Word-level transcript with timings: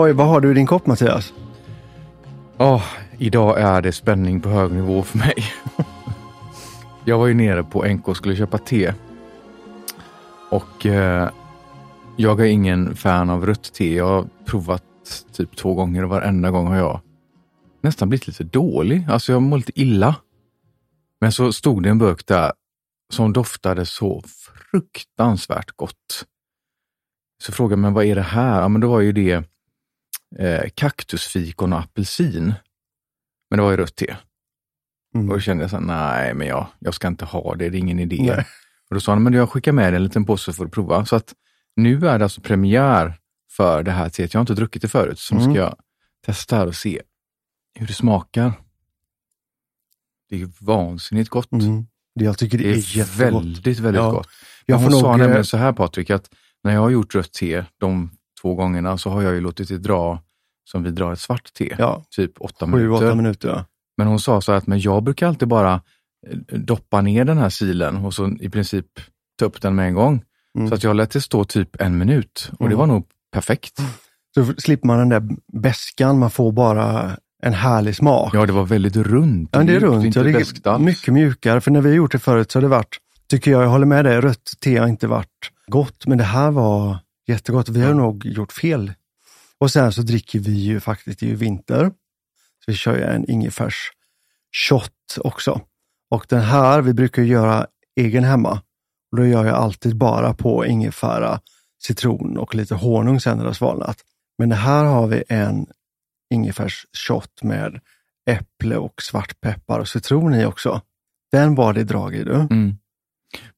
Oj, 0.00 0.12
vad 0.12 0.26
har 0.26 0.40
du 0.40 0.50
i 0.50 0.54
din 0.54 0.66
kopp 0.66 0.86
Mattias? 0.86 1.34
Oh, 2.58 2.84
idag 3.18 3.60
är 3.60 3.82
det 3.82 3.92
spänning 3.92 4.40
på 4.40 4.48
hög 4.48 4.72
nivå 4.72 5.02
för 5.02 5.18
mig. 5.18 5.34
jag 7.04 7.18
var 7.18 7.26
ju 7.26 7.34
nere 7.34 7.64
på 7.64 7.84
NK 7.84 8.08
och 8.08 8.16
skulle 8.16 8.36
köpa 8.36 8.58
te. 8.58 8.94
Och 10.50 10.86
eh, 10.86 11.30
jag 12.16 12.40
är 12.40 12.44
ingen 12.44 12.96
fan 12.96 13.30
av 13.30 13.46
rött 13.46 13.72
te. 13.72 13.94
Jag 13.94 14.08
har 14.08 14.26
provat 14.44 14.84
typ 15.32 15.56
två 15.56 15.74
gånger 15.74 16.02
och 16.02 16.10
varenda 16.10 16.50
gång 16.50 16.66
har 16.66 16.76
jag 16.76 17.00
nästan 17.80 18.08
blivit 18.08 18.26
lite 18.26 18.44
dålig. 18.44 19.06
Alltså 19.10 19.32
jag 19.32 19.42
mår 19.42 19.56
lite 19.56 19.80
illa. 19.80 20.14
Men 21.20 21.32
så 21.32 21.52
stod 21.52 21.82
det 21.82 21.88
en 21.88 21.98
burk 21.98 22.26
där 22.26 22.52
som 23.12 23.32
doftade 23.32 23.86
så 23.86 24.22
fruktansvärt 24.70 25.70
gott. 25.76 26.24
Så 27.42 27.52
frågade 27.52 27.72
jag, 27.72 27.78
men 27.78 27.94
vad 27.94 28.04
är 28.04 28.14
det 28.14 28.22
här? 28.22 28.60
Ja, 28.60 28.68
men 28.68 28.80
då 28.80 28.88
var 28.88 29.00
ju 29.00 29.12
det 29.12 29.44
eh, 30.36 30.70
kaktusfikon 30.74 31.72
och 31.72 31.78
apelsin. 31.78 32.54
Men 33.50 33.58
det 33.58 33.62
var 33.62 33.70
ju 33.70 33.76
rött 33.76 33.96
te. 33.96 34.16
Mm. 35.14 35.28
Och 35.28 35.34
då 35.34 35.40
kände 35.40 35.64
jag 35.64 35.70
så 35.70 35.76
här, 35.76 35.84
nej, 35.84 36.34
men 36.34 36.46
jag, 36.46 36.66
jag 36.78 36.94
ska 36.94 37.08
inte 37.08 37.24
ha 37.24 37.54
det, 37.54 37.68
det 37.68 37.76
är 37.76 37.80
ingen 37.80 37.98
idé. 37.98 38.34
Nej. 38.36 38.46
Och 38.90 38.94
då 38.94 39.00
sa 39.00 39.12
han, 39.12 39.22
men 39.22 39.32
jag 39.32 39.50
skickar 39.50 39.72
med 39.72 39.92
dig 39.92 39.96
en 39.96 40.04
liten 40.04 40.24
påse 40.24 40.52
för 40.52 40.64
att 40.64 40.72
prova. 40.72 41.06
Så 41.06 41.16
att 41.16 41.34
nu 41.76 42.08
är 42.08 42.18
det 42.18 42.24
alltså 42.24 42.40
premiär 42.40 43.18
för 43.50 43.82
det 43.82 43.90
här 43.90 44.08
teet. 44.08 44.34
Jag 44.34 44.38
har 44.38 44.42
inte 44.42 44.54
druckit 44.54 44.82
det 44.82 44.88
förut, 44.88 45.18
så 45.18 45.34
nu 45.34 45.40
mm. 45.40 45.54
ska 45.54 45.62
jag 45.62 45.76
testa 46.26 46.56
här 46.56 46.66
och 46.66 46.76
se 46.76 47.02
hur 47.74 47.86
det 47.86 47.92
smakar. 47.92 48.52
Det 50.28 50.42
är 50.42 50.50
vansinnigt 50.58 51.30
gott. 51.30 51.52
Mm. 51.52 51.86
Jag 52.12 52.38
tycker 52.38 52.58
det, 52.58 52.64
det 52.64 52.70
är, 52.70 53.00
är 53.00 53.18
väldigt, 53.18 53.78
väldigt 53.78 54.02
ja. 54.02 54.10
gott. 54.10 54.28
Jag 54.66 54.78
hon 54.78 54.92
sa 54.92 55.16
nämligen 55.16 55.44
så 55.44 55.56
här 55.56 55.72
Patrik, 55.72 56.10
att 56.10 56.30
när 56.62 56.72
jag 56.72 56.80
har 56.80 56.90
gjort 56.90 57.14
rött 57.14 57.32
te 57.32 57.64
de 57.78 58.10
två 58.42 58.54
gångerna 58.54 58.98
så 58.98 59.10
har 59.10 59.22
jag 59.22 59.34
ju 59.34 59.40
låtit 59.40 59.68
det 59.68 59.78
dra 59.78 60.22
som 60.64 60.82
vi 60.82 60.90
drar 60.90 61.12
ett 61.12 61.20
svart 61.20 61.52
te, 61.54 61.74
ja. 61.78 62.04
typ 62.10 62.32
åtta 62.40 62.66
Sju, 62.66 62.72
minuter. 62.72 63.06
Åtta 63.06 63.14
minuter 63.14 63.48
ja. 63.48 63.64
Men 63.96 64.06
hon 64.06 64.20
sa 64.20 64.40
så 64.40 64.52
att 64.52 64.66
men 64.66 64.80
jag 64.80 65.02
brukar 65.02 65.26
alltid 65.28 65.48
bara 65.48 65.74
eh, 66.26 66.58
doppa 66.58 67.00
ner 67.00 67.24
den 67.24 67.38
här 67.38 67.50
silen 67.50 67.96
och 67.96 68.14
så 68.14 68.28
i 68.40 68.48
princip 68.50 68.86
ta 69.38 69.44
upp 69.44 69.62
den 69.62 69.74
med 69.74 69.86
en 69.86 69.94
gång. 69.94 70.22
Mm. 70.58 70.68
Så 70.68 70.74
att 70.74 70.84
jag 70.84 70.96
lät 70.96 71.10
det 71.10 71.20
stå 71.20 71.44
typ 71.44 71.80
en 71.80 71.98
minut 71.98 72.50
och 72.52 72.60
mm. 72.60 72.70
det 72.70 72.76
var 72.76 72.86
nog 72.86 73.06
perfekt. 73.32 73.80
Så 74.34 74.54
slipper 74.58 74.86
man 74.86 74.98
den 74.98 75.08
där 75.08 75.22
bäskan, 75.52 76.18
man 76.18 76.30
får 76.30 76.52
bara 76.52 77.16
en 77.42 77.52
härlig 77.52 77.96
smak. 77.96 78.34
Ja, 78.34 78.46
det 78.46 78.52
var 78.52 78.64
väldigt 78.64 78.96
runt. 78.96 79.50
Ja, 79.52 79.62
det 79.62 79.74
är 79.74 79.80
runt. 79.80 80.04
Inte 80.04 80.18
ja, 80.18 80.24
det 80.24 80.70
är 80.70 80.78
mycket 80.78 81.14
mjukare, 81.14 81.60
för 81.60 81.70
när 81.70 81.80
vi 81.80 81.88
har 81.88 81.96
gjort 81.96 82.12
det 82.12 82.18
förut 82.18 82.52
så 82.52 82.58
har 82.58 82.62
det 82.62 82.68
varit, 82.68 82.96
tycker 83.30 83.50
jag, 83.50 83.62
jag 83.62 83.68
håller 83.68 83.86
med 83.86 84.04
dig, 84.04 84.20
rött 84.20 84.52
te 84.60 84.78
har 84.78 84.88
inte 84.88 85.06
varit 85.06 85.52
gott, 85.66 86.06
men 86.06 86.18
det 86.18 86.24
här 86.24 86.50
var 86.50 86.98
jättegott. 87.28 87.68
Vi 87.68 87.82
har 87.82 87.94
nog 87.94 88.26
gjort 88.26 88.52
fel. 88.52 88.92
Och 89.58 89.70
sen 89.70 89.92
så 89.92 90.02
dricker 90.02 90.38
vi 90.38 90.52
ju 90.52 90.80
faktiskt, 90.80 91.20
det 91.20 91.26
är 91.26 91.30
ju 91.30 91.36
vinter, 91.36 91.90
så 92.64 92.70
vi 92.70 92.74
kör 92.74 92.96
ju 92.96 93.02
en 93.02 93.30
ingefärs 93.30 93.92
shot 94.56 95.18
också. 95.18 95.60
Och 96.10 96.26
den 96.28 96.40
här, 96.40 96.82
vi 96.82 96.92
brukar 96.92 97.22
göra 97.22 97.66
egen 98.00 98.24
hemma. 98.24 98.62
Och 99.10 99.16
då 99.16 99.26
gör 99.26 99.44
jag 99.44 99.54
alltid 99.54 99.96
bara 99.96 100.34
på 100.34 100.66
ingefära, 100.66 101.40
citron 101.82 102.38
och 102.38 102.54
lite 102.54 102.74
honung 102.74 103.20
sen 103.20 103.36
när 103.36 103.44
det 103.44 103.48
har 103.48 103.54
svalnat. 103.54 104.04
Men 104.38 104.52
här 104.52 104.84
har 104.84 105.06
vi 105.06 105.24
en 105.28 105.66
ingefärsshot 106.34 107.42
med 107.42 107.80
äpple 108.30 108.76
och 108.76 109.02
svartpeppar 109.02 109.78
och 109.78 109.88
citron 109.88 110.34
i 110.34 110.44
också. 110.44 110.80
Den 111.32 111.54
var 111.54 111.72
det 111.72 111.84
drag 111.84 112.14
i 112.14 112.24
du. 112.24 112.34
Mm. 112.34 112.76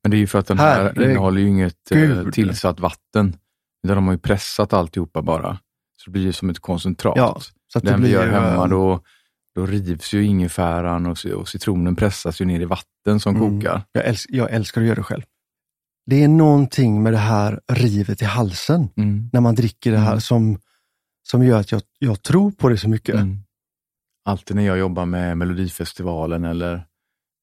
Men 0.03 0.11
det 0.11 0.17
är 0.17 0.19
ju 0.19 0.27
för 0.27 0.39
att 0.39 0.47
den 0.47 0.59
här 0.59 0.83
Herre 0.83 1.11
innehåller 1.11 1.41
ju 1.41 1.49
inget 1.49 1.91
eh, 1.91 1.99
Gud. 1.99 2.33
tillsatt 2.33 2.81
vatten. 2.81 3.37
Utan 3.85 3.97
de 3.97 4.07
har 4.07 4.13
ju 4.13 4.19
pressat 4.19 4.73
alltihopa 4.73 5.23
bara. 5.23 5.59
Så 5.97 6.05
det 6.05 6.11
blir 6.11 6.23
ju 6.23 6.33
som 6.33 6.51
ett 6.51 6.59
koncentrat. 6.59 7.17
Ja, 7.17 7.41
så 7.73 7.79
att 7.79 7.85
den 7.85 8.03
vi 8.03 8.11
gör 8.11 8.29
hemma, 8.29 8.67
då, 8.67 9.01
då 9.55 9.67
rivs 9.67 10.13
ju 10.13 10.25
ingefäran 10.25 11.07
och, 11.07 11.19
och 11.37 11.49
citronen 11.49 11.97
pressas 11.97 12.41
ju 12.41 12.45
ner 12.45 12.61
i 12.61 12.65
vatten 12.65 13.21
som 13.21 13.37
mm. 13.37 13.61
kokar. 13.61 13.83
Jag, 13.93 14.05
älsk, 14.05 14.27
jag 14.33 14.51
älskar 14.51 14.81
att 14.81 14.87
göra 14.87 14.97
det 14.97 15.03
själv. 15.03 15.23
Det 16.07 16.25
är 16.25 16.29
någonting 16.29 17.03
med 17.03 17.13
det 17.13 17.19
här 17.19 17.61
rivet 17.73 18.23
i 18.23 18.25
halsen 18.25 18.89
mm. 18.97 19.31
när 19.33 19.41
man 19.41 19.55
dricker 19.55 19.93
det 19.93 19.99
här 19.99 20.11
mm. 20.11 20.21
som, 20.21 20.59
som 21.23 21.45
gör 21.45 21.61
att 21.61 21.73
jag, 21.73 21.83
jag 21.99 22.23
tror 22.23 22.51
på 22.51 22.69
det 22.69 22.79
så 22.79 22.89
mycket. 22.89 23.15
Mm. 23.15 23.39
Alltid 24.25 24.57
när 24.57 24.67
jag 24.67 24.79
jobbar 24.79 25.07
med 25.07 25.39
Melodifestivalen 25.39 26.45
eller 26.45 26.87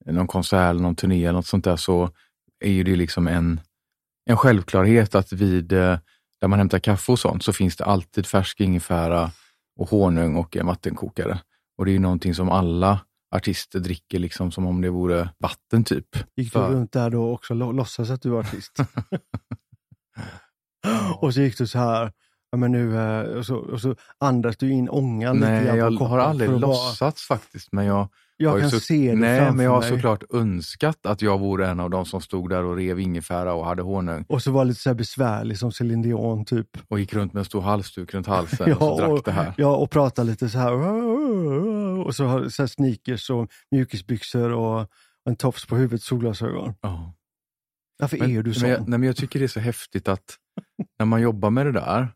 någon 0.06 0.28
konsert 0.28 0.70
eller 0.70 0.82
någon 0.82 0.96
turné 0.96 1.24
eller 1.24 1.34
något 1.34 1.48
sånt 1.48 1.64
där 1.64 1.76
så 1.76 2.10
är 2.60 2.72
ju 2.72 2.84
det 2.84 2.96
liksom 2.96 3.28
en, 3.28 3.62
en 4.30 4.38
självklarhet 4.38 5.16
att 5.16 5.34
vid 5.34 5.74
eh, 5.74 6.00
där 6.42 6.48
man 6.48 6.60
hämtar 6.60 6.80
kaffe 6.80 7.12
och 7.12 7.20
sånt 7.20 7.44
så 7.44 7.54
finns 7.54 7.76
det 7.76 7.86
alltid 7.86 8.26
färsk 8.26 8.62
ingefära 8.62 9.32
och 9.80 9.90
honung 9.90 10.36
och 10.36 10.58
en 10.58 10.66
vattenkokare. 10.66 11.40
Och 11.78 11.86
det 11.86 11.92
är 11.92 11.94
ju 11.94 12.00
någonting 12.00 12.36
som 12.36 12.50
alla 12.50 13.00
artister 13.36 13.80
dricker 13.80 14.20
liksom 14.20 14.52
som 14.52 14.66
om 14.66 14.82
det 14.82 14.90
vore 14.90 15.30
vatten 15.40 15.84
typ. 15.84 16.16
Gick 16.36 16.48
du 16.48 16.60
För... 16.60 16.70
runt 16.70 16.92
där 16.92 17.10
då 17.10 17.34
också 17.34 17.54
och 17.54 17.74
låtsas 17.74 18.10
att 18.10 18.22
du 18.22 18.30
var 18.30 18.40
artist? 18.40 18.78
och 21.20 21.34
så 21.34 21.42
gick 21.42 21.58
du 21.58 21.68
så 21.68 21.80
här, 21.80 22.12
ja, 22.52 22.58
men 22.58 22.72
nu, 22.72 22.98
eh, 22.98 23.22
och 23.22 23.46
så, 23.46 23.56
och 23.56 23.82
så 23.82 23.96
andas 24.20 24.58
du 24.58 24.72
in 24.72 24.90
ångan 24.90 25.40
Nej, 25.40 25.64
lite 25.64 25.78
jag 25.78 25.92
har 25.92 26.20
aldrig 26.20 26.60
låtsats 26.60 27.30
bara... 27.30 27.38
faktiskt, 27.38 27.72
men 27.72 27.86
jag 27.86 28.10
jag 28.38 28.62
kan 28.62 28.70
så, 28.70 28.80
se 28.80 29.10
det 29.10 29.16
Nej, 29.16 29.52
men 29.52 29.66
jag 29.66 29.72
har 29.72 29.82
mig. 29.82 29.90
såklart 29.90 30.24
önskat 30.34 31.06
att 31.06 31.22
jag 31.22 31.40
vore 31.40 31.68
en 31.68 31.80
av 31.80 31.90
de 31.90 32.06
som 32.06 32.22
stod 32.22 32.50
där 32.50 32.64
och 32.64 32.76
rev 32.76 33.00
ingefära 33.00 33.54
och 33.54 33.66
hade 33.66 33.82
honung. 33.82 34.26
Och 34.28 34.44
så 34.44 34.52
var 34.52 34.66
lite 34.66 34.82
så 34.82 34.94
besvärlig 34.94 35.58
som 35.60 35.72
Céline 35.72 36.02
Dion 36.02 36.46
typ. 36.46 36.68
Och 36.88 37.00
gick 37.00 37.14
runt 37.14 37.34
med 37.34 37.40
en 37.40 37.46
stor 37.46 37.62
halsduk 37.62 38.14
runt 38.14 38.28
halsen 38.28 38.70
ja, 38.70 38.76
och 38.76 38.80
så 38.80 38.98
drack 38.98 39.10
och, 39.10 39.22
det 39.26 39.32
här. 39.32 39.54
Ja, 39.58 39.76
och 39.76 39.92
pratade 39.92 40.32
lite 40.32 40.50
så 40.50 40.58
här. 40.58 40.74
Och 42.06 42.16
så 42.16 42.50
så 42.50 42.68
sneakers 42.68 43.30
och 43.30 43.52
mjukisbyxor 43.72 44.52
och 44.52 44.88
en 45.30 45.36
tofs 45.36 45.66
på 45.66 45.76
huvudet, 45.76 46.02
solglasögon. 46.02 46.74
Oh. 46.82 47.10
Varför 48.00 48.18
men, 48.18 48.32
är 48.32 48.44
du 48.44 48.54
sån? 48.54 48.62
Men 48.62 48.72
jag, 48.72 48.88
nej, 48.88 49.00
men 49.00 49.08
jag 49.08 49.16
tycker 49.16 49.40
det 49.40 49.46
är 49.46 49.48
så 49.48 49.60
häftigt 49.60 50.08
att 50.08 50.38
när 51.00 51.06
man 51.06 51.22
jobbar 51.22 51.50
med 51.50 51.66
det 51.66 51.72
där 51.72 52.10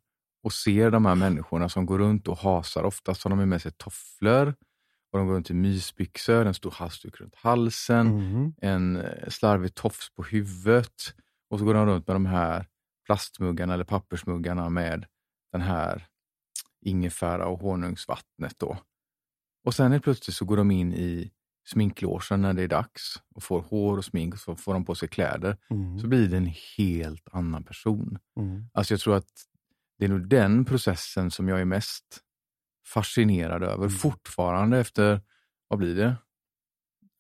och 0.43 0.53
ser 0.53 0.91
de 0.91 1.05
här 1.05 1.15
människorna 1.15 1.69
som 1.69 1.85
går 1.85 1.99
runt 1.99 2.27
och 2.27 2.37
hasar, 2.37 2.83
oftast 2.83 3.23
har 3.23 3.29
de 3.29 3.49
med 3.49 3.61
sig 3.61 3.71
tofflor, 3.71 4.55
och 5.11 5.19
de 5.19 5.27
går 5.27 5.33
runt 5.33 5.49
i 5.49 5.53
mysbyxor, 5.53 6.45
en 6.45 6.53
stor 6.53 6.71
halsduk 6.71 7.21
runt 7.21 7.35
halsen, 7.35 8.07
mm. 8.07 8.53
en 8.61 8.95
eh, 8.97 9.29
slarvig 9.29 9.75
tofs 9.75 10.09
på 10.15 10.23
huvudet 10.23 11.15
och 11.49 11.59
så 11.59 11.65
går 11.65 11.73
de 11.73 11.85
runt 11.85 12.07
med 12.07 12.15
de 12.15 12.25
här 12.25 12.67
plastmuggarna 13.05 13.73
eller 13.73 13.83
pappersmuggarna 13.83 14.69
med 14.69 15.05
den 15.51 15.61
här 15.61 16.07
ingefära 16.85 17.47
och 17.47 17.59
honungsvattnet. 17.59 18.59
Då. 18.59 18.77
Och 19.65 19.73
sen 19.73 19.91
helt 19.91 20.03
plötsligt 20.03 20.35
så 20.35 20.45
går 20.45 20.57
de 20.57 20.71
in 20.71 20.93
i 20.93 21.31
sminklåsen 21.67 22.41
när 22.41 22.53
det 22.53 22.63
är 22.63 22.67
dags 22.67 23.21
och 23.35 23.43
får 23.43 23.61
hår 23.61 23.97
och 23.97 24.05
smink 24.05 24.33
och 24.33 24.39
så 24.39 24.55
får 24.55 24.73
de 24.73 24.85
på 24.85 24.95
sig 24.95 25.09
kläder. 25.09 25.57
Mm. 25.69 25.99
Så 25.99 26.07
blir 26.07 26.27
det 26.27 26.37
en 26.37 26.53
helt 26.77 27.27
annan 27.31 27.63
person. 27.63 28.17
Mm. 28.39 28.69
Alltså 28.73 28.93
jag 28.93 29.01
tror 29.01 29.15
att 29.15 29.31
det 29.97 30.05
är 30.05 30.09
nog 30.09 30.27
den 30.27 30.65
processen 30.65 31.31
som 31.31 31.47
jag 31.47 31.61
är 31.61 31.65
mest 31.65 32.21
fascinerad 32.93 33.63
över 33.63 33.75
mm. 33.75 33.89
fortfarande 33.89 34.79
efter, 34.79 35.21
vad 35.67 35.79
blir 35.79 35.95
det? 35.95 36.15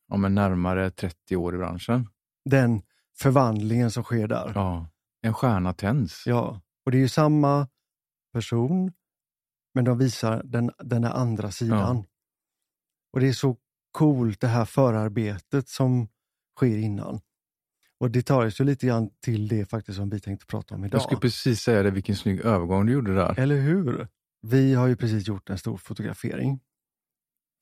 Om 0.07 0.25
en 0.25 0.35
närmare 0.35 0.91
30 0.91 1.35
år 1.35 1.55
i 1.55 1.57
branschen. 1.57 2.09
Den 2.49 2.81
förvandlingen 3.17 3.91
som 3.91 4.03
sker 4.03 4.27
där. 4.27 4.51
Ja, 4.55 4.87
en 5.21 5.33
stjärna 5.33 5.73
tänds. 5.73 6.23
Ja, 6.27 6.61
och 6.85 6.91
det 6.91 6.97
är 6.97 7.01
ju 7.01 7.09
samma 7.09 7.67
person, 8.33 8.91
men 9.73 9.85
de 9.85 9.97
visar 9.97 10.43
den, 10.43 10.71
den 10.79 11.03
andra 11.03 11.51
sidan. 11.51 11.97
Ja. 11.97 12.05
Och 13.13 13.19
det 13.19 13.27
är 13.27 13.33
så 13.33 13.57
coolt 13.91 14.41
det 14.41 14.47
här 14.47 14.65
förarbetet 14.65 15.69
som 15.69 16.07
sker 16.57 16.77
innan. 16.77 17.19
Och 17.99 18.11
det 18.11 18.21
tar 18.21 18.51
ju 18.59 18.65
lite 18.65 18.87
grann 18.87 19.09
till 19.19 19.47
det 19.47 19.65
faktiskt 19.65 19.97
som 19.97 20.09
vi 20.09 20.19
tänkte 20.19 20.45
prata 20.45 20.75
om 20.75 20.85
idag. 20.85 20.95
Jag 20.97 21.03
skulle 21.03 21.21
precis 21.21 21.61
säga 21.61 21.83
det, 21.83 21.91
vilken 21.91 22.15
snygg 22.15 22.39
övergång 22.39 22.85
du 22.85 22.93
gjorde 22.93 23.15
där. 23.15 23.39
Eller 23.39 23.61
hur? 23.61 24.07
Vi 24.41 24.73
har 24.73 24.87
ju 24.87 24.95
precis 24.95 25.27
gjort 25.27 25.49
en 25.49 25.57
stor 25.57 25.77
fotografering 25.77 26.59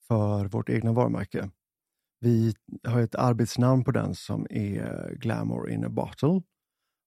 för 0.08 0.46
vårt 0.46 0.70
egna 0.70 0.94
varumärke. 0.94 1.50
Vi 2.20 2.56
har 2.84 3.02
ett 3.02 3.16
arbetsnamn 3.16 3.84
på 3.84 3.92
den 3.92 4.16
som 4.16 4.48
är 4.50 5.14
Glamour 5.20 5.70
in 5.70 5.86
a 5.86 5.90
bottle. 5.90 6.42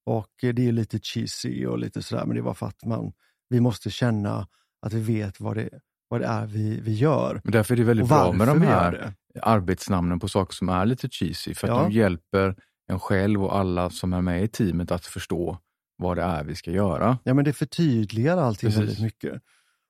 Och 0.06 0.30
det 0.40 0.69
är 0.69 0.72
lite 0.72 0.98
cheesy 0.98 1.66
och 1.66 1.78
lite 1.78 2.02
sådär, 2.02 2.26
men 2.26 2.36
det 2.36 2.42
var 2.42 2.54
för 2.54 2.66
att 2.66 2.84
man, 2.84 3.12
vi 3.48 3.60
måste 3.60 3.90
känna 3.90 4.48
att 4.86 4.92
vi 4.92 5.00
vet 5.00 5.40
vad 5.40 5.56
det, 5.56 5.70
vad 6.08 6.20
det 6.20 6.26
är 6.26 6.46
vi, 6.46 6.80
vi 6.80 6.92
gör. 6.92 7.40
Men 7.44 7.52
därför 7.52 7.74
är 7.74 7.78
det 7.78 7.84
väldigt 7.84 8.08
bra 8.08 8.32
med 8.32 8.48
de 8.48 8.62
här 8.62 9.14
arbetsnamnen 9.42 10.20
på 10.20 10.28
saker 10.28 10.54
som 10.54 10.69
är 10.69 10.86
lite 10.86 11.08
cheesy, 11.08 11.54
för 11.54 11.69
att 11.69 11.76
ja. 11.76 11.82
de 11.82 11.92
hjälper 11.92 12.56
en 12.86 13.00
själv 13.00 13.44
och 13.44 13.56
alla 13.56 13.90
som 13.90 14.12
är 14.12 14.20
med 14.20 14.44
i 14.44 14.48
teamet 14.48 14.90
att 14.90 15.06
förstå 15.06 15.58
vad 15.96 16.16
det 16.16 16.22
är 16.22 16.44
vi 16.44 16.54
ska 16.54 16.70
göra. 16.70 17.19
Ja, 17.24 17.34
men 17.34 17.44
det 17.44 17.52
förtydligar 17.52 18.36
allting 18.36 18.69
Precis. 18.69 18.80
väldigt 18.80 19.02
mycket. 19.02 19.42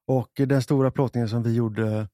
Och 0.06 0.31
den 0.34 0.62
stora 0.62 0.90
plåtningen 0.90 1.28
som 1.28 1.43
vi 1.43 1.54
gjorde 1.54 2.08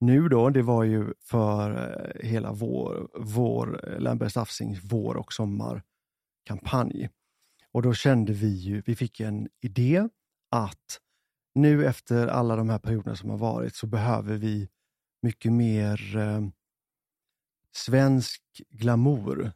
nu 0.00 0.28
då, 0.28 0.50
det 0.50 0.62
var 0.62 0.84
ju 0.84 1.14
för 1.20 1.70
eh, 1.70 2.28
hela 2.28 2.52
vår, 2.52 3.08
vår 3.14 3.88
eh, 3.88 4.00
Lambert 4.00 4.30
Staffsings 4.30 4.78
Afsings 4.78 4.92
vår 4.92 5.16
och 5.16 5.32
sommarkampanj. 5.32 7.10
Och 7.72 7.82
då 7.82 7.94
kände 7.94 8.32
vi 8.32 8.48
ju, 8.48 8.82
vi 8.86 8.96
fick 8.96 9.20
en 9.20 9.48
idé 9.60 10.08
att 10.50 11.00
nu 11.54 11.86
efter 11.86 12.26
alla 12.26 12.56
de 12.56 12.68
här 12.68 12.78
perioderna 12.78 13.16
som 13.16 13.30
har 13.30 13.36
varit 13.36 13.74
så 13.74 13.86
behöver 13.86 14.36
vi 14.36 14.68
mycket 15.22 15.52
mer 15.52 16.16
eh, 16.16 16.40
svensk 17.76 18.42
glamour. 18.68 19.52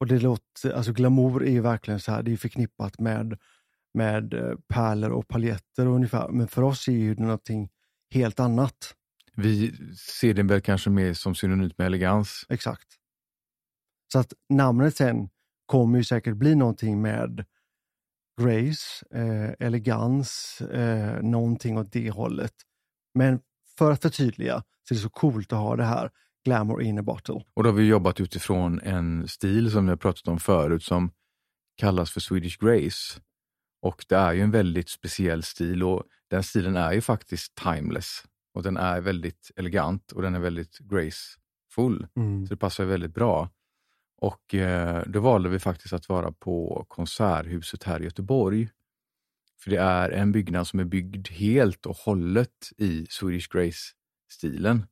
Och 0.00 0.06
det 0.06 0.18
låter, 0.18 0.72
alltså 0.72 0.92
glamour 0.92 1.44
är 1.44 1.50
ju 1.50 1.60
verkligen 1.60 2.00
så 2.00 2.12
här, 2.12 2.22
det 2.22 2.32
är 2.32 2.36
förknippat 2.36 3.00
med, 3.00 3.38
med 3.94 4.34
eh, 4.34 4.54
pärlor 4.68 5.10
och 5.10 5.28
paljetter 5.28 5.86
ungefär. 5.86 6.28
Men 6.28 6.48
för 6.48 6.62
oss 6.62 6.88
är 6.88 6.92
ju 6.92 7.14
det 7.14 7.22
någonting 7.22 7.70
helt 8.10 8.40
annat. 8.40 8.94
Vi 9.36 9.72
ser 9.96 10.34
den 10.34 10.46
väl 10.46 10.60
kanske 10.60 10.90
mer 10.90 11.14
som 11.14 11.34
synonymt 11.34 11.78
med 11.78 11.86
elegans. 11.86 12.46
Exakt. 12.48 12.88
Så 14.12 14.18
att 14.18 14.32
namnet 14.48 14.96
sen 14.96 15.28
kommer 15.66 15.98
ju 15.98 16.04
säkert 16.04 16.36
bli 16.36 16.54
någonting 16.54 17.02
med 17.02 17.44
grace, 18.40 19.06
eh, 19.14 19.66
elegans, 19.66 20.60
eh, 20.60 21.22
någonting 21.22 21.78
åt 21.78 21.92
det 21.92 22.10
hållet. 22.10 22.54
Men 23.14 23.40
för 23.78 23.92
att 23.92 24.02
förtydliga 24.02 24.62
så 24.88 24.94
är 24.94 24.96
det 24.96 25.02
så 25.02 25.10
coolt 25.10 25.52
att 25.52 25.58
ha 25.58 25.76
det 25.76 25.84
här 25.84 26.10
glamour 26.44 26.82
in 26.82 26.98
a 26.98 27.02
bottle. 27.02 27.44
Och 27.54 27.62
då 27.62 27.68
har 27.68 27.74
vi 27.74 27.86
jobbat 27.86 28.20
utifrån 28.20 28.80
en 28.80 29.28
stil 29.28 29.70
som 29.70 29.84
vi 29.84 29.90
har 29.90 29.96
pratat 29.96 30.28
om 30.28 30.38
förut 30.38 30.82
som 30.82 31.10
kallas 31.76 32.10
för 32.10 32.20
Swedish 32.20 32.58
Grace. 32.60 33.20
Och 33.80 34.04
det 34.08 34.14
är 34.14 34.32
ju 34.32 34.40
en 34.40 34.50
väldigt 34.50 34.88
speciell 34.88 35.42
stil 35.42 35.82
och 35.82 36.04
den 36.30 36.42
stilen 36.42 36.76
är 36.76 36.92
ju 36.92 37.00
faktiskt 37.00 37.54
timeless. 37.54 38.24
Och 38.54 38.62
den 38.62 38.76
är 38.76 39.00
väldigt 39.00 39.50
elegant 39.56 40.12
och 40.12 40.22
den 40.22 40.34
är 40.34 40.40
väldigt 40.40 40.78
graceful. 40.78 42.06
Mm. 42.16 42.46
Så 42.46 42.54
det 42.54 42.58
passar 42.58 42.84
väldigt 42.84 43.14
bra. 43.14 43.50
Och 44.16 44.54
eh, 44.54 45.02
då 45.06 45.20
valde 45.20 45.48
vi 45.48 45.58
faktiskt 45.58 45.92
att 45.92 46.08
vara 46.08 46.32
på 46.32 46.84
Konserthuset 46.88 47.82
här 47.82 48.00
i 48.00 48.04
Göteborg. 48.04 48.68
För 49.60 49.70
det 49.70 49.76
är 49.76 50.10
en 50.10 50.32
byggnad 50.32 50.66
som 50.66 50.80
är 50.80 50.84
byggd 50.84 51.28
helt 51.28 51.86
och 51.86 51.96
hållet 51.96 52.72
i 52.76 53.06
Swedish 53.10 53.48
Grace-stilen. 53.50 54.86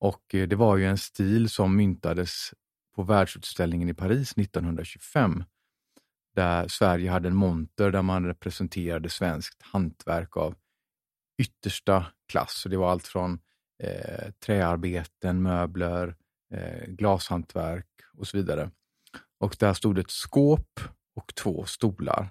Och 0.00 0.34
eh, 0.34 0.48
det 0.48 0.56
var 0.56 0.76
ju 0.76 0.86
en 0.86 0.98
stil 0.98 1.48
som 1.48 1.76
myntades 1.76 2.54
på 2.94 3.02
världsutställningen 3.02 3.88
i 3.88 3.94
Paris 3.94 4.32
1925. 4.32 5.44
Där 6.38 6.68
Sverige 6.68 7.10
hade 7.10 7.28
en 7.28 7.36
monter 7.36 7.90
där 7.90 8.02
man 8.02 8.26
representerade 8.26 9.10
svenskt 9.10 9.62
hantverk 9.62 10.36
av 10.36 10.54
yttersta 11.38 12.06
klass. 12.28 12.52
Så 12.52 12.68
det 12.68 12.76
var 12.76 12.90
allt 12.90 13.06
från 13.06 13.40
eh, 13.82 14.30
träarbeten, 14.46 15.42
möbler, 15.42 16.16
eh, 16.54 16.86
glashantverk 16.86 17.86
och 18.14 18.26
så 18.26 18.36
vidare. 18.36 18.70
Och 19.40 19.56
där 19.58 19.74
stod 19.74 19.98
ett 19.98 20.10
skåp 20.10 20.80
och 21.16 21.34
två 21.34 21.64
stolar. 21.64 22.30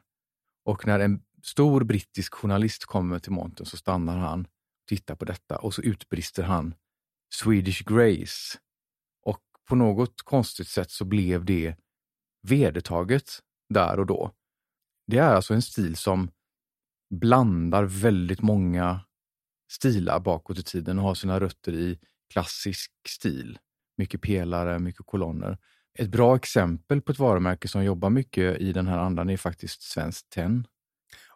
Och 0.66 0.88
när 0.88 1.00
en 1.00 1.24
stor 1.44 1.84
brittisk 1.84 2.34
journalist 2.34 2.86
kommer 2.86 3.20
till 3.20 3.32
montern 3.32 3.66
så 3.66 3.78
stannar 3.78 4.18
han, 4.18 4.48
tittar 4.90 5.16
på 5.16 5.26
detta 5.26 5.58
och 5.58 5.74
så 5.74 5.82
utbrister 5.82 6.44
han 6.44 6.76
Swedish 7.34 7.84
Grace. 7.86 8.58
Och 9.26 9.44
på 9.70 9.76
något 9.76 10.22
konstigt 10.22 10.68
sätt 10.68 10.92
så 10.92 11.06
blev 11.06 11.46
det 11.46 11.76
vedertaget 12.48 13.44
där 13.70 14.00
och 14.00 14.06
då. 14.06 14.32
Det 15.08 15.18
är 15.18 15.36
alltså 15.36 15.54
en 15.54 15.62
stil 15.62 15.96
som 15.96 16.32
blandar 17.10 17.84
väldigt 17.84 18.42
många 18.42 19.00
stilar 19.72 20.20
bakåt 20.20 20.60
i 20.60 20.64
tiden 20.64 21.00
och 21.00 21.06
har 21.06 21.16
sina 21.16 21.40
rötter 21.40 21.74
i 21.74 22.00
klassisk 22.34 22.92
stil. 23.08 23.60
Mycket 23.98 24.22
pelare, 24.22 24.80
mycket 24.80 25.06
kolonner. 25.06 25.58
Ett 26.00 26.10
bra 26.10 26.36
exempel 26.36 27.02
på 27.02 27.12
ett 27.12 27.20
varumärke 27.20 27.68
som 27.68 27.84
jobbar 27.84 28.10
mycket 28.10 28.58
i 28.58 28.74
den 28.74 28.88
här 28.88 28.98
andan 28.98 29.30
är 29.30 29.38
faktiskt 29.38 29.82
Svenskt 29.82 30.30
Tenn. 30.30 30.68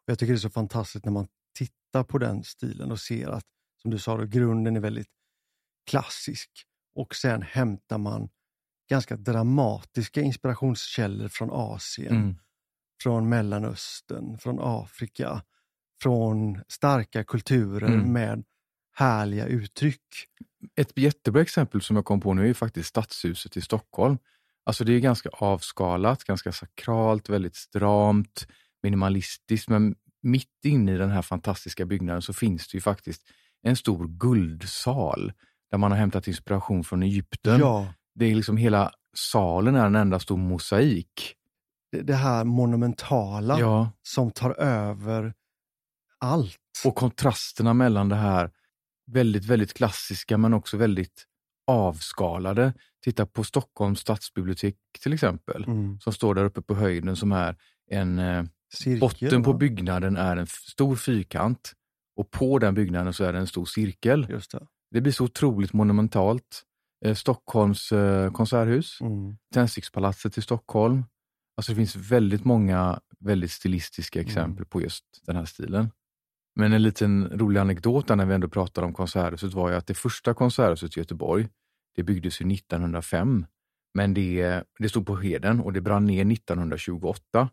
Jag 0.06 0.20
tycker 0.20 0.34
det 0.34 0.38
är 0.38 0.40
så 0.40 0.50
fantastiskt 0.50 1.06
när 1.06 1.12
man 1.12 1.28
tittar 1.54 2.04
på 2.04 2.18
den 2.18 2.44
stilen 2.44 2.92
och 2.92 3.00
ser 3.00 3.28
att, 3.28 3.46
som 3.82 3.92
du 3.92 4.00
sa, 4.00 4.18
då, 4.18 4.26
grunden 4.26 4.76
är 4.76 4.80
väldigt 4.80 5.10
klassisk 5.90 6.50
och 6.96 7.16
sen 7.16 7.42
hämtar 7.42 7.98
man 7.98 8.30
ganska 8.92 9.18
dramatiska 9.18 10.22
inspirationskällor 10.22 11.28
från 11.28 11.50
Asien, 11.52 12.16
Mm. 12.16 12.36
från 13.04 13.30
Mellanöstern, 13.30 14.38
från 14.38 14.58
Afrika, 14.62 15.42
från 16.02 16.62
starka 16.68 17.24
kulturer 17.24 17.88
Mm. 17.88 18.14
med 18.14 18.44
härliga 18.96 19.46
uttryck. 19.46 20.02
Ett 20.76 20.98
jättebra 20.98 21.42
exempel 21.42 21.82
som 21.82 21.96
jag 21.96 22.06
kom 22.06 22.22
på 22.22 22.34
nu 22.34 22.50
är 22.50 22.54
faktiskt 22.54 22.90
Stadshuset 22.90 23.58
i 23.58 23.62
Stockholm. 23.62 24.18
Alltså 24.66 24.84
det 24.84 24.94
är 24.94 25.00
ganska 25.00 25.30
avskalat, 25.30 26.24
ganska 26.24 26.52
sakralt, 26.52 27.30
väldigt 27.30 27.56
stramt, 27.56 28.48
minimalistiskt, 28.84 29.70
men 29.70 29.96
mitt 30.24 30.66
inne 30.66 30.94
i 30.94 30.98
den 30.98 31.10
här 31.10 31.22
fantastiska 31.22 31.86
byggnaden 31.86 32.22
så 32.22 32.34
finns 32.34 32.68
det 32.68 32.76
ju 32.78 32.82
faktiskt 32.82 33.22
en 33.62 33.76
stor 33.76 34.08
guldsal 34.08 35.34
där 35.72 35.78
man 35.78 35.92
har 35.92 35.98
hämtat 35.98 36.28
inspiration 36.28 36.84
från 36.84 37.04
Egypten. 37.04 37.60
Ja, 37.60 37.94
Det 38.16 38.26
är 38.26 38.36
liksom 38.36 38.58
hela 38.58 38.92
salen 39.18 39.76
är 39.76 39.86
en 39.86 39.96
enda 39.96 40.20
stor 40.20 40.38
mosaik. 40.38 41.36
det, 41.92 42.02
det 42.02 42.14
här 42.16 42.44
monumentala 42.44 43.60
Ja, 43.60 43.92
som 44.04 44.32
tar 44.32 44.52
över 44.60 45.34
allt. 46.20 46.58
och 46.86 46.96
kontrasterna 46.96 47.74
mellan 47.74 48.10
det 48.10 48.16
här 48.16 48.52
väldigt, 49.12 49.46
väldigt 49.46 49.74
klassiska 49.74 50.38
men 50.38 50.54
också 50.54 50.78
väldigt 50.78 51.26
avskalade. 51.68 52.74
Titta 53.04 53.26
på 53.26 53.44
Stockholms 53.44 54.00
stadsbibliotek 54.00 54.76
till 55.02 55.14
exempel, 55.14 55.64
Mm. 55.64 56.00
som 56.00 56.14
står 56.14 56.36
där 56.36 56.44
uppe 56.46 56.62
på 56.62 56.76
höjden 56.76 57.16
som 57.16 57.32
är 57.32 57.56
en 57.92 58.20
eh, 58.20 58.44
Cirkel, 58.74 59.00
Botten 59.00 59.44
på 59.44 59.54
byggnaden 59.54 60.18
är 60.18 60.38
en 60.38 60.48
stor 60.48 60.96
fyrkant 60.96 61.74
och 62.16 62.32
på 62.32 62.60
den 62.60 62.74
byggnaden 62.74 63.14
så 63.14 63.24
är 63.24 63.34
det 63.34 63.40
en 63.40 63.48
stor 63.48 63.66
cirkel. 63.66 64.28
Just 64.30 64.52
det. 64.52 64.68
Det 64.92 65.02
blir 65.02 65.12
så 65.14 65.24
otroligt 65.24 65.74
monumentalt. 65.74 66.64
Eh, 67.06 67.16
Stockholms 67.16 67.92
eh, 67.92 68.32
konserthus, 68.32 69.02
Mm. 69.02 69.38
Tändstickspalatset 69.54 70.38
i 70.38 70.42
Stockholm. 70.42 71.04
Alltså 71.58 71.72
det 71.72 71.76
finns 71.76 71.96
väldigt 71.96 72.46
många 72.46 73.00
väldigt 73.20 73.52
stilistiska 73.52 74.20
Mm. 74.20 74.28
exempel 74.30 74.66
på 74.66 74.82
just 74.82 75.06
den 75.26 75.36
här 75.36 75.46
stilen. 75.46 75.92
Men 76.56 76.74
en 76.74 76.84
liten 76.84 77.30
rolig 77.40 77.60
anekdot 77.60 78.10
när 78.10 78.26
vi 78.26 78.34
ändå 78.34 78.50
pratar 78.50 78.84
om 78.84 78.94
konserthuset 78.94 79.54
var 79.54 79.70
ju 79.70 79.76
att 79.76 79.88
det 79.88 79.94
första 79.94 80.34
konserthuset 80.34 80.98
i 80.98 81.00
Göteborg, 81.00 81.48
det 81.96 82.04
byggdes 82.04 82.42
ju 82.42 82.46
1905. 82.52 83.46
Men 83.94 84.14
det, 84.14 84.64
det 84.80 84.90
stod 84.90 85.06
på 85.06 85.16
heden 85.18 85.60
och 85.60 85.74
det 85.74 85.82
brann 85.82 86.06
ner 86.06 86.32
1928. 86.32 87.50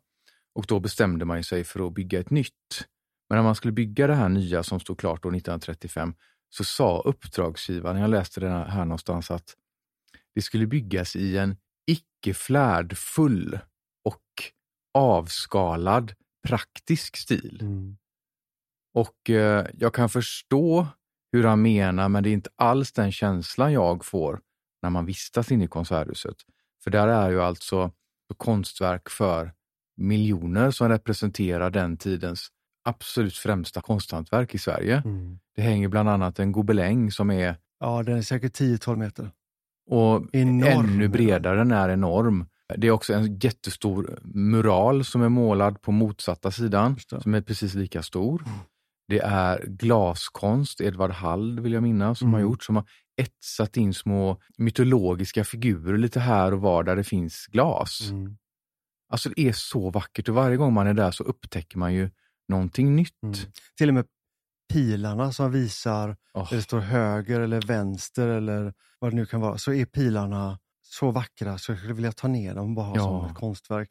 Och 0.55 0.65
då 0.69 0.81
bestämde 0.81 1.25
man 1.25 1.45
sig 1.45 1.65
för 1.65 1.87
att 1.87 1.95
bygga 1.95 2.21
ett 2.21 2.31
nytt. 2.31 2.87
Men 3.29 3.37
när 3.37 3.43
man 3.43 3.55
skulle 3.55 3.73
bygga 3.73 4.07
det 4.07 4.15
här 4.15 4.29
nya 4.29 4.63
som 4.63 4.81
stod 4.81 4.99
klart 4.99 5.25
år 5.25 5.31
1935 5.37 6.15
så 6.51 6.65
sa 6.65 7.03
uppdragsgivaren, 7.05 8.01
jag 8.01 8.11
läste 8.11 8.41
det 8.41 8.49
här 8.49 8.85
någonstans, 8.85 9.31
att 9.31 9.57
det 10.35 10.43
skulle 10.43 10.67
byggas 10.67 11.17
i 11.17 11.37
en 11.37 11.57
icke 11.87 12.35
flärdfull 12.35 13.59
och 14.05 14.23
avskalad 14.95 16.15
praktisk 16.49 17.17
stil. 17.17 17.59
Mm. 17.61 17.97
Och 18.95 19.31
eh, 19.31 19.67
jag 19.75 19.95
kan 19.95 20.09
förstå 20.09 20.87
hur 21.33 21.45
han 21.45 21.63
menar, 21.63 22.09
men 22.09 22.23
det 22.23 22.31
är 22.31 22.33
inte 22.33 22.51
alls 22.57 22.93
den 22.93 23.13
känslan 23.13 23.73
jag 23.73 24.05
får 24.05 24.41
när 24.83 24.91
man 24.91 25.07
vistas 25.07 25.53
inne 25.53 25.65
i 25.65 25.69
Konserthuset. 25.69 26.37
För 26.85 26.91
där 26.91 27.09
är 27.09 27.31
ju 27.31 27.43
alltså 27.43 27.93
konstverk 28.37 29.09
för 29.09 29.53
miljoner 29.97 30.71
som 30.71 30.89
representerar 30.89 31.71
den 31.71 31.97
tidens 31.97 32.49
absolut 32.89 33.35
främsta 33.37 33.81
konsthantverk 33.81 34.55
i 34.55 34.59
Sverige. 34.59 35.03
Mm. 35.05 35.39
Det 35.57 35.63
hänger 35.63 35.89
bland 35.89 36.09
annat 36.09 36.39
en 36.39 36.53
gobeläng 36.53 37.11
som 37.13 37.31
är 37.31 37.57
Ja, 37.81 38.03
den 38.03 38.17
är 38.19 38.23
säkert 38.23 38.61
10-12 38.61 38.97
meter. 38.97 39.31
och 39.91 40.27
Enorm. 40.33 40.85
ännu 40.85 41.09
bredare, 41.09 41.59
den 41.59 41.71
är 41.73 41.89
enorm. 41.89 42.47
Det 42.77 42.87
är 42.87 42.91
också 42.91 43.13
en 43.15 43.39
jättestor 43.39 44.19
mural 44.25 45.05
som 45.05 45.23
är 45.23 45.29
målad 45.29 45.83
på 45.83 45.93
motsatta 45.93 46.51
sidan, 46.51 46.97
som 47.23 47.35
är 47.35 47.41
precis 47.41 47.75
lika 47.75 48.03
stor. 48.03 48.43
Mm. 48.47 48.59
Det 49.09 49.19
är 49.19 49.65
glaskonst, 49.67 50.81
Edvard 50.81 51.11
Hall 51.11 51.61
vill 51.61 51.73
jag 51.73 51.83
minnas, 51.83 52.19
som 52.19 52.33
har 52.33 52.41
Mm. 52.41 52.51
gjort, 52.51 52.63
som 52.63 52.77
har 52.77 52.85
etsat 53.17 53.77
in 53.77 53.95
små 53.95 54.41
mytologiska 54.59 55.45
figurer 55.45 55.99
lite 55.99 56.21
här 56.21 56.55
och 56.55 56.61
var 56.61 56.83
där 56.85 56.97
det 56.97 57.05
finns 57.05 57.47
glas. 57.47 58.01
Mm. 58.11 58.37
Alltså 59.13 59.29
det 59.29 59.41
är 59.49 59.53
så 59.53 59.91
vackert 59.91 60.29
och 60.29 60.35
varje 60.35 60.57
gång 60.57 60.73
man 60.73 60.87
är 60.87 60.95
där 60.95 61.11
så 61.11 61.25
upptäcker 61.25 61.79
man 61.79 61.95
ju 61.95 62.11
någonting 62.49 62.97
nytt. 62.97 63.23
Mm. 63.23 63.35
Till 63.79 63.89
och 63.89 63.95
med 63.95 64.07
pilarna 64.73 65.33
som 65.33 65.53
visar, 65.53 66.17
där 66.35 66.57
det 66.57 66.63
står 66.63 66.81
höger 66.81 67.41
eller 67.41 67.61
vänster 67.61 68.29
eller 68.29 68.75
vad 68.99 69.13
det 69.13 69.17
nu 69.17 69.27
kan 69.27 69.41
vara, 69.41 69.59
så 69.59 69.73
är 69.73 69.85
pilarna 69.85 70.59
så 70.83 71.11
vackra 71.11 71.59
så 71.59 71.73
jag 71.73 71.79
skulle 71.79 71.95
vilja 71.95 72.13
ta 72.13 72.29
ner 72.29 72.55
dem 72.55 72.69
och 72.69 72.75
bara 72.75 72.87
ha 72.87 72.97
Ja. 72.97 73.03
som 73.03 73.25
ett 73.31 73.35
konstverk. 73.37 73.91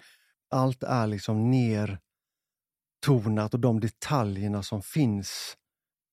Allt 0.49 0.83
är 0.83 1.07
liksom 1.07 1.51
nertonat 1.51 3.53
och 3.53 3.59
de 3.59 3.79
detaljerna 3.79 4.63
som 4.63 4.81
finns, 4.81 5.57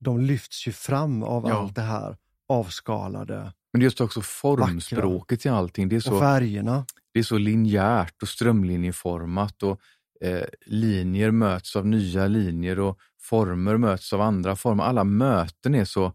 de 0.01 0.21
lyfts 0.21 0.67
ju 0.69 0.73
fram 0.73 1.23
av 1.23 1.49
Ja. 1.49 1.55
allt 1.55 1.75
det 1.75 1.83
här 1.83 2.17
avskalade. 2.49 3.53
Men 3.73 3.81
det 3.81 3.83
är 3.83 3.85
just 3.85 4.01
också 4.01 4.21
formspråket 4.23 5.47
i 5.47 5.49
allting. 5.49 5.89
Det 5.89 5.95
är 5.95 5.99
Och 5.99 6.03
så, 6.03 6.21
färgerna. 6.21 6.87
det 7.13 7.19
är 7.19 7.23
så 7.23 7.39
linjärt 7.39 8.23
och 8.23 8.29
strömlinjeformat 8.29 9.63
och 9.63 9.81
eh, 10.25 10.45
linjer 10.67 11.31
möts 11.31 11.77
av 11.77 11.87
nya 11.87 12.27
linjer 12.27 12.79
och 12.81 12.99
former 13.21 13.77
möts 13.77 14.13
av 14.13 14.21
andra 14.21 14.57
former. 14.57 14.85
Alla 14.85 15.05
möten 15.05 15.75
är 15.75 15.85
så 15.85 16.13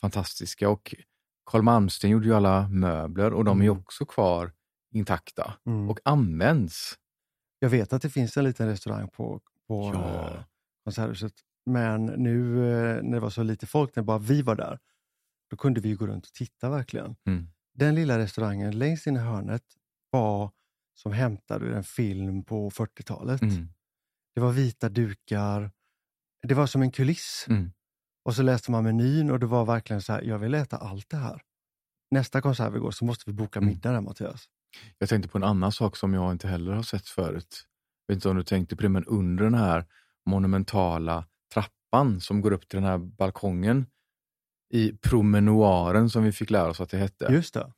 fantastiska 0.00 0.68
och 0.68 0.94
Carl 1.50 1.62
Malmsten 1.62 2.10
gjorde 2.10 2.26
ju 2.26 2.34
alla 2.34 2.68
möbler 2.68 3.32
och 3.32 3.44
de 3.44 3.60
är 3.60 3.64
Mm. 3.64 3.78
också 3.78 4.04
kvar 4.06 4.52
intakta 4.94 5.54
Mm. 5.66 5.90
och 5.90 6.00
används. 6.04 6.94
Jag 7.58 7.70
vet 7.70 7.92
att 7.92 8.02
det 8.02 8.10
finns 8.10 8.36
en 8.36 8.44
liten 8.44 8.68
restaurang 8.68 9.08
på, 9.08 9.40
på 9.68 9.90
Ja. 9.94 10.28
eh, 10.34 10.42
Konserthuset. 10.84 11.32
Men 11.66 12.06
nu 12.06 12.58
eh, 12.70 13.02
när 13.02 13.12
det 13.12 13.20
var 13.20 13.30
så 13.30 13.42
lite 13.42 13.66
folk, 13.66 13.96
när 13.96 14.02
bara 14.02 14.18
vi 14.18 14.42
var 14.42 14.54
där, 14.56 14.78
då 15.50 15.56
kunde 15.56 15.80
vi 15.80 15.94
gå 15.94 16.06
runt 16.06 16.26
och 16.26 16.32
titta 16.32 16.70
verkligen. 16.70 17.16
Mm. 17.26 17.48
Den 17.74 17.94
lilla 17.94 18.18
restaurangen 18.18 18.78
längst 18.78 19.06
in 19.06 19.16
i 19.16 19.18
hörnet 19.18 19.62
var 20.10 20.50
som 20.94 21.12
hämtad 21.12 21.62
ur 21.62 21.72
en 21.72 21.84
film 21.84 22.44
på 22.44 22.70
40-talet. 22.70 23.42
Mm. 23.42 23.68
Det 24.34 24.40
var 24.40 24.52
vita 24.52 24.88
dukar. 24.88 25.70
Det 26.48 26.54
var 26.54 26.66
som 26.66 26.82
en 26.82 26.90
kuliss. 26.90 27.46
Mm. 27.48 27.72
Och 28.24 28.34
så 28.34 28.42
läste 28.42 28.70
man 28.70 28.84
menyn 28.84 29.30
och 29.30 29.38
det 29.40 29.46
var 29.46 29.64
verkligen 29.64 30.02
så 30.02 30.12
här, 30.12 30.22
jag 30.22 30.38
vill 30.38 30.54
äta 30.54 30.76
allt 30.76 31.10
det 31.10 31.16
här. 31.16 31.42
Nästa 32.10 32.40
konsert 32.40 32.72
vi 32.72 32.78
går 32.78 32.90
så 32.90 33.04
måste 33.04 33.24
vi 33.26 33.32
boka 33.32 33.58
Mm. 33.58 33.68
middag 33.68 33.92
där 33.92 34.00
Mattias. 34.00 34.44
Jag 34.98 35.08
tänkte 35.08 35.28
på 35.28 35.38
en 35.38 35.44
annan 35.44 35.72
sak 35.72 35.96
som 35.96 36.14
jag 36.14 36.32
inte 36.32 36.48
heller 36.48 36.72
har 36.72 36.82
sett 36.82 37.08
förut. 37.08 37.66
Jag 38.06 38.14
vet 38.14 38.16
inte 38.16 38.28
om 38.28 38.36
du 38.36 38.42
tänkte 38.44 38.76
på 38.76 38.82
det, 38.82 38.88
men 38.88 39.04
under 39.04 39.44
den 39.44 39.54
här 39.54 39.84
monumentala 40.26 41.26
trappan 41.54 42.20
som 42.20 42.40
går 42.40 42.52
upp 42.52 42.68
till 42.68 42.76
den 42.80 42.88
här 42.90 42.98
balkongen 42.98 43.86
i 44.74 44.92
promenoaren 44.92 46.10
som 46.10 46.24
vi 46.24 46.32
fick 46.32 46.50
lära 46.50 46.70
oss 46.70 46.80
att 46.80 46.90
det 46.90 46.98
hette, 46.98 47.32
Just 47.32 47.54
det. 47.54 47.72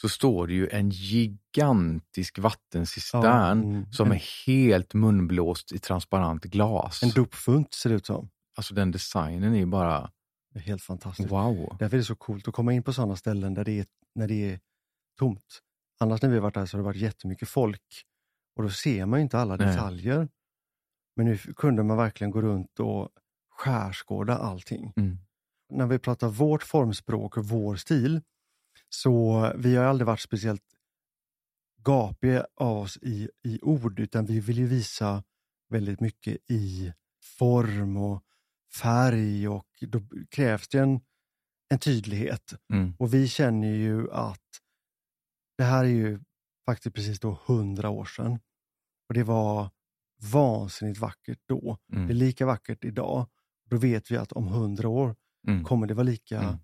Så 0.00 0.08
står 0.08 0.46
det 0.46 0.52
ju 0.52 0.68
en 0.68 0.90
gigantisk 0.90 2.38
vattencistern 2.38 3.64
mm. 3.64 3.92
som 3.92 4.06
en, 4.06 4.12
är 4.12 4.46
helt 4.46 4.94
munblåst 4.94 5.72
i 5.72 5.78
transparent 5.78 6.44
glas. 6.44 7.02
en 7.02 7.10
dopfunt 7.10 7.74
ser 7.74 7.90
det 7.90 7.96
ut 7.96 8.06
som. 8.06 8.30
Alltså 8.56 8.74
den 8.74 8.90
designen 8.90 9.54
är 9.54 9.58
ju 9.58 9.66
bara 9.66 10.10
Det 10.52 10.58
är 10.58 10.62
helt 10.62 10.82
fantastiskt. 10.82 11.30
wow. 11.30 11.76
Därför 11.78 11.96
är 11.96 11.98
det 11.98 12.04
så 12.04 12.16
coolt 12.16 12.48
att 12.48 12.54
komma 12.54 12.72
in 12.72 12.82
på 12.82 12.92
sådana 12.92 13.16
ställen 13.16 13.54
där 13.54 13.64
det 13.64 13.78
är, 13.78 13.86
när 14.14 14.28
det 14.28 14.50
är 14.50 14.60
tomt. 15.18 15.60
Annars 15.98 16.22
när 16.22 16.28
vi 16.28 16.34
har 16.34 16.42
varit 16.42 16.54
där 16.54 16.66
så 16.66 16.76
har 16.76 16.82
det 16.82 16.86
varit 16.86 16.96
jättemycket 16.96 17.48
folk 17.48 18.04
och 18.56 18.62
då 18.62 18.70
ser 18.70 19.06
man 19.06 19.18
ju 19.18 19.22
inte 19.22 19.38
alla 19.38 19.56
Nej. 19.56 19.66
detaljer. 19.66 20.28
Men 21.16 21.26
nu 21.26 21.36
kunde 21.36 21.82
man 21.82 21.96
verkligen 21.96 22.30
gå 22.30 22.42
runt 22.42 22.80
och 22.80 23.08
skärskåda 23.50 24.38
allting. 24.38 24.92
Mm. 24.96 25.18
När 25.72 25.86
vi 25.86 25.98
pratar 25.98 26.28
vårt 26.28 26.62
formspråk 26.62 27.36
och 27.36 27.44
vår 27.44 27.76
stil, 27.76 28.20
så 28.90 29.52
vi 29.56 29.76
har 29.76 29.84
aldrig 29.84 30.06
varit 30.06 30.20
speciellt 30.20 30.62
gapiga 31.82 32.46
av 32.56 32.76
oss 32.78 32.96
i, 33.02 33.30
i 33.42 33.58
ord, 33.62 34.00
utan 34.00 34.26
vi 34.26 34.40
vill 34.40 34.58
ju 34.58 34.66
visa 34.66 35.24
väldigt 35.68 36.00
mycket 36.00 36.38
i 36.50 36.92
form 37.38 37.96
och 37.96 38.24
färg 38.82 39.48
och 39.48 39.66
då 39.80 40.00
krävs 40.30 40.68
det 40.68 40.78
en, 40.78 41.00
en 41.68 41.78
tydlighet. 41.78 42.54
Mm. 42.72 42.94
Och 42.98 43.14
vi 43.14 43.28
känner 43.28 43.68
ju 43.68 44.10
att 44.12 44.48
det 45.58 45.64
här 45.64 45.84
är 45.84 45.88
ju 45.88 46.20
faktiskt 46.66 46.94
precis 46.94 47.20
då 47.20 47.38
hundra 47.46 47.88
år 47.90 48.04
sedan. 48.04 48.38
Och 49.08 49.14
det 49.14 49.22
var 49.22 49.70
vansinnigt 50.32 50.98
vackert 51.00 51.38
då. 51.46 51.78
Det 51.86 51.96
är 51.96 52.00
Mm. 52.00 52.16
lika 52.16 52.46
vackert 52.46 52.84
idag. 52.84 53.26
Då 53.64 53.76
vet 53.76 54.10
vi 54.10 54.16
att 54.16 54.32
om 54.32 54.46
hundra 54.48 54.88
år 54.88 55.16
Mm. 55.48 55.64
kommer 55.64 55.86
det 55.86 55.94
vara 55.94 56.04
lika 56.04 56.42
Mm. 56.42 56.56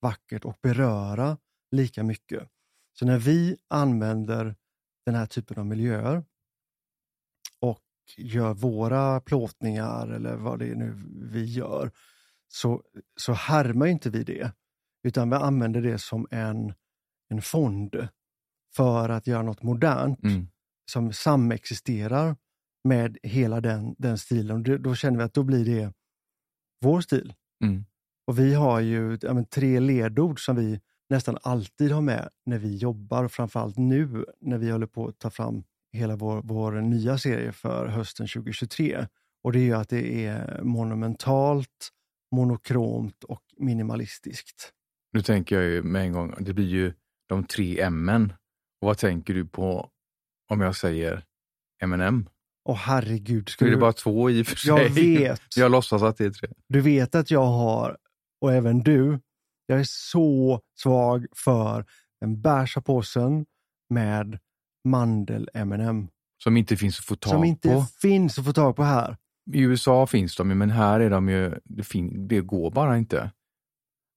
vackert 0.00 0.44
och 0.44 0.58
beröra 0.62 1.38
lika 1.70 2.02
mycket. 2.02 2.48
Så 2.98 3.06
när 3.06 3.18
vi 3.18 3.56
använder 3.68 4.56
den 5.06 5.14
här 5.14 5.26
typen 5.26 5.58
av 5.58 5.66
miljöer 5.66 6.24
och 7.60 7.82
gör 8.16 8.54
våra 8.54 9.20
plåtningar 9.20 10.08
eller 10.08 10.36
vad 10.36 10.58
det 10.58 10.68
är 10.70 10.74
nu 10.74 10.94
vi 11.32 11.44
gör, 11.44 11.90
så, 12.48 12.82
så 13.20 13.32
härmar 13.32 13.86
inte 13.86 14.10
vi 14.10 14.24
det, 14.24 14.52
utan 15.02 15.30
vi 15.30 15.36
använder 15.36 15.82
det 15.82 15.98
som 15.98 16.26
en, 16.30 16.74
en 17.28 17.42
fond 17.42 18.08
för 18.76 19.08
att 19.08 19.26
göra 19.26 19.42
något 19.42 19.62
modernt 19.62 20.24
Mm. 20.24 20.46
som 20.90 21.12
samexisterar 21.12 22.36
med 22.84 23.18
hela 23.22 23.60
den, 23.60 23.94
den 23.98 24.18
stilen. 24.18 24.62
Det- 24.62 24.78
Då 24.78 24.94
känner 24.94 25.18
vi 25.18 25.24
att 25.24 25.34
då 25.34 25.42
blir 25.42 25.64
det 25.64 25.92
vår 26.80 27.00
stil. 27.00 27.34
Mm. 27.64 27.84
Och 28.26 28.38
vi 28.38 28.54
har 28.54 28.80
ju 28.80 29.18
men, 29.22 29.44
tre 29.44 29.80
ledord 29.80 30.44
som 30.44 30.56
vi 30.56 30.80
nästan 31.10 31.38
alltid 31.42 31.92
har 31.92 32.00
med 32.00 32.28
när 32.46 32.58
vi 32.58 32.76
jobbar, 32.76 33.28
framförallt 33.28 33.76
nu 33.76 34.24
när 34.40 34.58
vi 34.58 34.70
håller 34.70 34.86
på 34.86 35.08
att 35.08 35.18
ta 35.18 35.30
fram 35.30 35.64
hela 35.92 36.16
vår, 36.16 36.42
vår 36.44 36.72
nya 36.72 37.18
serie 37.18 37.52
för 37.52 37.86
hösten 37.86 38.26
2023. 38.28 39.06
Och 39.44 39.52
det 39.52 39.58
är 39.58 39.64
ju 39.64 39.74
att 39.74 39.88
det 39.88 40.24
är 40.26 40.60
monumentalt, 40.62 41.88
monokromt 42.34 43.24
och 43.24 43.42
minimalistiskt. 43.56 44.72
Nu 45.12 45.22
tänker 45.22 45.56
jag 45.60 45.64
ju 45.64 45.82
med 45.82 46.02
en 46.02 46.12
gång, 46.12 46.34
det 46.40 46.52
blir 46.52 46.68
ju 46.68 46.92
de 47.28 47.44
tre. 47.44 47.86
Och 48.80 48.86
vad 48.86 48.98
tänker 48.98 49.34
du 49.34 49.46
på 49.46 49.90
om 50.50 50.60
jag 50.60 50.76
säger 50.76 51.24
M&M? 51.82 52.28
Och 52.64 52.76
herregud, 52.76 53.48
Ska 53.48 53.52
ska 53.52 53.64
är 53.64 53.68
det 53.68 53.76
du, 53.76 53.80
bara 53.80 53.92
två 53.92 54.30
i 54.30 54.42
och 54.42 54.46
för 54.46 54.56
sig? 54.56 54.70
jag 54.70 54.90
vet, 54.90 55.42
Jag 55.56 55.70
låtsas 55.72 56.02
att 56.02 56.16
det 56.16 56.24
är 56.24 56.30
tre. 56.30 56.48
du 56.68 56.80
vet 56.80 57.14
att 57.14 57.30
jag 57.30 57.46
har, 57.46 57.96
och 58.40 58.52
även 58.52 58.78
du, 58.78 59.20
jag 59.70 59.80
är 59.80 59.84
så 59.88 60.60
svag 60.82 61.26
för 61.36 61.84
den 62.20 62.40
beiga 62.42 62.80
påsen 62.84 63.46
med 63.90 64.38
mandel 64.88 65.48
M&M 65.54 66.08
Som 66.42 66.56
inte 66.56 66.76
finns 66.76 66.98
att 66.98 67.04
få 67.04 67.14
tag 67.16 67.30
som 67.32 67.44
inte 67.44 67.68
på. 67.68 67.82
finns 68.00 68.38
att 68.38 68.44
få 68.44 68.52
tag 68.52 68.76
på 68.76 68.82
här. 68.82 69.16
I 69.52 69.60
USA 69.60 70.06
finns 70.06 70.36
de 70.36 70.48
ju, 70.50 70.54
men 70.54 70.70
här 70.70 71.00
är 71.00 71.10
de 71.10 71.28
ju, 71.28 71.54
det, 71.64 71.82
fin- 71.82 72.28
det 72.28 72.40
går 72.40 72.70
bara 72.70 72.98
inte. 72.98 73.30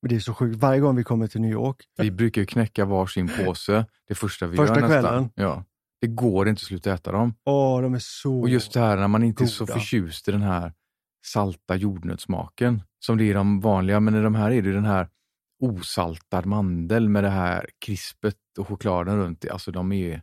Men 0.02 0.10
det 0.10 0.16
är 0.16 0.20
så 0.20 0.34
sjukt, 0.34 0.56
varje 0.60 0.80
gång 0.80 0.96
vi 0.96 1.04
kommer 1.04 1.28
till 1.28 1.42
New 1.42 1.52
York, 1.52 1.78
Vi 1.98 2.12
brukar 2.12 2.42
ju 2.42 2.46
knäcka 2.46 2.86
varsin 2.86 3.30
påse 3.46 3.86
det 4.08 4.16
första 4.16 4.48
vi 4.48 4.58
Första 4.58 4.76
gör 4.76 4.82
nästan. 4.82 5.02
kvällen. 5.04 5.30
Ja. 5.36 5.64
Det 6.02 6.08
går 6.08 6.50
inte 6.50 6.60
att 6.60 6.64
sluta 6.64 6.94
äta 6.94 7.12
dem. 7.12 7.34
åh 7.46 7.82
de 7.82 7.94
är 7.94 8.00
så... 8.02 8.40
Och 8.42 8.50
just 8.50 8.74
det 8.74 8.80
här 8.80 8.98
när 8.98 9.08
man 9.08 9.24
inte 9.24 9.44
är 9.44 9.48
så 9.48 9.66
goda. 9.66 9.74
förtjust 9.74 10.28
i 10.28 10.32
den 10.32 10.42
här 10.42 10.74
salta 11.26 11.76
jordnötssmaken 11.76 12.82
som 13.00 13.18
det 13.18 13.24
är 13.24 13.30
i 13.30 13.34
de 13.34 13.60
vanliga, 13.60 14.00
men 14.00 14.16
i 14.16 14.22
de 14.22 14.36
här 14.36 14.52
är 14.52 14.62
det 14.62 14.72
den 14.74 14.86
här 14.86 15.10
osaltad 15.62 16.46
mandel 16.46 17.10
med 17.10 17.24
det 17.24 17.30
här 17.30 17.70
krispet 17.86 18.36
och 18.58 18.68
chokladen 18.68 19.18
runt. 19.18 19.50
Alltså 19.50 19.72
de 19.72 19.92
är 19.92 20.22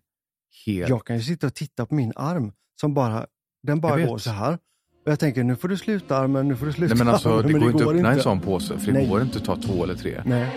helt... 0.67 0.89
Jag 0.89 1.07
kan 1.07 1.17
ju 1.17 1.23
sitta 1.23 1.47
och 1.47 1.55
titta 1.55 1.87
på 1.87 1.95
min 1.95 2.13
arm 2.17 2.53
som 2.81 2.95
bara, 2.95 3.27
den 3.63 3.81
bara 3.81 4.07
går 4.07 4.19
så 4.19 4.31
här. 4.31 4.59
Och 5.07 5.13
jag 5.13 5.19
tänker, 5.21 5.45
nu 5.45 5.57
får 5.57 5.69
du 5.69 5.77
sluta 5.77 6.17
armen, 6.17 6.49
nu 6.49 6.57
får 6.57 6.67
du 6.67 6.73
sluta 6.73 6.95
Nej 6.95 7.05
men 7.05 7.15
alltså 7.15 7.29
armen. 7.29 7.47
det 7.47 7.53
Men 7.53 7.61
går 7.61 7.71
inte 7.71 7.85
att 7.85 7.95
öppna 7.95 8.13
en 8.13 8.21
sån 8.21 8.41
påse 8.41 8.79
för 8.79 8.87
det 8.87 8.93
Nej. 8.93 9.09
går 9.09 9.23
inte 9.23 9.39
att 9.39 9.45
ta 9.45 9.57
två 9.57 9.85
eller 9.85 9.95
tre. 9.95 10.23
Nej. 10.27 10.51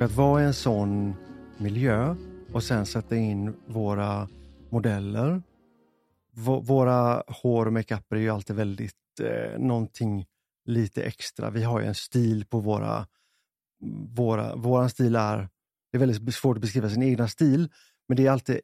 Att 0.00 0.16
vara 0.16 0.42
en 0.42 0.54
sån 0.54 1.14
miljö 1.62 2.14
och 2.52 2.62
sen 2.62 2.86
sätta 2.86 3.16
in 3.16 3.54
våra 3.66 4.28
modeller. 4.70 5.42
Vå- 6.36 6.62
Våra 6.62 7.22
hår 7.26 7.66
och 7.66 7.72
makeuper 7.72 8.16
är 8.16 8.20
ju 8.20 8.30
alltid 8.30 8.56
väldigt 8.56 8.94
eh, 9.22 9.58
någonting 9.58 10.26
lite 10.66 11.02
extra. 11.02 11.50
Vi 11.50 11.62
har 11.62 11.80
ju 11.80 11.86
en 11.86 11.94
stil 11.94 12.44
på 12.46 12.60
våra, 12.60 13.06
våra 14.14 14.56
våran 14.56 14.90
stil 14.90 15.16
är, 15.16 15.48
det 15.92 15.96
är 15.96 15.98
väldigt 15.98 16.34
svårt 16.34 16.56
att 16.56 16.60
beskriva 16.60 16.90
sin 16.90 17.02
egna 17.02 17.28
stil, 17.28 17.68
men 18.08 18.16
det 18.16 18.26
är 18.26 18.30
alltid 18.30 18.60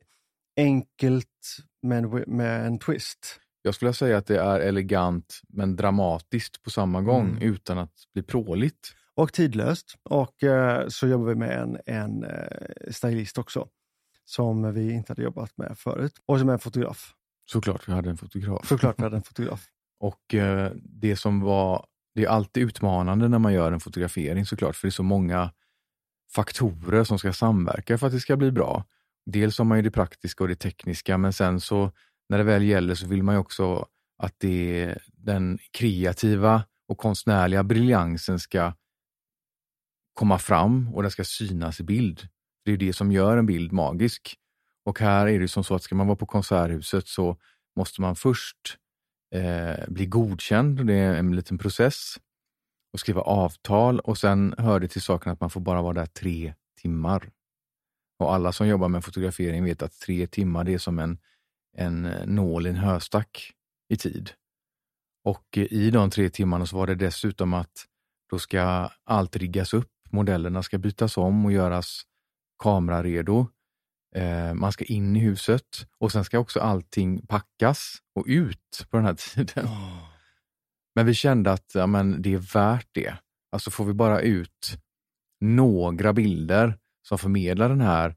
enkelt 0.56 1.56
men 1.82 2.10
med 2.26 2.66
en 2.66 2.78
twist. 2.78 3.40
Jag 3.62 3.74
skulle 3.74 3.92
säga 3.92 4.16
att 4.18 4.26
det 4.26 4.40
är 4.40 4.60
elegant 4.60 5.40
men 5.48 5.76
dramatiskt 5.76 6.62
på 6.62 6.70
samma 6.70 7.02
gång 7.02 7.26
Mm. 7.30 7.42
utan 7.42 7.78
att 7.78 7.92
bli 8.14 8.22
pråligt. 8.22 8.94
Och 9.18 9.32
tidlöst. 9.32 9.94
Och 10.02 10.42
eh, 10.42 10.88
så 10.88 11.06
jobbar 11.06 11.26
vi 11.26 11.34
med 11.34 11.60
en, 11.60 11.78
en 11.86 12.24
eh, 12.24 12.90
stylist 12.90 13.38
också, 13.38 13.68
som 14.24 14.74
vi 14.74 14.92
inte 14.92 15.10
hade 15.10 15.22
jobbat 15.22 15.58
med 15.58 15.78
förut. 15.78 16.12
Och 16.26 16.38
som 16.38 16.48
är 16.48 16.52
en 16.52 16.58
fotograf. 16.58 17.14
Såklart 17.50 17.88
vi 17.88 17.92
hade 17.92 18.10
en 18.10 18.16
fotograf. 18.16 18.68
Såklart 18.68 18.98
vi 18.98 19.02
hade 19.02 19.16
en 19.16 19.22
fotograf. 19.32 19.66
Och 20.00 20.34
eh, 20.34 20.72
det 20.74 21.16
som 21.16 21.40
var, 21.40 21.86
det 22.14 22.24
är 22.24 22.28
alltid 22.28 22.62
utmanande 22.62 23.28
när 23.28 23.38
man 23.38 23.52
gör 23.52 23.72
en 23.72 23.80
fotografering 23.80 24.46
såklart, 24.46 24.76
för 24.76 24.86
det 24.86 24.88
är 24.88 24.90
så 24.90 25.02
många 25.02 25.52
faktorer 26.34 27.04
som 27.04 27.18
ska 27.18 27.32
samverka 27.32 27.98
för 27.98 28.06
att 28.06 28.12
det 28.12 28.20
ska 28.20 28.36
bli 28.36 28.50
bra. 28.50 28.84
Dels 29.26 29.58
har 29.58 29.64
man 29.64 29.78
ju 29.78 29.82
det 29.82 29.90
praktiska 29.90 30.44
och 30.44 30.48
det 30.48 30.56
tekniska, 30.56 31.18
men 31.18 31.32
sen 31.32 31.60
så 31.60 31.92
när 32.28 32.38
det 32.38 32.44
väl 32.44 32.62
gäller 32.62 32.94
så 32.94 33.06
vill 33.06 33.22
man 33.22 33.34
ju 33.34 33.38
också 33.38 33.86
att 34.22 34.34
det, 34.38 34.94
den 35.12 35.58
kreativa 35.70 36.62
och 36.88 36.98
konstnärliga 36.98 37.62
briljansen 37.62 38.38
ska 38.38 38.72
komma 40.18 40.38
fram 40.38 40.94
och 40.94 41.02
den 41.02 41.10
ska 41.10 41.24
synas 41.24 41.80
i 41.80 41.84
bild. 41.84 42.28
Det 42.64 42.72
är 42.72 42.76
det 42.76 42.92
som 42.92 43.12
gör 43.12 43.36
en 43.36 43.46
bild 43.46 43.72
magisk. 43.72 44.36
Och 44.84 44.98
här 45.00 45.26
är 45.26 45.40
det 45.40 45.48
som 45.48 45.64
så 45.64 45.74
att 45.74 45.82
ska 45.82 45.94
man 45.94 46.06
vara 46.06 46.16
på 46.16 46.26
Konserthuset 46.26 47.08
så 47.08 47.36
måste 47.76 48.00
man 48.00 48.16
först 48.16 48.78
eh, 49.34 49.88
bli 49.88 50.06
godkänd. 50.06 50.86
Det 50.86 50.94
är 50.94 51.14
en 51.14 51.36
liten 51.36 51.58
process. 51.58 52.16
Och 52.92 53.00
skriva 53.00 53.20
avtal 53.20 54.00
och 54.00 54.18
sen 54.18 54.54
hör 54.58 54.80
det 54.80 54.88
till 54.88 55.02
saken 55.02 55.32
att 55.32 55.40
man 55.40 55.50
får 55.50 55.60
bara 55.60 55.82
vara 55.82 55.94
där 55.94 56.06
tre 56.06 56.54
timmar. 56.80 57.30
Och 58.18 58.34
alla 58.34 58.52
som 58.52 58.68
jobbar 58.68 58.88
med 58.88 59.04
fotografering 59.04 59.64
vet 59.64 59.82
att 59.82 60.00
tre 60.00 60.26
timmar 60.26 60.64
det 60.64 60.74
är 60.74 60.78
som 60.78 60.98
en, 60.98 61.18
en 61.76 62.04
eh, 62.04 62.26
nål 62.26 62.66
i 62.66 62.70
en 62.70 62.76
höstack 62.76 63.52
i 63.88 63.96
tid. 63.96 64.30
Och 65.24 65.58
i 65.58 65.90
de 65.90 66.10
tre 66.10 66.30
timmarna 66.30 66.66
så 66.66 66.76
var 66.76 66.86
det 66.86 66.94
dessutom 66.94 67.54
att 67.54 67.86
då 68.30 68.38
ska 68.38 68.90
allt 69.04 69.36
riggas 69.36 69.74
upp. 69.74 69.97
Modellerna 70.10 70.62
ska 70.62 70.78
bytas 70.78 71.16
om 71.16 71.44
och 71.44 71.52
göras 71.52 72.02
kameraredo. 72.62 73.46
Eh, 74.14 74.54
man 74.54 74.72
ska 74.72 74.84
in 74.84 75.16
i 75.16 75.20
huset 75.20 75.86
och 75.98 76.12
sen 76.12 76.24
ska 76.24 76.38
också 76.38 76.60
allting 76.60 77.26
packas 77.26 77.96
och 78.14 78.24
ut 78.26 78.86
på 78.90 78.96
den 78.96 79.06
här 79.06 79.14
tiden. 79.14 79.66
Oh. 79.66 80.08
Men 80.94 81.06
vi 81.06 81.14
kände 81.14 81.52
att 81.52 81.70
ja, 81.74 81.86
men 81.86 82.22
det 82.22 82.34
är 82.34 82.54
värt 82.54 82.88
det. 82.92 83.14
Alltså 83.52 83.70
får 83.70 83.84
vi 83.84 83.92
bara 83.92 84.20
ut 84.20 84.78
några 85.40 86.12
bilder 86.12 86.78
som 87.08 87.18
förmedlar 87.18 87.68
den 87.68 87.80
här 87.80 88.16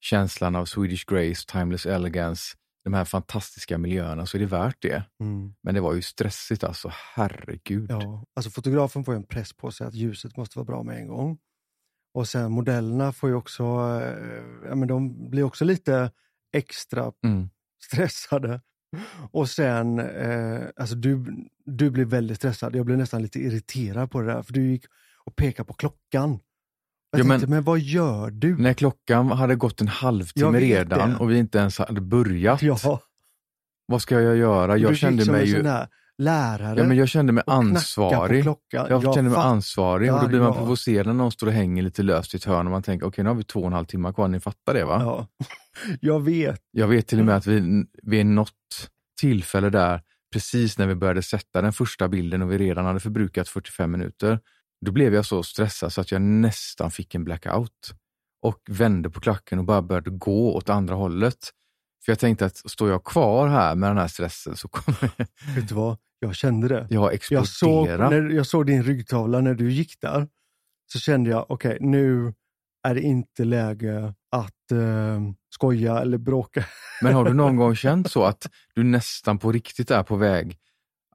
känslan 0.00 0.56
av 0.56 0.64
Swedish 0.64 1.04
Grace, 1.06 1.46
Timeless 1.46 1.86
Elegance, 1.86 2.56
de 2.84 2.94
här 2.94 3.04
fantastiska 3.04 3.78
miljöerna 3.78 4.26
så 4.26 4.36
är 4.36 4.40
det 4.40 4.46
värt 4.46 4.82
det. 4.82 5.04
Mm. 5.20 5.54
Men 5.62 5.74
det 5.74 5.80
var 5.80 5.94
ju 5.94 6.02
stressigt 6.02 6.64
alltså, 6.64 6.92
herregud. 7.14 7.90
Ja, 7.90 8.24
alltså 8.36 8.50
fotografen 8.50 9.04
får 9.04 9.14
en 9.14 9.26
press 9.26 9.52
på 9.52 9.70
sig 9.70 9.86
att 9.86 9.94
ljuset 9.94 10.36
måste 10.36 10.58
vara 10.58 10.66
bra 10.66 10.82
med 10.82 10.98
en 10.98 11.08
gång. 11.08 11.38
Och 12.14 12.28
sen 12.28 12.52
modellerna 12.52 13.12
får 13.12 13.28
ju 13.28 13.34
också, 13.34 13.62
eh, 14.02 14.68
ja 14.68 14.74
men 14.74 14.88
de 14.88 15.30
blir 15.30 15.42
också 15.42 15.64
lite 15.64 16.10
extra 16.52 17.12
mm. 17.24 17.50
stressade. 17.84 18.60
Och 19.30 19.48
sen, 19.48 19.98
eh, 19.98 20.62
alltså 20.76 20.94
du, 20.94 21.24
du 21.64 21.90
blev 21.90 22.08
väldigt 22.08 22.36
stressad. 22.36 22.76
Jag 22.76 22.86
blev 22.86 22.98
nästan 22.98 23.22
lite 23.22 23.38
irriterad 23.38 24.10
på 24.10 24.20
det 24.20 24.26
där, 24.26 24.42
för 24.42 24.52
du 24.52 24.70
gick 24.70 24.84
och 25.24 25.36
pekade 25.36 25.66
på 25.66 25.74
klockan. 25.74 26.38
Jag 27.12 27.20
ja, 27.20 27.24
tänkte, 27.24 27.46
men, 27.46 27.56
men 27.56 27.64
vad 27.64 27.78
gör 27.78 28.30
du? 28.30 28.56
När 28.56 28.74
klockan 28.74 29.30
hade 29.30 29.54
gått 29.54 29.80
en 29.80 29.88
halvtimme 29.88 30.60
redan 30.60 31.10
det. 31.10 31.16
och 31.16 31.30
vi 31.30 31.38
inte 31.38 31.58
ens 31.58 31.78
hade 31.78 32.00
börjat. 32.00 32.62
Ja. 32.62 33.00
Vad 33.86 34.02
ska 34.02 34.20
jag 34.20 34.36
göra? 34.36 34.76
Jag 34.76 34.96
kände 34.96 35.32
mig 35.32 35.48
ju... 35.48 35.62
lärare. 36.18 36.78
Ja, 36.78 36.84
men 36.84 36.96
jag 36.96 37.08
kände 37.08 37.32
mig 37.32 37.44
ansvarig. 37.46 38.46
Jag 38.46 38.90
ja, 38.90 39.14
kände 39.14 39.30
mig 39.30 39.38
ansvarig 39.38 40.12
och 40.14 40.20
då 40.20 40.28
blir 40.28 40.38
man 40.38 40.48
ja. 40.48 40.54
provocerad 40.54 41.06
när 41.06 41.14
någon 41.14 41.32
står 41.32 41.46
och 41.46 41.52
hänger 41.52 41.82
lite 41.82 42.02
löst 42.02 42.34
i 42.34 42.36
ett 42.36 42.44
hörn 42.44 42.66
och 42.66 42.70
man 42.70 42.82
tänker, 42.82 43.06
okej 43.06 43.08
okay, 43.08 43.22
nu 43.22 43.30
har 43.30 43.34
vi 43.34 43.44
två 43.44 43.60
och 43.60 43.66
en 43.66 43.72
halv 43.72 43.86
timme 43.86 44.12
kvar, 44.12 44.28
ni 44.28 44.40
fattar 44.40 44.74
det 44.74 44.84
va? 44.84 44.98
Ja. 45.00 45.46
Jag 46.00 46.20
vet. 46.20 46.60
Jag 46.70 46.88
vet 46.88 47.06
till 47.06 47.18
och 47.18 47.24
med 47.24 47.36
att 47.36 47.46
vi 47.46 47.84
vid 48.02 48.26
något 48.26 48.50
tillfälle 49.20 49.70
där, 49.70 50.00
precis 50.32 50.78
när 50.78 50.86
vi 50.86 50.94
började 50.94 51.22
sätta 51.22 51.62
den 51.62 51.72
första 51.72 52.08
bilden 52.08 52.42
och 52.42 52.52
vi 52.52 52.58
redan 52.58 52.84
hade 52.84 53.00
förbrukat 53.00 53.48
45 53.48 53.90
minuter, 53.90 54.40
då 54.84 54.92
blev 54.92 55.14
jag 55.14 55.26
så 55.26 55.42
stressad 55.42 55.92
så 55.92 56.00
att 56.00 56.12
jag 56.12 56.22
nästan 56.22 56.90
fick 56.90 57.14
en 57.14 57.24
blackout 57.24 57.94
och 58.42 58.60
vände 58.68 59.10
på 59.10 59.20
klacken 59.20 59.58
och 59.58 59.64
bara 59.64 59.82
började 59.82 60.10
gå 60.10 60.54
åt 60.54 60.68
andra 60.68 60.94
hållet. 60.94 61.50
För 62.04 62.12
jag 62.12 62.18
tänkte 62.18 62.46
att 62.46 62.56
står 62.56 62.90
jag 62.90 63.04
kvar 63.04 63.48
här 63.48 63.74
med 63.74 63.90
den 63.90 63.98
här 63.98 64.08
stressen 64.08 64.56
så 64.56 64.68
kommer 64.68 65.10
jag... 65.16 65.26
Vet 65.54 65.68
du 65.68 65.74
vad? 65.74 65.98
Jag 66.18 66.34
kände 66.34 66.68
det. 66.68 66.86
Jag 66.90 67.18
Jag 67.30 67.48
såg, 67.48 67.88
när 67.88 68.30
jag 68.30 68.46
såg 68.46 68.66
din 68.66 68.82
ryggtavla 68.82 69.40
när 69.40 69.54
du 69.54 69.72
gick 69.72 70.00
där, 70.00 70.28
så 70.92 70.98
kände 70.98 71.30
jag, 71.30 71.50
okej, 71.50 71.74
okay, 71.74 71.88
nu 71.88 72.34
är 72.82 72.94
det 72.94 73.00
inte 73.00 73.44
läge 73.44 74.14
att 74.30 74.70
eh, 74.72 75.20
skoja 75.54 76.00
eller 76.00 76.18
bråka. 76.18 76.64
Men 77.02 77.14
har 77.14 77.24
du 77.24 77.34
någon 77.34 77.56
gång 77.56 77.76
känt 77.76 78.10
så 78.10 78.24
att 78.24 78.50
du 78.74 78.84
nästan 78.84 79.38
på 79.38 79.52
riktigt 79.52 79.90
är 79.90 80.02
på 80.02 80.16
väg 80.16 80.58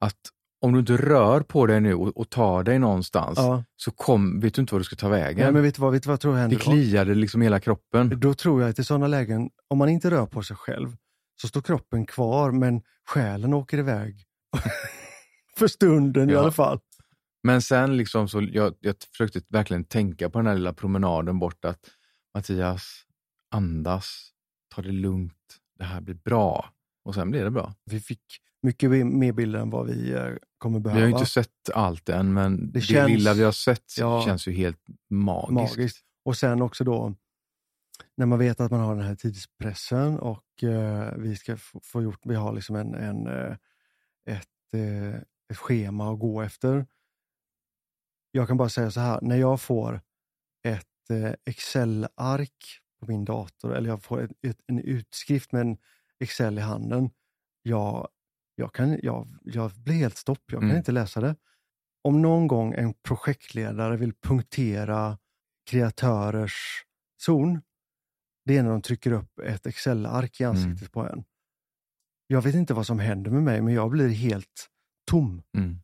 att 0.02 0.20
om 0.62 0.74
du 0.74 0.80
inte 0.80 0.98
rör 0.98 1.42
på 1.42 1.66
dig 1.66 1.82
nu 1.82 1.94
och, 1.94 2.18
och 2.18 2.30
tar 2.30 2.64
dig 2.64 2.80
någonstans 2.80 3.38
ja. 3.38 3.64
så 3.76 3.92
kom, 3.92 4.40
vet 4.40 4.54
du 4.54 4.62
inte 4.62 4.74
vad 4.74 4.82
du 4.82 4.84
ska 4.84 4.96
ta 4.96 5.10
vägen. 5.10 5.44
Nej, 5.44 5.52
men 5.52 5.62
vet 5.62 5.76
du 5.76 5.82
vad, 5.82 5.92
vet 5.92 6.04
du 6.04 6.08
vad 6.08 6.14
jag 6.14 6.22
tror 6.22 6.36
händer 6.36 6.58
Det 6.58 6.64
kliade 6.64 7.16
liksom 7.16 7.42
hela 7.42 7.60
kroppen. 7.60 8.20
Då 8.20 8.34
tror 8.34 8.62
jag 8.62 8.70
att 8.70 8.80
i 8.80 8.84
sådana 8.84 9.08
lägen, 9.08 9.50
om 9.68 9.78
man 9.78 9.90
inte 9.90 10.12
rör 10.12 10.26
på 10.26 10.44
sig 10.44 10.58
själv, 10.58 10.96
så 11.42 11.48
står 11.48 11.62
kroppen 11.62 12.06
kvar 12.06 12.52
men 12.52 12.82
själen 13.10 13.54
åker 13.54 13.78
iväg. 13.78 14.24
För 15.58 15.68
stunden 15.68 16.30
ja. 16.30 16.36
i 16.36 16.38
alla 16.38 16.52
fall. 16.52 16.80
Men 17.44 17.62
sen 17.62 17.98
liksom 17.98 18.30
så, 18.30 18.42
jag, 18.42 18.76
jag 18.80 18.96
försökte 19.12 19.42
verkligen 19.50 19.84
tänka 19.84 20.30
på 20.30 20.40
den 20.40 20.48
här 20.48 20.56
lilla 20.56 20.74
promenaden 20.74 21.40
bort 21.40 21.66
att 21.66 21.80
Mattias, 22.34 23.04
andas, 23.52 24.30
ta 24.76 24.82
det 24.82 24.92
lugnt, 24.92 25.34
det 25.80 25.84
här 25.84 26.02
blir 26.02 26.16
bra. 26.16 26.74
Och 27.06 27.14
sen 27.16 27.32
blev 27.32 27.44
det 27.44 27.52
bra. 27.52 27.74
Vi 27.86 28.00
fick 28.00 28.24
mycket 28.62 28.90
mer 29.06 29.32
bilder 29.32 29.60
än 29.60 29.70
vad 29.70 29.88
vi 29.88 30.14
eh, 30.14 30.30
kommer 30.58 30.80
behöva. 30.80 31.06
Vi 31.06 31.12
har 31.12 31.20
inte 31.20 31.32
sett 31.32 31.70
allt 31.74 32.10
än, 32.10 32.34
men 32.34 32.58
det, 32.58 32.80
det 32.80 32.82
känns, 32.82 33.10
lilla 33.10 33.34
vi 33.34 33.44
har 33.44 33.52
sett 33.52 33.98
ja, 33.98 34.26
känns 34.26 34.48
ju 34.48 34.52
helt 34.52 34.86
magiskt. 35.10 35.78
magiskt. 35.78 36.06
Och 36.26 36.38
sen 36.38 36.62
också 36.62 36.84
då, 36.84 37.16
när 38.18 38.26
man 38.26 38.40
vet 38.40 38.60
att 38.60 38.72
man 38.72 38.80
har 38.80 38.96
den 38.96 39.06
här 39.06 39.16
tidspressen 39.16 40.20
och 40.20 40.64
eh, 40.64 41.14
vi 41.18 41.36
ska 41.36 41.58
få, 41.84 42.02
gjort, 42.02 42.20
vi 42.24 42.36
har 42.36 42.54
liksom 42.54 42.76
en, 42.76 42.94
en 42.94 43.28
eh, 43.28 43.56
ett, 44.28 44.74
eh, 44.74 45.16
ett 45.50 45.58
schema 45.58 46.14
att 46.14 46.20
gå 46.20 46.42
efter. 46.42 46.86
Jag 48.32 48.48
kan 48.48 48.58
bara 48.58 48.70
säga 48.70 48.92
så 48.92 49.00
här, 49.00 49.20
när 49.22 49.38
jag 49.38 49.62
får 49.62 50.02
ett 50.64 51.10
eh, 51.10 51.34
Excel-ark 51.46 52.82
på 53.00 53.06
min 53.06 53.26
dator 53.26 53.76
eller 53.76 53.90
jag 53.90 54.04
får 54.04 54.22
ett, 54.22 54.32
ett, 54.42 54.60
en 54.66 54.80
utskrift 54.80 55.52
med 55.52 55.62
en 55.62 55.78
Excel 56.20 56.58
i 56.58 56.62
handen, 56.62 57.10
jag 57.62 58.08
jag, 58.60 58.74
kan, 58.74 59.00
jag, 59.04 59.28
jag 59.44 59.72
blir 59.72 59.96
helt 59.96 60.18
stopp, 60.18 60.42
jag 60.46 60.60
kan 60.60 60.70
mm. 60.70 60.78
inte 60.78 60.92
läsa 60.92 61.22
det. 61.22 61.36
Om 62.04 62.22
någon 62.22 62.48
gång 62.48 62.74
en 62.74 62.94
projektledare 62.94 63.98
vill 63.98 64.14
punktera 64.14 65.18
kreatörers 65.70 66.84
zon, 67.22 67.62
det 68.46 68.58
är 68.58 68.64
när 68.64 68.70
de 68.70 68.82
trycker 68.82 69.12
upp 69.12 69.40
ett 69.40 69.66
Excel-ark 69.66 70.42
i 70.42 70.44
mm. 70.44 70.56
ansiktet 70.56 70.82
mm. 70.82 70.92
på 70.92 71.14
en. 71.14 71.24
Jag 72.28 72.42
vet 72.42 72.56
inte 72.56 72.74
vad 72.74 72.86
som 72.86 73.00
händer 73.00 73.32
med 73.32 73.44
mig, 73.44 73.62
men 73.62 73.74
jag 73.74 73.90
blir 73.90 74.10
helt 74.10 74.68
tom. 75.12 75.42
Mm. 75.58 75.80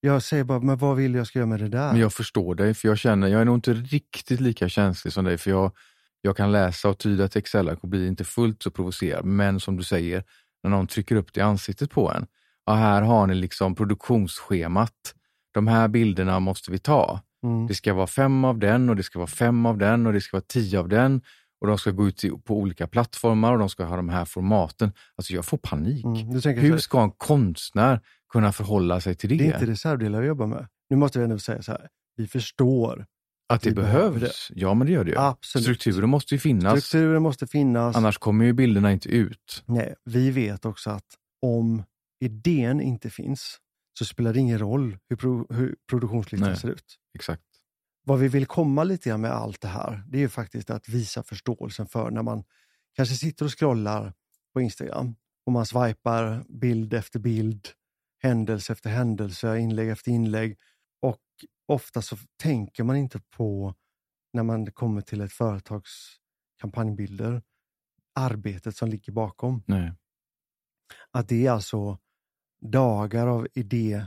Jag 0.00 0.22
säger 0.22 0.44
bara, 0.44 0.60
men 0.60 0.76
vad 0.78 0.96
vill 0.96 1.14
jag 1.14 1.26
ska 1.26 1.38
göra 1.38 1.46
med 1.46 1.60
det 1.60 1.68
där? 1.68 1.92
Men 1.92 2.00
jag 2.00 2.12
förstår 2.12 2.54
dig, 2.54 2.74
för 2.74 2.88
jag 2.88 2.98
känner, 2.98 3.28
jag 3.28 3.40
är 3.40 3.44
nog 3.44 3.56
inte 3.56 3.72
riktigt 3.74 4.40
lika 4.40 4.68
känslig 4.68 5.12
som 5.12 5.24
dig, 5.24 5.38
för 5.38 5.50
jag, 5.50 5.72
jag 6.20 6.36
kan 6.36 6.52
läsa 6.52 6.88
och 6.88 6.98
tyda 6.98 7.24
ett 7.24 7.36
Excel-ark 7.36 7.78
och 7.82 7.88
blir 7.88 8.08
inte 8.08 8.24
fullt 8.24 8.62
så 8.62 8.70
provocerad. 8.70 9.24
Men 9.24 9.60
som 9.60 9.76
du 9.76 9.82
säger, 9.82 10.24
när 10.64 10.70
någon 10.70 10.86
trycker 10.86 11.16
upp 11.16 11.32
det 11.32 11.40
i 11.40 11.42
ansiktet 11.42 11.90
på 11.90 12.10
en. 12.12 12.26
Och 12.66 12.76
här 12.76 13.02
har 13.02 13.26
ni 13.26 13.34
liksom 13.34 13.74
produktionsschemat. 13.74 15.14
De 15.54 15.66
här 15.66 15.88
bilderna 15.88 16.40
måste 16.40 16.70
vi 16.70 16.78
ta. 16.78 17.20
Mm. 17.42 17.66
Det 17.66 17.74
ska 17.74 17.94
vara 17.94 18.06
fem 18.06 18.44
av 18.44 18.58
den 18.58 18.88
och 18.90 18.96
det 18.96 19.02
ska 19.02 19.18
vara 19.18 19.26
fem 19.26 19.66
av 19.66 19.78
den 19.78 20.06
och 20.06 20.12
det 20.12 20.20
ska 20.20 20.36
vara 20.36 20.44
tio 20.48 20.78
av 20.78 20.88
den. 20.88 21.20
Och 21.60 21.66
de 21.66 21.78
ska 21.78 21.90
gå 21.90 22.08
ut 22.08 22.24
på 22.44 22.58
olika 22.58 22.86
plattformar 22.86 23.52
och 23.52 23.58
de 23.58 23.68
ska 23.68 23.84
ha 23.84 23.96
de 23.96 24.08
här 24.08 24.24
formaten. 24.24 24.92
Alltså 25.16 25.32
jag 25.32 25.44
får 25.44 25.58
panik. 25.58 26.04
Mm, 26.04 26.32
Hur 26.62 26.78
ska 26.78 27.02
en 27.02 27.10
konstnär 27.10 28.00
kunna 28.32 28.52
förhålla 28.52 29.00
sig 29.00 29.14
till 29.14 29.28
det? 29.28 29.36
Det 29.36 29.44
är 29.44 29.54
inte 29.54 29.66
reservdelar 29.72 30.20
vi 30.20 30.26
jobbar 30.26 30.46
med. 30.46 30.66
Nu 30.90 30.96
måste 30.96 31.18
vi 31.18 31.24
ändå 31.24 31.38
säga 31.38 31.62
så 31.62 31.72
här, 31.72 31.88
vi 32.16 32.26
förstår 32.26 33.06
att 33.46 33.62
det 33.62 33.72
behövs? 33.72 34.48
Det. 34.48 34.60
Ja, 34.60 34.74
men 34.74 34.86
det 34.86 34.92
gör 34.92 35.04
det 35.04 35.10
ju. 35.10 35.18
Absolut. 35.18 35.64
Strukturen 35.64 36.10
måste 36.10 36.34
ju 36.34 36.38
finnas. 36.38 36.84
Strukturen 36.84 37.22
måste 37.22 37.46
finnas. 37.46 37.96
Annars 37.96 38.18
kommer 38.18 38.44
ju 38.44 38.52
bilderna 38.52 38.92
inte 38.92 39.08
ut. 39.08 39.62
Nej, 39.66 39.94
vi 40.04 40.30
vet 40.30 40.64
också 40.64 40.90
att 40.90 41.06
om 41.42 41.82
idén 42.20 42.80
inte 42.80 43.10
finns 43.10 43.58
så 43.98 44.04
spelar 44.04 44.32
det 44.32 44.40
ingen 44.40 44.58
roll 44.58 44.98
hur, 45.08 45.16
pro 45.16 45.46
hur 45.54 45.76
produktionslistan 45.90 46.56
ser 46.56 46.68
ut. 46.68 46.96
Exakt. 47.14 47.42
Vad 48.06 48.18
vi 48.18 48.28
vill 48.28 48.46
komma 48.46 48.84
lite 48.84 49.08
grann 49.08 49.20
med 49.20 49.32
allt 49.32 49.60
det 49.60 49.68
här, 49.68 50.04
det 50.08 50.18
är 50.18 50.20
ju 50.20 50.28
faktiskt 50.28 50.70
att 50.70 50.88
visa 50.88 51.22
förståelsen 51.22 51.86
för 51.86 52.10
när 52.10 52.22
man 52.22 52.44
kanske 52.96 53.14
sitter 53.14 53.44
och 53.44 53.58
scrollar 53.58 54.12
på 54.52 54.60
Instagram 54.60 55.14
och 55.46 55.52
man 55.52 55.66
swipar 55.66 56.44
bild 56.48 56.94
efter 56.94 57.18
bild, 57.18 57.68
händelse 58.22 58.72
efter 58.72 58.90
händelse, 58.90 59.58
inlägg 59.58 59.88
efter 59.88 60.10
inlägg 60.10 60.56
och 61.02 61.20
ofta 61.66 62.02
så 62.02 62.16
tänker 62.42 62.84
man 62.84 62.96
inte 62.96 63.20
på, 63.20 63.74
när 64.32 64.42
man 64.42 64.72
kommer 64.72 65.00
till 65.00 65.20
ett 65.20 65.32
företags 65.32 66.16
kampanjbilder, 66.60 67.42
arbetet 68.14 68.76
som 68.76 68.88
ligger 68.88 69.12
bakom. 69.12 69.62
Nej. 69.66 69.92
Att 71.10 71.28
det 71.28 71.46
är 71.46 71.50
alltså 71.50 71.98
dagar 72.60 73.26
av 73.26 73.48
idé, 73.54 74.06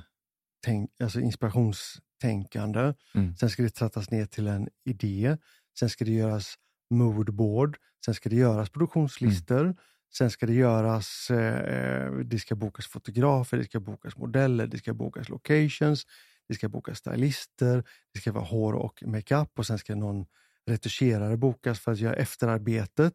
alltså 1.03 1.19
inspirationstänkande. 1.19 2.93
Mm. 3.15 3.35
Sen 3.35 3.49
ska 3.49 3.63
det 3.63 3.69
trattas 3.69 4.11
ner 4.11 4.25
till 4.25 4.47
en 4.47 4.69
idé. 4.85 5.37
Sen 5.79 5.89
ska 5.89 6.05
det 6.05 6.11
göras 6.11 6.55
moodboard. 6.89 7.77
Sen 8.05 8.13
ska 8.13 8.29
det 8.29 8.35
göras 8.35 8.69
produktionslistor. 8.69 9.61
Mm. 9.61 9.75
Sen 10.13 10.31
ska 10.31 10.45
det 10.45 10.53
göras, 10.53 11.31
eh, 11.31 12.11
det 12.11 12.39
ska 12.39 12.55
bokas 12.55 12.87
fotografer, 12.87 13.57
det 13.57 13.63
ska 13.63 13.79
bokas 13.79 14.17
modeller, 14.17 14.67
det 14.67 14.77
ska 14.77 14.93
bokas 14.93 15.29
locations, 15.29 16.05
det 16.47 16.53
ska 16.55 16.69
bokas 16.69 16.97
stylister, 16.97 17.83
det 18.13 18.19
ska 18.19 18.31
vara 18.31 18.43
hår 18.43 18.73
och 18.73 19.03
makeup 19.05 19.60
och 19.60 19.67
sen 19.67 19.77
ska 19.77 19.95
någon 19.95 20.25
retuscherare 20.65 21.38
bokas 21.38 21.79
för 21.79 21.91
att 21.91 21.99
göra 21.99 22.15
efterarbetet. 22.15 23.13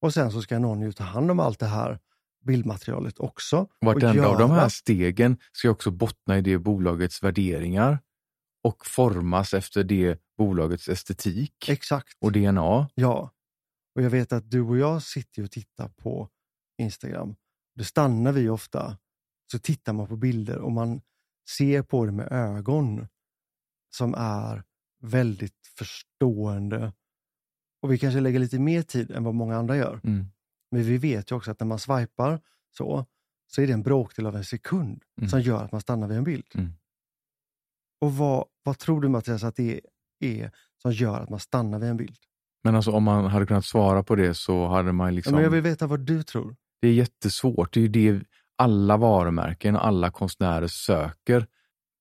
Och 0.00 0.14
sen 0.14 0.32
så 0.32 0.42
ska 0.42 0.58
någon 0.58 0.80
ju 0.82 0.92
ta 0.92 1.04
hand 1.04 1.30
om 1.30 1.40
allt 1.40 1.58
det 1.58 1.66
här 1.66 1.98
bildmaterialet 2.44 3.18
också. 3.18 3.68
Vartenda 3.80 4.26
av 4.28 4.38
de 4.38 4.50
göra- 4.50 4.60
här 4.60 4.68
stegen 4.68 5.36
ska 5.52 5.70
också 5.70 5.90
bottna 5.90 6.38
i 6.38 6.40
det 6.40 6.58
bolagets 6.58 7.22
värderingar 7.22 7.98
och 8.64 8.86
formas 8.86 9.54
efter 9.54 9.84
det 9.84 10.20
bolagets 10.38 10.88
estetik 10.88 11.68
Exakt. 11.68 12.16
och 12.20 12.32
DNA. 12.32 12.88
Ja. 12.94 13.30
Och 13.94 14.02
jag 14.02 14.10
vet 14.10 14.32
att 14.32 14.50
du 14.50 14.60
och 14.60 14.78
jag 14.78 15.02
sitter 15.02 15.42
och 15.44 15.50
tittar 15.50 15.88
på 15.88 16.28
Instagram. 16.78 17.36
Då 17.74 17.84
stannar 17.84 18.32
vi 18.32 18.48
ofta, 18.48 18.98
så 19.52 19.58
tittar 19.58 19.92
man 19.92 20.06
på 20.06 20.16
bilder 20.16 20.58
och 20.58 20.72
man 20.72 21.00
ser 21.58 21.82
på 21.82 22.06
det 22.06 22.12
med 22.12 22.32
ögon 22.32 23.06
som 23.96 24.14
är 24.18 24.64
väldigt 25.02 25.66
förstående. 25.78 26.92
Och 27.82 27.92
vi 27.92 27.98
kanske 27.98 28.20
lägger 28.20 28.38
lite 28.38 28.58
mer 28.58 28.82
tid 28.82 29.10
än 29.10 29.24
vad 29.24 29.34
många 29.34 29.56
andra 29.56 29.76
gör. 29.76 30.00
Mm. 30.04 30.26
Men 30.70 30.82
vi 30.82 30.98
vet 30.98 31.30
ju 31.30 31.34
också 31.36 31.50
att 31.50 31.60
när 31.60 31.66
man 31.66 31.78
swipar 31.78 32.40
så, 32.76 33.06
så 33.46 33.62
är 33.62 33.66
det 33.66 33.72
en 33.72 33.82
bråkdel 33.82 34.26
av 34.26 34.36
en 34.36 34.44
sekund 34.44 35.02
Mm. 35.18 35.28
som 35.30 35.40
gör 35.40 35.64
att 35.64 35.72
man 35.72 35.80
stannar 35.80 36.08
vid 36.08 36.18
en 36.18 36.24
bild. 36.24 36.46
Mm. 36.54 36.72
Och 38.00 38.16
vad, 38.16 38.44
vad 38.62 38.78
tror 38.78 39.00
du 39.00 39.08
Mattias 39.08 39.44
att 39.44 39.56
det 39.56 39.80
är 40.20 40.50
som 40.82 40.92
gör 40.92 41.20
att 41.20 41.30
man 41.30 41.40
stannar 41.40 41.78
vid 41.78 41.88
en 41.90 41.96
bild? 41.96 42.16
Men 42.62 42.74
alltså 42.76 42.90
om 42.90 43.02
man 43.02 43.24
hade 43.24 43.46
kunnat 43.46 43.64
svara 43.64 44.02
på 44.02 44.14
det 44.14 44.34
så 44.34 44.66
hade 44.66 44.92
man 44.92 45.06
Ja, 45.06 45.10
liksom... 45.10 45.34
men 45.34 45.42
jag 45.42 45.50
vill 45.50 45.62
veta 45.62 45.86
vad 45.86 46.00
du 46.00 46.22
tror. 46.22 46.56
Det 46.80 46.88
är 46.88 46.92
jättesvårt. 46.92 47.74
Det 47.74 47.80
är 47.80 47.88
det 47.88 48.22
alla 48.56 48.96
varumärken 48.96 49.76
och 49.76 49.86
alla 49.86 50.10
konstnärer 50.10 50.66
söker. 50.66 51.46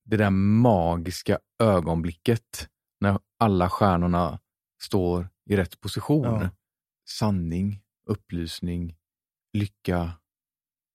Det 0.05 0.17
där 0.17 0.29
magiska 0.29 1.39
ögonblicket 1.59 2.69
när 2.99 3.19
alla 3.39 3.69
stjärnorna 3.69 4.39
står 4.81 5.29
i 5.49 5.57
rätt 5.57 5.79
position. 5.79 6.41
Ja. 6.41 6.49
Sanning, 7.09 7.81
upplysning, 8.07 8.95
lycka. 9.53 10.11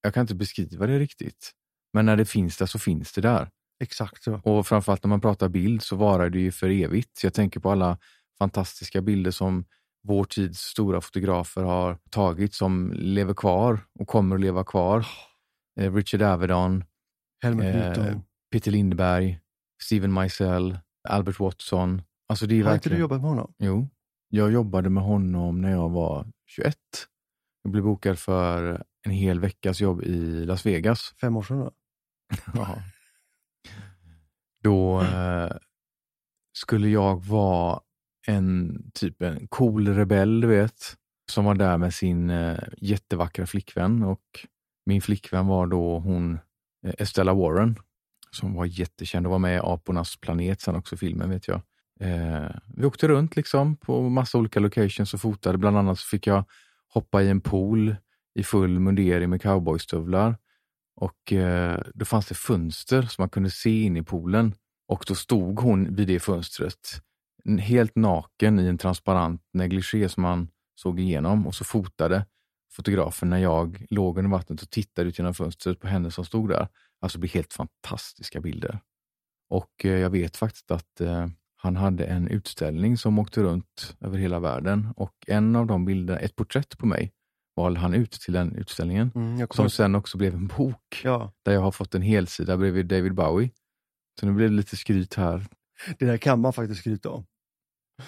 Jag 0.02 0.14
kan 0.14 0.20
inte 0.20 0.34
beskriva 0.34 0.86
det 0.86 0.98
riktigt. 0.98 1.52
Men 1.92 2.06
när 2.06 2.16
det 2.16 2.24
finns 2.24 2.56
där 2.56 2.66
så 2.66 2.78
finns 2.78 3.12
det 3.12 3.20
där. 3.20 3.50
Exakt 3.80 4.22
så. 4.22 4.40
Och 4.44 4.66
framförallt 4.66 5.04
när 5.04 5.08
man 5.08 5.20
pratar 5.20 5.48
bild 5.48 5.82
så 5.82 5.96
varar 5.96 6.30
det 6.30 6.38
ju 6.38 6.52
för 6.52 6.70
evigt. 6.70 7.18
Så 7.18 7.26
jag 7.26 7.34
tänker 7.34 7.60
på 7.60 7.70
alla 7.70 7.98
fantastiska 8.38 9.02
bilder 9.02 9.30
som 9.30 9.64
vår 10.02 10.24
tids 10.24 10.60
stora 10.60 11.00
fotografer 11.00 11.62
har 11.62 11.98
tagit 12.10 12.54
som 12.54 12.92
lever 12.94 13.34
kvar 13.34 13.80
och 13.98 14.08
kommer 14.08 14.36
att 14.36 14.40
leva 14.40 14.64
kvar. 14.64 15.06
Eh, 15.78 15.94
Richard 15.94 16.22
Avedon, 16.22 16.84
Helmut 17.42 17.66
Eh, 17.66 17.74
Newton. 17.74 18.22
Peter 18.52 18.70
Lindberg, 18.70 19.40
Steven 19.82 20.12
Meisel, 20.12 20.78
Albert 21.08 21.40
Watson. 21.40 22.02
Alltså 22.28 22.46
det 22.46 22.54
är 22.54 22.56
Har 22.56 22.60
inte 22.62 22.72
verkligen... 22.74 22.96
du 22.96 23.00
jobbat 23.00 23.20
med 23.20 23.30
honom? 23.30 23.54
Jo, 23.58 23.88
jag 24.28 24.52
jobbade 24.52 24.90
med 24.90 25.02
honom 25.02 25.60
när 25.60 25.70
jag 25.70 25.88
var 25.90 26.26
21. 26.46 26.76
Jag 27.62 27.72
blev 27.72 27.84
bokad 27.84 28.18
för 28.18 28.84
en 29.02 29.12
hel 29.12 29.40
veckas 29.40 29.80
jobb 29.80 30.02
i 30.02 30.44
Las 30.44 30.66
Vegas. 30.66 31.14
Fem 31.20 31.36
år 31.36 31.42
sedan 31.42 31.58
då? 31.58 31.70
Ja. 32.54 32.82
Då 34.62 35.00
eh, 35.02 35.50
skulle 36.52 36.88
jag 36.88 37.24
vara 37.24 37.80
en 38.26 38.82
typ 38.94 39.22
en 39.22 39.48
cool 39.48 39.88
rebell, 39.88 40.40
du 40.40 40.48
vet, 40.48 40.94
som 41.32 41.44
var 41.44 41.54
där 41.54 41.78
med 41.78 41.94
sin 41.94 42.30
eh, 42.30 42.58
jättevackra 42.78 43.46
flickvän 43.46 44.02
och 44.02 44.46
min 44.88 45.02
flickvän 45.02 45.46
var 45.46 45.66
då 45.66 45.98
hon 45.98 46.38
eh, 46.86 46.94
Estella 46.98 47.34
Warren 47.34 47.76
som 48.30 48.54
var 48.54 48.64
jättekänd 48.64 49.26
och 49.26 49.32
var 49.32 49.38
med 49.38 49.56
i 49.56 49.60
Apornas 49.62 50.16
planet 50.16 50.60
sen 50.60 50.76
också 50.76 50.96
filmen 50.96 51.30
vet 51.30 51.48
jag. 51.48 51.60
Eh, 52.00 52.50
vi 52.76 52.84
åkte 52.84 53.08
runt 53.08 53.36
liksom 53.36 53.76
på 53.76 54.08
massa 54.08 54.38
olika 54.38 54.60
locations 54.60 55.14
och 55.14 55.20
fotade. 55.20 55.58
Bland 55.58 55.78
annat 55.78 55.98
så 55.98 56.06
fick 56.06 56.26
jag 56.26 56.44
hoppa 56.88 57.22
i 57.22 57.28
en 57.28 57.40
pool 57.40 57.96
i 58.34 58.42
full 58.42 58.78
mundering 58.78 59.30
med 59.30 59.42
cowboystövlar. 59.42 60.36
Och 60.96 61.32
eh, 61.32 61.80
då 61.94 62.04
fanns 62.04 62.26
det 62.26 62.34
fönster 62.34 63.02
som 63.02 63.22
man 63.22 63.28
kunde 63.28 63.50
se 63.50 63.82
in 63.82 63.96
i 63.96 64.02
poolen. 64.02 64.54
Och 64.86 65.04
då 65.08 65.14
stod 65.14 65.60
hon 65.60 65.94
vid 65.94 66.08
det 66.08 66.20
fönstret, 66.20 67.02
helt 67.60 67.96
naken 67.96 68.58
i 68.58 68.66
en 68.66 68.78
transparent 68.78 69.42
negligé 69.52 70.08
som 70.08 70.22
man 70.22 70.48
såg 70.74 71.00
igenom. 71.00 71.46
Och 71.46 71.54
så 71.54 71.64
fotade 71.64 72.26
fotografen 72.72 73.30
när 73.30 73.38
jag 73.38 73.86
låg 73.90 74.18
under 74.18 74.30
vattnet 74.30 74.62
och 74.62 74.70
tittade 74.70 75.08
ut 75.08 75.18
genom 75.18 75.34
fönstret 75.34 75.80
på 75.80 75.86
henne 75.86 76.10
som 76.10 76.24
stod 76.24 76.48
där. 76.48 76.68
Alltså 77.00 77.18
det 77.18 77.20
blev 77.20 77.32
helt 77.32 77.52
fantastiska 77.52 78.40
bilder. 78.40 78.80
Och 79.50 79.84
eh, 79.84 79.90
jag 79.92 80.10
vet 80.10 80.36
faktiskt 80.36 80.70
att 80.70 81.00
eh, 81.00 81.26
han 81.56 81.76
hade 81.76 82.04
en 82.04 82.28
utställning 82.28 82.98
som 82.98 83.18
åkte 83.18 83.42
runt 83.42 83.96
över 84.00 84.18
hela 84.18 84.40
världen. 84.40 84.88
Och 84.96 85.14
en 85.26 85.56
av 85.56 85.66
de 85.66 85.84
bilderna, 85.84 86.18
ett 86.18 86.36
porträtt 86.36 86.78
på 86.78 86.86
mig, 86.86 87.12
valde 87.56 87.80
han 87.80 87.94
ut 87.94 88.12
till 88.12 88.34
den 88.34 88.54
utställningen. 88.56 89.12
Mm, 89.14 89.46
Som 89.50 89.70
sen 89.70 89.94
också 89.94 90.18
blev 90.18 90.34
en 90.34 90.46
bok 90.46 91.00
Ja, 91.04 91.32
där 91.44 91.52
jag 91.52 91.60
har 91.60 91.70
fått 91.72 91.94
en 91.94 92.02
helsida 92.02 92.56
bredvid 92.56 92.86
David 92.86 93.14
Bowie. 93.14 93.50
Så 94.20 94.26
nu 94.26 94.32
blir 94.32 94.48
det 94.48 94.54
lite 94.54 94.76
skryt 94.76 95.14
här. 95.14 95.46
det 95.98 96.04
där 96.06 96.16
kan 96.16 96.40
man 96.40 96.52
faktiskt 96.52 96.80
skryta 96.80 97.10
om. 97.10 97.26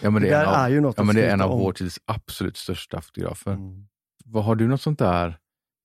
Ja, 0.02 0.10
men 0.10 0.22
Det, 0.22 0.28
det, 0.28 0.34
är 0.34 0.42
en 0.42 0.48
av, 0.48 0.54
är 0.54 0.68
ju 0.68 0.80
något 0.80 0.94
ja, 0.98 1.02
men 1.04 1.14
det 1.16 1.22
är 1.26 1.32
en 1.32 1.40
av 1.40 1.50
om. 1.52 1.58
vår 1.58 1.72
tids 1.72 2.00
absolut 2.04 2.56
största 2.56 3.00
fotografer. 3.00 3.52
Mm. 3.52 3.86
Vad 4.32 4.44
Har 4.44 4.54
du 4.54 4.68
något 4.68 4.80
sånt 4.82 4.98
där 4.98 5.38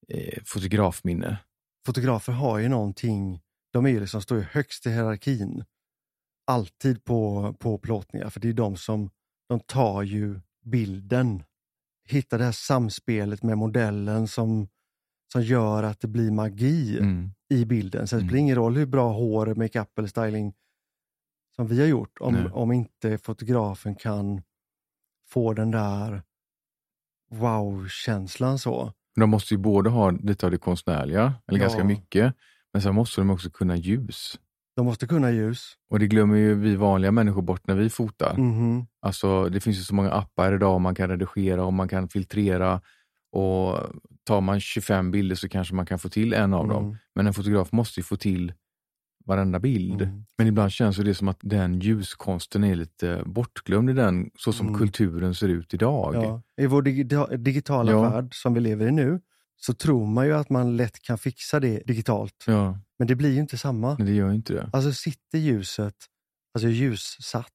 eh, 0.08 0.43
fotografminne? 0.45 1.38
Fotografer 1.86 2.34
har 2.34 2.58
ju 2.60 2.69
någonting, 2.69 3.41
de 3.73 3.86
är 3.86 3.89
ju 3.89 3.99
liksom, 3.99 4.21
står 4.21 4.38
ju 4.38 4.43
högst 4.43 4.86
i 4.86 4.89
hierarkin. 4.89 5.63
Alltid 6.47 7.03
på, 7.03 7.53
på 7.60 7.77
plåtningar, 7.77 8.29
för 8.29 8.39
det 8.39 8.49
är 8.49 8.53
de 8.53 8.77
som, 8.77 9.10
de 9.49 9.60
tar 9.60 10.01
ju 10.03 10.39
bilden. 10.65 11.43
Hittar 12.08 12.38
det 12.38 12.43
här 12.45 12.51
samspelet 12.51 13.43
med 13.43 13.58
modellen 13.58 14.27
som, 14.27 14.67
som 15.34 15.41
gör 15.41 15.84
att 15.84 15.99
det 15.99 16.08
blir 16.08 16.31
magi 16.31 16.97
Mm. 16.99 17.31
i 17.49 17.65
bilden. 17.65 18.08
Sen 18.08 18.19
Mm. 18.19 18.27
spelar 18.27 18.34
det 18.38 18.39
ingen 18.41 18.55
roll 18.55 18.75
hur 18.77 18.86
bra 18.86 19.13
hår, 19.13 19.55
makeup 19.55 19.97
eller 19.99 20.08
styling 20.08 20.53
som 21.55 21.67
vi 21.67 21.79
har 21.79 21.88
gjort 21.88 22.17
om, 22.19 22.34
Nej. 22.34 22.45
om 22.51 22.71
inte 22.71 23.17
fotografen 23.17 23.95
kan 23.95 24.41
få 25.27 25.53
den 25.53 25.71
där 25.71 26.23
wow-känslan 27.31 28.59
så. 28.59 28.93
De 29.15 29.29
måste 29.29 29.53
ju 29.53 29.57
både 29.57 29.89
ha 29.89 30.11
lite 30.11 30.45
av 30.45 30.51
det 30.51 30.57
konstnärliga, 30.57 31.33
eller 31.47 31.59
Ja. 31.59 31.63
ganska 31.65 31.83
mycket, 31.83 32.33
men 32.73 32.81
sen 32.81 32.95
måste 32.95 33.21
de 33.21 33.29
också 33.29 33.49
kunna 33.49 33.75
ljus. 33.75 34.39
De 34.75 34.85
måste 34.85 35.07
kunna 35.07 35.31
ljus. 35.31 35.73
Och 35.89 35.99
det 35.99 36.07
glömmer 36.07 36.38
ju 36.38 36.55
vi 36.55 36.75
vanliga 36.75 37.11
människor 37.11 37.41
bort 37.41 37.67
när 37.67 37.75
vi 37.75 37.89
fotar. 37.89 38.38
Mhm. 38.38 38.85
Alltså, 39.01 39.49
det 39.49 39.59
finns 39.59 39.77
ju 39.77 39.81
så 39.81 39.95
många 39.95 40.11
appar 40.11 40.53
idag, 40.55 40.81
man 40.81 40.95
kan 40.95 41.09
redigera 41.09 41.63
och 41.65 41.73
man 41.73 41.88
kan 41.88 42.07
filtrera. 42.09 42.81
Och 43.31 43.79
tar 44.23 44.41
man 44.41 44.59
25 44.59 45.11
bilder 45.11 45.35
så 45.35 45.49
kanske 45.49 45.75
man 45.75 45.85
kan 45.85 45.99
få 45.99 46.09
till 46.09 46.33
en 46.33 46.53
av 46.53 46.67
dem. 46.67 46.83
Mm. 46.85 46.97
Men 47.15 47.27
en 47.27 47.33
fotograf 47.33 47.71
måste 47.71 47.99
ju 47.99 48.03
få 48.03 48.15
till 48.15 48.53
varenda 49.25 49.59
bild. 49.59 50.01
Mm. 50.01 50.25
Men 50.38 50.47
ibland 50.47 50.71
känns 50.71 50.97
det 50.97 51.15
som 51.15 51.27
att 51.27 51.39
den 51.41 51.79
ljuskonsten 51.79 52.63
är 52.63 52.75
lite 52.75 53.23
bortglömd 53.25 53.89
i 53.89 53.93
den, 53.93 54.29
så 54.38 54.53
som 54.53 54.67
Mm. 54.67 54.79
kulturen 54.79 55.35
ser 55.35 55.47
ut 55.49 55.73
idag. 55.73 56.15
Ja. 56.15 56.41
I 56.63 56.65
vår 56.67 56.81
digita- 56.81 57.38
digitala 57.38 57.91
Ja. 57.91 58.01
värld 58.09 58.35
som 58.35 58.53
vi 58.53 58.59
lever 58.59 58.88
i 58.88 58.91
nu 58.91 59.19
så 59.57 59.73
tror 59.73 60.05
man 60.07 60.25
ju 60.25 60.33
att 60.33 60.49
man 60.49 60.77
lätt 60.77 61.01
kan 61.01 61.17
fixa 61.17 61.59
det 61.59 61.83
digitalt. 61.88 62.43
Ja, 62.47 62.79
Men 62.99 63.07
det 63.07 63.15
blir 63.15 63.31
ju 63.33 63.39
inte 63.39 63.57
samma. 63.57 63.95
men 63.97 64.07
det 64.07 64.13
gör 64.13 64.29
ju 64.29 64.35
inte 64.35 64.53
det. 64.53 64.69
Alltså 64.73 64.91
sitter 64.93 65.38
ljuset, 65.38 65.95
alltså 66.53 66.67
ljussatt, 66.69 67.51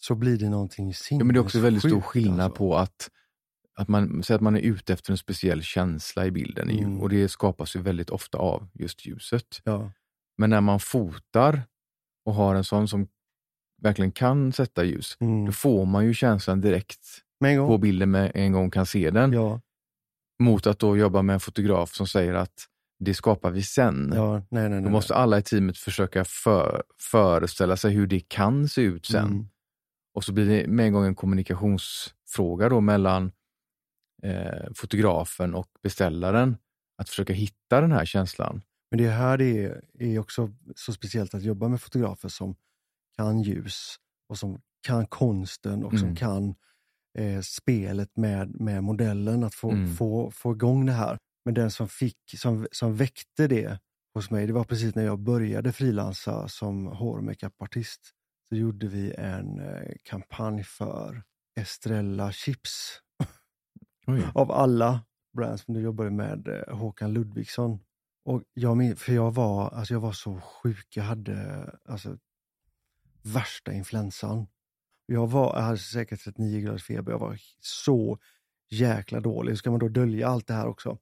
så 0.00 0.14
blir 0.14 0.38
det 0.38 0.48
någonting 0.48 0.94
sinnessjukt. 0.94 1.20
Ja, 1.20 1.24
men 1.24 1.34
det 1.34 1.38
är 1.38 1.42
också 1.42 1.60
väldigt 1.60 1.82
stor 1.82 2.00
skillnad 2.00 2.40
alltså. 2.40 2.56
på 2.58 2.76
att, 2.76 3.10
att 3.76 3.88
man 3.88 4.22
säger 4.22 4.36
att 4.36 4.42
man 4.42 4.56
är 4.56 4.60
ute 4.60 4.92
efter 4.92 5.10
en 5.12 5.18
speciell 5.18 5.62
känsla 5.62 6.26
i 6.26 6.30
bilden 6.30 6.70
Mm. 6.70 7.00
och 7.00 7.08
det 7.08 7.28
skapas 7.28 7.76
ju 7.76 7.80
väldigt 7.82 8.10
ofta 8.10 8.38
av 8.38 8.68
just 8.74 9.06
ljuset. 9.06 9.60
Ja. 9.64 9.90
Men 10.38 10.50
när 10.50 10.60
man 10.60 10.80
fotar 10.80 11.62
och 12.26 12.34
har 12.34 12.54
en 12.54 12.64
sån 12.64 12.88
som 12.88 13.08
verkligen 13.82 14.12
kan 14.12 14.52
sätta 14.52 14.84
ljus, 14.84 15.16
Mm. 15.20 15.46
då 15.46 15.52
får 15.52 15.86
man 15.86 16.04
ju 16.04 16.14
känslan 16.14 16.60
direkt 16.60 17.00
på 17.68 17.78
bilden 17.78 18.10
med 18.10 18.32
en 18.34 18.52
gång 18.52 18.70
kan 18.70 18.86
se 18.86 19.10
den. 19.10 19.32
Ja, 19.32 19.60
Mot 20.38 20.66
att 20.66 20.78
då 20.78 20.96
jobba 20.96 21.22
med 21.22 21.34
en 21.34 21.40
fotograf 21.40 21.94
som 21.94 22.06
säger 22.06 22.34
att 22.34 22.66
det 22.98 23.14
skapar 23.14 23.50
vi 23.50 23.62
sen. 23.62 24.12
ja, 24.14 24.32
nej, 24.32 24.44
nej, 24.48 24.68
nej. 24.70 24.82
Då 24.82 24.90
måste 24.90 25.14
alla 25.14 25.38
i 25.38 25.42
teamet 25.42 25.78
försöka 25.78 26.24
för, 26.24 26.82
föreställa 27.00 27.76
sig 27.76 27.92
hur 27.92 28.06
det 28.06 28.20
kan 28.28 28.68
se 28.68 28.80
ut 28.82 29.06
sen. 29.06 29.26
Mm. 29.26 29.48
Och 30.14 30.24
så 30.24 30.32
blir 30.32 30.46
det 30.46 30.66
med 30.68 30.86
en 30.86 30.92
gång 30.92 31.04
en 31.06 31.14
kommunikationsfråga 31.14 32.68
då 32.68 32.80
mellan 32.80 33.32
eh, 34.22 34.72
fotografen 34.74 35.54
och 35.54 35.68
beställaren. 35.82 36.56
Att 36.98 37.08
försöka 37.08 37.32
hitta 37.32 37.80
den 37.80 37.92
här 37.92 38.04
känslan. 38.04 38.62
Men 38.94 38.98
det 39.02 39.08
är 39.08 39.16
här 39.16 39.42
är, 39.42 39.84
är 39.98 40.18
också 40.18 40.52
så 40.76 40.92
speciellt 40.92 41.34
att 41.34 41.42
jobba 41.42 41.68
med 41.68 41.80
fotografer 41.80 42.28
som 42.28 42.56
kan 43.16 43.42
ljus 43.42 43.96
och 44.28 44.38
som 44.38 44.60
kan 44.86 45.06
konsten 45.06 45.84
och 45.84 45.98
som 45.98 46.08
Mm. 46.08 46.16
kan 46.16 46.54
eh, 47.18 47.40
spelet 47.40 48.16
med, 48.16 48.60
med 48.60 48.84
modellen, 48.84 49.44
att 49.44 49.54
få, 49.54 49.70
Mm. 49.70 49.94
få, 49.94 50.30
få 50.30 50.52
igång 50.52 50.86
det 50.86 50.92
här. 50.92 51.18
Men 51.44 51.54
den 51.54 51.70
som, 51.70 51.88
fick, 51.88 52.16
som, 52.36 52.66
som 52.72 52.96
väckte 52.96 53.48
det 53.48 53.78
hos 54.14 54.30
mig, 54.30 54.46
det 54.46 54.52
var 54.52 54.64
precis 54.64 54.94
när 54.94 55.04
jag 55.04 55.18
började 55.18 55.72
frilansa 55.72 56.48
som 56.48 56.86
hår 56.86 57.18
och 57.18 57.24
makeupartist. 57.24 58.10
Så 58.48 58.56
gjorde 58.56 58.86
vi 58.88 59.12
en 59.14 59.58
eh, 59.60 59.92
kampanj 60.02 60.64
för 60.64 61.22
Estrella 61.60 62.32
Chips 62.32 63.00
av 64.34 64.52
alla 64.52 65.00
Brands, 65.36 65.68
men 65.68 65.74
du 65.74 65.80
jobbade 65.82 66.10
med 66.10 66.48
eh, 66.48 66.76
Håkan 66.76 67.12
Ludvigsson. 67.12 67.78
Och 68.24 68.42
jag, 68.54 68.98
för 68.98 69.12
jag 69.12 69.34
var, 69.34 69.70
alltså 69.70 69.94
jag 69.94 70.00
var 70.00 70.12
så 70.12 70.40
sjuk, 70.40 70.96
jag 70.96 71.04
hade 71.04 71.70
alltså, 71.84 72.18
värsta 73.22 73.72
influensan. 73.72 74.46
Jag, 75.06 75.26
var, 75.30 75.56
jag 75.56 75.62
hade 75.62 75.78
säkert 75.78 76.24
39 76.24 76.60
graders 76.60 76.84
feber, 76.84 77.12
jag 77.12 77.18
var 77.18 77.38
så 77.60 78.18
jäkla 78.70 79.20
dålig. 79.20 79.58
Ska 79.58 79.70
man 79.70 79.80
då 79.80 79.88
dölja 79.88 80.28
allt 80.28 80.46
det 80.46 80.54
här 80.54 80.66
också? 80.66 80.98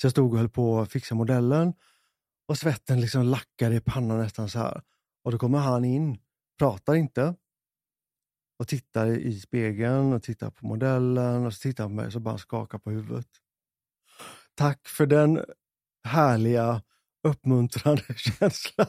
Så 0.00 0.06
jag 0.06 0.10
stod 0.10 0.32
och 0.32 0.38
höll 0.38 0.48
på 0.48 0.80
att 0.80 0.92
fixa 0.92 1.14
modellen 1.14 1.74
och 2.46 2.58
svetten 2.58 3.00
liksom 3.00 3.22
lackade 3.22 3.76
i 3.76 3.80
pannan 3.80 4.18
nästan 4.18 4.48
så 4.48 4.58
här. 4.58 4.82
Och 5.22 5.32
då 5.32 5.38
kommer 5.38 5.58
han 5.58 5.84
in, 5.84 6.18
pratar 6.58 6.94
inte 6.94 7.34
och 8.58 8.68
tittar 8.68 9.06
i 9.06 9.40
spegeln 9.40 10.12
och 10.12 10.22
tittar 10.22 10.50
på 10.50 10.66
modellen 10.66 11.46
och 11.46 11.54
så 11.54 11.60
tittar 11.60 11.84
han 11.84 11.90
på 11.90 11.94
mig 11.94 12.06
och 12.06 12.12
så 12.12 12.20
bara 12.20 12.38
skakar 12.38 12.78
på 12.78 12.90
huvudet. 12.90 13.26
Tack 14.54 14.88
för 14.88 15.06
den 15.06 15.44
härliga, 16.04 16.82
uppmuntrande 17.28 18.02
känslan. 18.16 18.86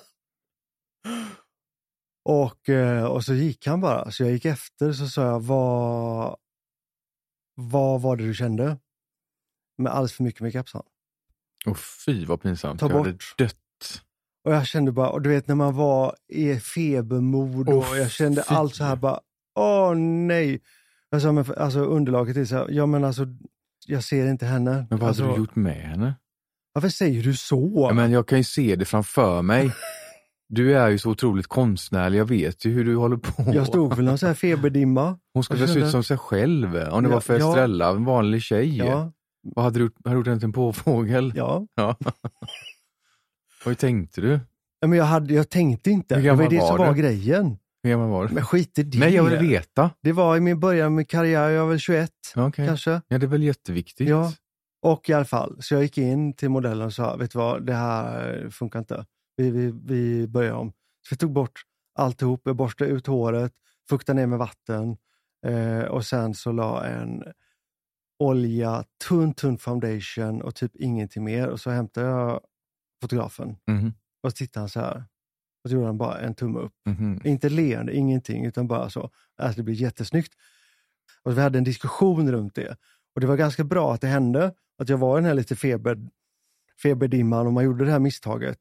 Och, 2.24 2.70
eh, 2.70 3.06
och 3.06 3.24
så 3.24 3.34
gick 3.34 3.68
han 3.68 3.82
bara. 3.82 4.12
Så 4.12 4.24
jag 4.24 4.32
gick 4.32 4.46
efter 4.46 4.94
så 4.94 5.08
sa 5.08 5.22
jag, 5.22 5.40
vad, 5.40 6.36
vad 7.56 8.02
var 8.02 8.16
det 8.16 8.24
du 8.24 8.34
kände? 8.34 8.78
Med 9.78 9.92
alldeles 9.92 10.14
för 10.14 10.24
mycket 10.24 10.42
makeup, 10.42 10.70
sa 10.70 10.78
han. 10.78 10.88
Och 11.72 11.80
fy 11.80 12.26
vad 12.26 12.42
pinsamt. 12.42 12.80
Ta 12.80 12.90
jag 12.90 12.98
hade 12.98 13.18
dött. 13.38 13.58
Och 14.44 14.54
jag 14.54 14.68
kände 14.68 14.92
bara, 14.92 15.10
och 15.10 15.22
du 15.22 15.30
vet 15.30 15.48
när 15.48 15.56
man 15.56 15.76
var 15.76 16.16
i 16.28 16.60
febermod 16.60 17.70
och 17.70 17.78
Åh, 17.78 17.98
jag 17.98 18.12
kände 18.12 18.44
fy. 18.44 18.56
allt 18.56 18.76
så 18.76 18.84
här 18.84 18.96
bara, 18.96 19.20
åh 19.56 19.96
nej. 19.96 20.62
Jag 21.10 21.22
sa, 21.22 21.32
men, 21.32 21.46
alltså 21.58 21.80
underlaget 21.80 22.38
är 22.38 22.46
så 22.46 22.56
här, 22.56 22.68
ja 22.70 22.86
men 22.86 23.04
alltså, 23.04 23.26
jag 23.86 24.04
ser 24.04 24.28
inte 24.28 24.46
henne. 24.46 24.88
Men 24.90 25.00
vad 25.00 25.08
alltså, 25.08 25.24
hade 25.24 25.36
du 25.36 25.40
gjort 25.40 25.56
med 25.56 25.76
henne? 25.76 26.16
Varför 26.74 26.90
säger 26.90 27.24
du 27.24 27.36
så? 27.36 27.88
Ja, 27.90 27.94
men 27.94 28.12
jag 28.12 28.28
kan 28.28 28.38
ju 28.38 28.44
se 28.44 28.76
det 28.76 28.86
framför 28.86 29.42
mig. 29.42 29.72
Du 30.54 30.78
är 30.78 30.90
ju 30.90 30.98
så 30.98 31.10
otroligt 31.10 31.48
konstnärlig, 31.48 32.20
jag 32.20 32.26
vet 32.26 32.66
ju 32.66 32.72
hur 32.72 32.86
du 32.86 32.96
håller 32.96 33.18
på. 33.18 33.54
Jag 33.54 33.68
stod 33.68 33.96
väl 33.96 34.06
någon 34.06 34.18
så 34.18 34.28
här 34.28 34.34
feberdimma. 34.34 35.18
Hon 35.34 35.44
skulle 35.44 35.68
se 35.68 35.80
ut 35.80 35.92
som 35.92 36.04
sig 36.04 36.18
själv. 36.18 36.76
Om 36.76 37.04
det 37.04 37.10
Ja, 37.10 37.14
var 37.16 37.20
för 37.22 37.40
ja. 37.40 37.50
Estrella, 37.50 37.90
en 37.90 38.06
vanlig 38.06 38.42
tjej. 38.42 38.78
Ja, 38.78 39.12
Vad 39.56 39.66
hade 39.66 39.80
du? 39.80 39.92
Hade 40.04 40.16
du 40.16 40.20
gjort 40.20 40.28
henne 40.28 40.40
till 40.40 40.46
en 40.46 40.54
påfågel? 40.54 41.34
ja. 41.36 41.68
Ja. 41.76 41.96
Vad 43.66 43.78
tänkte 43.78 44.22
du? 44.22 44.40
Ja, 44.80 44.88
Men 44.88 44.98
jag, 44.98 45.06
hade, 45.06 45.34
jag 45.34 45.50
tänkte 45.50 45.92
inte. 45.92 46.16
Hur 46.16 46.24
Det 46.24 46.36
var 46.36 46.50
det 46.50 46.60
var 46.60 46.68
som 46.68 46.78
var 46.78 46.94
du? 46.94 47.02
grejen. 47.02 47.58
Hur 47.84 47.90
gammal 47.90 48.10
var 48.10 48.28
du? 48.28 48.34
Men 48.34 48.46
skit 48.46 48.80
i 48.80 48.84
det. 48.84 48.98
Nej, 49.00 49.14
jag 49.16 49.24
vill 49.24 49.40
veta. 49.50 49.90
Det 50.04 50.12
var 50.12 50.38
i 50.38 50.40
min 50.40 50.60
början 50.60 50.96
min 50.96 51.06
karriär, 51.06 51.50
jag 51.50 51.62
var 51.64 51.70
väl 51.70 51.80
21 51.80 52.12
Okej. 52.36 52.68
kanske. 52.68 53.02
Ja, 53.08 53.18
det 53.18 53.26
är 53.26 53.28
väl 53.28 53.44
jätteviktigt. 53.44 54.10
Ja. 54.10 54.34
Och 54.82 55.10
i 55.10 55.14
alla 55.14 55.26
fall, 55.26 55.58
så 55.62 55.74
jag 55.74 55.84
gick 55.84 55.98
in 55.98 56.34
till 56.34 56.50
modellen 56.50 56.86
och 56.86 56.94
sa, 56.94 57.16
vet 57.16 57.32
du 57.32 57.38
vad, 57.40 57.66
det 57.66 57.74
här 57.74 58.50
funkar 58.50 58.80
inte. 58.80 59.06
Vi, 59.36 59.52
vi, 59.52 59.72
vi 59.84 60.28
börjar 60.28 60.54
om. 60.54 60.72
Så 60.72 61.16
vi 61.16 61.18
tog 61.18 61.32
bort 61.32 61.62
alltihop, 61.96 62.42
jag 62.46 62.56
borstade 62.56 62.90
ut 62.92 63.08
håret, 63.08 63.54
fuktade 63.90 64.20
ner 64.20 64.28
med 64.28 64.40
vatten 64.40 64.98
eh, 65.48 65.80
och 65.84 66.06
sen 66.06 66.34
så 66.34 66.52
la 66.52 66.86
en 66.86 67.24
olja, 68.20 68.84
tunn, 69.08 69.34
tunn 69.34 69.58
foundation 69.58 70.42
och 70.42 70.56
typ 70.56 70.76
ingenting 70.76 71.24
mer. 71.24 71.48
Och 71.48 71.60
så 71.60 71.70
hämtade 71.70 72.08
jag 72.08 72.42
fotografen 73.02 73.58
Mhm, 73.68 73.94
och 74.24 74.32
så 74.32 74.36
tittade 74.36 74.62
han 74.62 74.70
så 74.70 74.80
här. 74.80 75.06
Och 75.64 75.70
så 75.70 75.76
gjorde 75.76 75.88
han 75.88 75.98
bara 75.98 76.20
en 76.20 76.36
tumme 76.36 76.60
upp. 76.60 76.74
mhm. 76.86 77.22
Inte 77.24 77.50
leende, 77.50 77.94
ingenting, 77.96 78.46
utan 78.46 78.68
bara 78.68 78.90
så. 78.90 79.10
Att 79.38 79.56
det 79.56 79.64
blir 79.64 79.76
jättesnyggt. 79.76 80.34
Och 81.24 81.38
vi 81.38 81.42
hade 81.42 81.58
en 81.58 81.64
diskussion 81.64 82.32
runt 82.32 82.56
det. 82.56 82.78
Och 83.16 83.22
det 83.22 83.28
var 83.28 83.38
ganska 83.38 83.64
bra 83.64 83.94
att 83.94 84.02
det 84.02 84.08
hände, 84.08 84.54
att 84.78 84.90
jag 84.90 84.98
var 84.98 85.18
i 85.18 85.22
den 85.22 85.26
här 85.28 85.34
lite 85.34 85.56
feber, 85.56 85.98
feberdimman 86.84 87.48
och 87.48 87.54
man 87.54 87.64
gjorde 87.64 87.86
det 87.86 87.92
här 87.92 88.00
misstaget. 88.00 88.58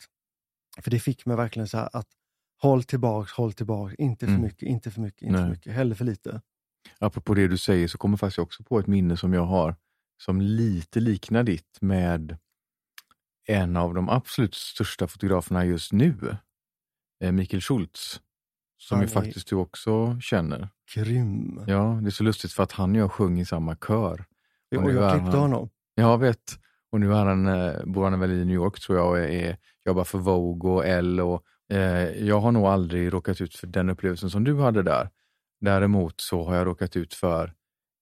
För 0.82 0.90
det 0.90 1.00
fick 1.00 1.26
mig 1.26 1.36
verkligen 1.36 1.68
så 1.68 1.78
här 1.78 1.88
att 1.92 2.06
håll 2.62 2.82
tillbaks, 2.82 3.32
håll 3.32 3.52
tillbaks, 3.52 3.94
inte 3.94 4.26
för 4.26 4.32
Mm. 4.32 4.42
mycket, 4.42 4.62
inte 4.62 4.90
för 4.90 5.00
mycket, 5.00 5.22
inte 5.22 5.36
för 5.36 5.42
Nej. 5.42 5.50
mycket, 5.50 5.72
hellre 5.72 5.94
för 5.94 6.04
lite. 6.04 6.40
Apropå 6.98 7.34
det 7.34 7.48
du 7.48 7.58
säger 7.58 7.88
så 7.88 7.98
kommer 7.98 8.16
faktiskt 8.16 8.38
också 8.38 8.62
på 8.64 8.78
ett 8.78 8.86
minne 8.86 9.16
som 9.16 9.32
jag 9.32 9.44
har 9.44 9.76
som 10.16 10.40
lite 10.40 11.00
liknar 11.00 11.42
ditt 11.42 11.78
med 11.80 12.38
en 13.46 13.76
av 13.76 13.94
de 13.94 14.08
absolut 14.08 14.54
största 14.54 15.06
fotograferna 15.06 15.64
just 15.64 15.92
nu, 15.92 16.36
eh, 17.20 17.32
Mikael 17.32 17.60
Schultz, 17.60 18.20
som 18.78 18.96
Han 18.98 19.06
ju 19.06 19.12
faktiskt 19.12 19.48
du 19.48 19.56
också 19.56 20.20
känner. 20.20 20.68
Grym. 20.94 21.64
Ja, 21.66 21.98
det 22.02 22.08
är 22.08 22.10
så 22.10 22.24
lustigt 22.24 22.52
för 22.52 22.62
att 22.62 22.72
han 22.72 22.90
och 22.90 22.96
jag 22.96 23.12
sjöng 23.12 23.40
i 23.40 23.44
samma 23.44 23.76
kör. 23.76 24.24
Och 24.78 24.92
jag 24.92 25.12
klippte 25.12 25.30
han- 25.30 25.40
honom. 25.40 25.70
Jag 25.94 26.18
vet. 26.18 26.58
Och 26.92 27.00
nu 27.00 27.12
är 27.14 27.24
han, 27.24 27.46
eh, 27.46 27.84
bor 27.84 28.04
han 28.04 28.20
väl 28.20 28.30
i 28.30 28.44
New 28.44 28.54
York 28.54 28.80
tror 28.80 28.98
jag 28.98 29.08
och 29.08 29.18
är, 29.18 29.56
jobbar 29.84 30.04
för 30.04 30.18
Vogue 30.18 30.70
och 30.70 30.86
Elle. 30.86 31.22
Och, 31.22 31.44
eh, 31.72 32.26
jag 32.26 32.40
har 32.40 32.52
nog 32.52 32.66
aldrig 32.66 33.12
råkat 33.12 33.40
ut 33.40 33.54
för 33.54 33.66
den 33.66 33.90
upplevelsen 33.90 34.30
som 34.30 34.44
du 34.44 34.60
hade 34.60 34.82
där. 34.82 35.10
Däremot 35.60 36.20
så 36.20 36.44
har 36.44 36.56
jag 36.56 36.66
råkat 36.66 36.96
ut 36.96 37.14
för 37.14 37.54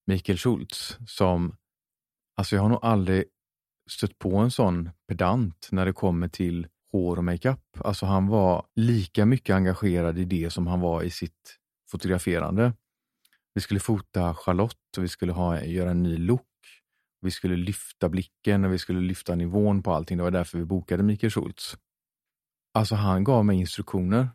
Mikael 0.07 0.39
Schultz 0.39 0.99
som, 1.07 1.57
alltså 2.37 2.55
jag 2.57 2.63
har 2.63 2.69
nog 2.69 2.79
aldrig 2.83 3.25
stött 3.91 4.19
på 4.19 4.37
en 4.37 4.51
sån 4.51 4.91
pedant 5.09 5.69
när 5.71 5.87
det 5.87 5.93
kommer 5.93 6.29
till 6.29 6.67
hår 6.93 7.17
och 7.17 7.25
makeup. 7.25 7.61
Alltså 7.79 8.07
han 8.07 8.27
var 8.27 8.67
lika 8.77 9.27
mycket 9.27 9.55
engagerad 9.57 10.19
i 10.19 10.25
det 10.25 10.51
som 10.51 10.67
han 10.67 10.81
var 10.81 11.03
i 11.03 11.11
sitt 11.11 11.59
fotograferande. 11.91 12.73
Vi 13.55 13.61
skulle 13.61 13.81
fota 13.81 14.35
Charlotte 14.35 14.97
och 14.97 15.05
vi 15.05 15.09
skulle 15.09 15.33
ha, 15.33 15.63
göra 15.65 15.91
en 15.91 16.03
ny 16.03 16.17
look. 16.17 16.48
Vi 17.21 17.31
skulle 17.31 17.57
lyfta 17.57 18.09
blicken 18.09 18.65
och 18.65 18.73
vi 18.73 18.79
skulle 18.79 19.01
lyfta 19.01 19.35
nivån 19.35 19.83
på 19.83 19.93
allting. 19.93 20.17
Det 20.17 20.23
var 20.23 20.31
därför 20.31 20.59
vi 20.59 20.65
bokade 20.65 21.03
Mikael 21.03 21.31
Schultz. 21.31 21.77
Alltså 22.75 22.95
han 22.95 23.25
gav 23.25 23.45
mig 23.45 23.57
instruktioner. 23.59 24.29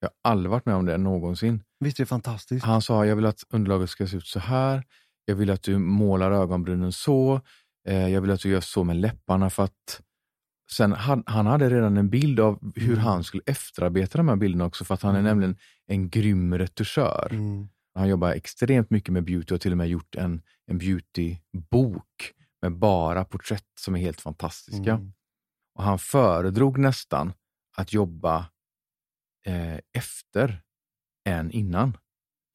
Jag 0.00 0.08
har 0.08 0.30
aldrig 0.30 0.50
varit 0.50 0.66
med 0.66 0.74
om 0.74 0.86
det 0.86 0.98
någonsin. 0.98 1.62
Visst 1.80 1.98
är 1.98 2.02
det 2.02 2.06
fantastiskt? 2.08 2.64
Han 2.66 2.82
sa, 2.82 3.06
jag 3.06 3.16
vill 3.16 3.26
att 3.26 3.44
underlaget 3.50 3.90
ska 3.90 4.06
se 4.06 4.16
ut 4.16 4.26
så 4.26 4.38
här. 4.40 4.84
Jag 5.24 5.34
vill 5.34 5.50
att 5.50 5.62
du 5.62 5.78
målar 5.78 6.30
ögonbrynen 6.32 6.92
så. 6.92 7.40
Eh, 7.88 8.08
jag 8.08 8.20
vill 8.20 8.30
att 8.30 8.40
du 8.40 8.48
gör 8.50 8.60
så 8.60 8.84
med 8.84 8.96
läpparna 8.96 9.50
för 9.50 9.64
att 9.64 10.00
Sen 10.72 10.92
han, 10.92 11.22
han 11.26 11.46
hade 11.46 11.70
redan 11.70 11.96
en 11.96 12.10
bild 12.10 12.40
av 12.40 12.72
hur 12.74 12.92
Mm. 12.92 12.98
han 13.04 13.24
skulle 13.24 13.42
efterarbeta 13.46 14.18
de 14.18 14.28
här 14.28 14.36
bilderna 14.36 14.64
också 14.64 14.84
för 14.84 14.94
att 14.94 15.02
han 15.02 15.14
är 15.14 15.18
Mm. 15.18 15.28
nämligen 15.30 15.56
en 15.86 16.10
grym 16.10 16.58
retuschör. 16.58 17.28
Mm. 17.30 17.68
Han 17.94 18.08
jobbar 18.08 18.30
extremt 18.32 18.90
mycket 18.90 19.12
med 19.12 19.24
beauty 19.24 19.44
och 19.46 19.50
har 19.50 19.58
till 19.58 19.70
och 19.72 19.78
med 19.78 19.88
gjort 19.88 20.14
en, 20.14 20.42
en 20.70 20.78
beautybok 20.78 22.34
med 22.62 22.78
bara 22.78 23.24
porträtt 23.24 23.68
som 23.80 23.96
är 23.96 24.00
helt 24.00 24.20
fantastiska. 24.20 24.92
Mm. 24.92 25.12
Och 25.74 25.82
han 25.82 25.98
föredrog 25.98 26.78
nästan 26.78 27.32
att 27.76 27.92
jobba 27.92 28.50
eh, 29.46 29.78
efter 29.92 30.62
än 31.24 31.50
innan. 31.50 31.96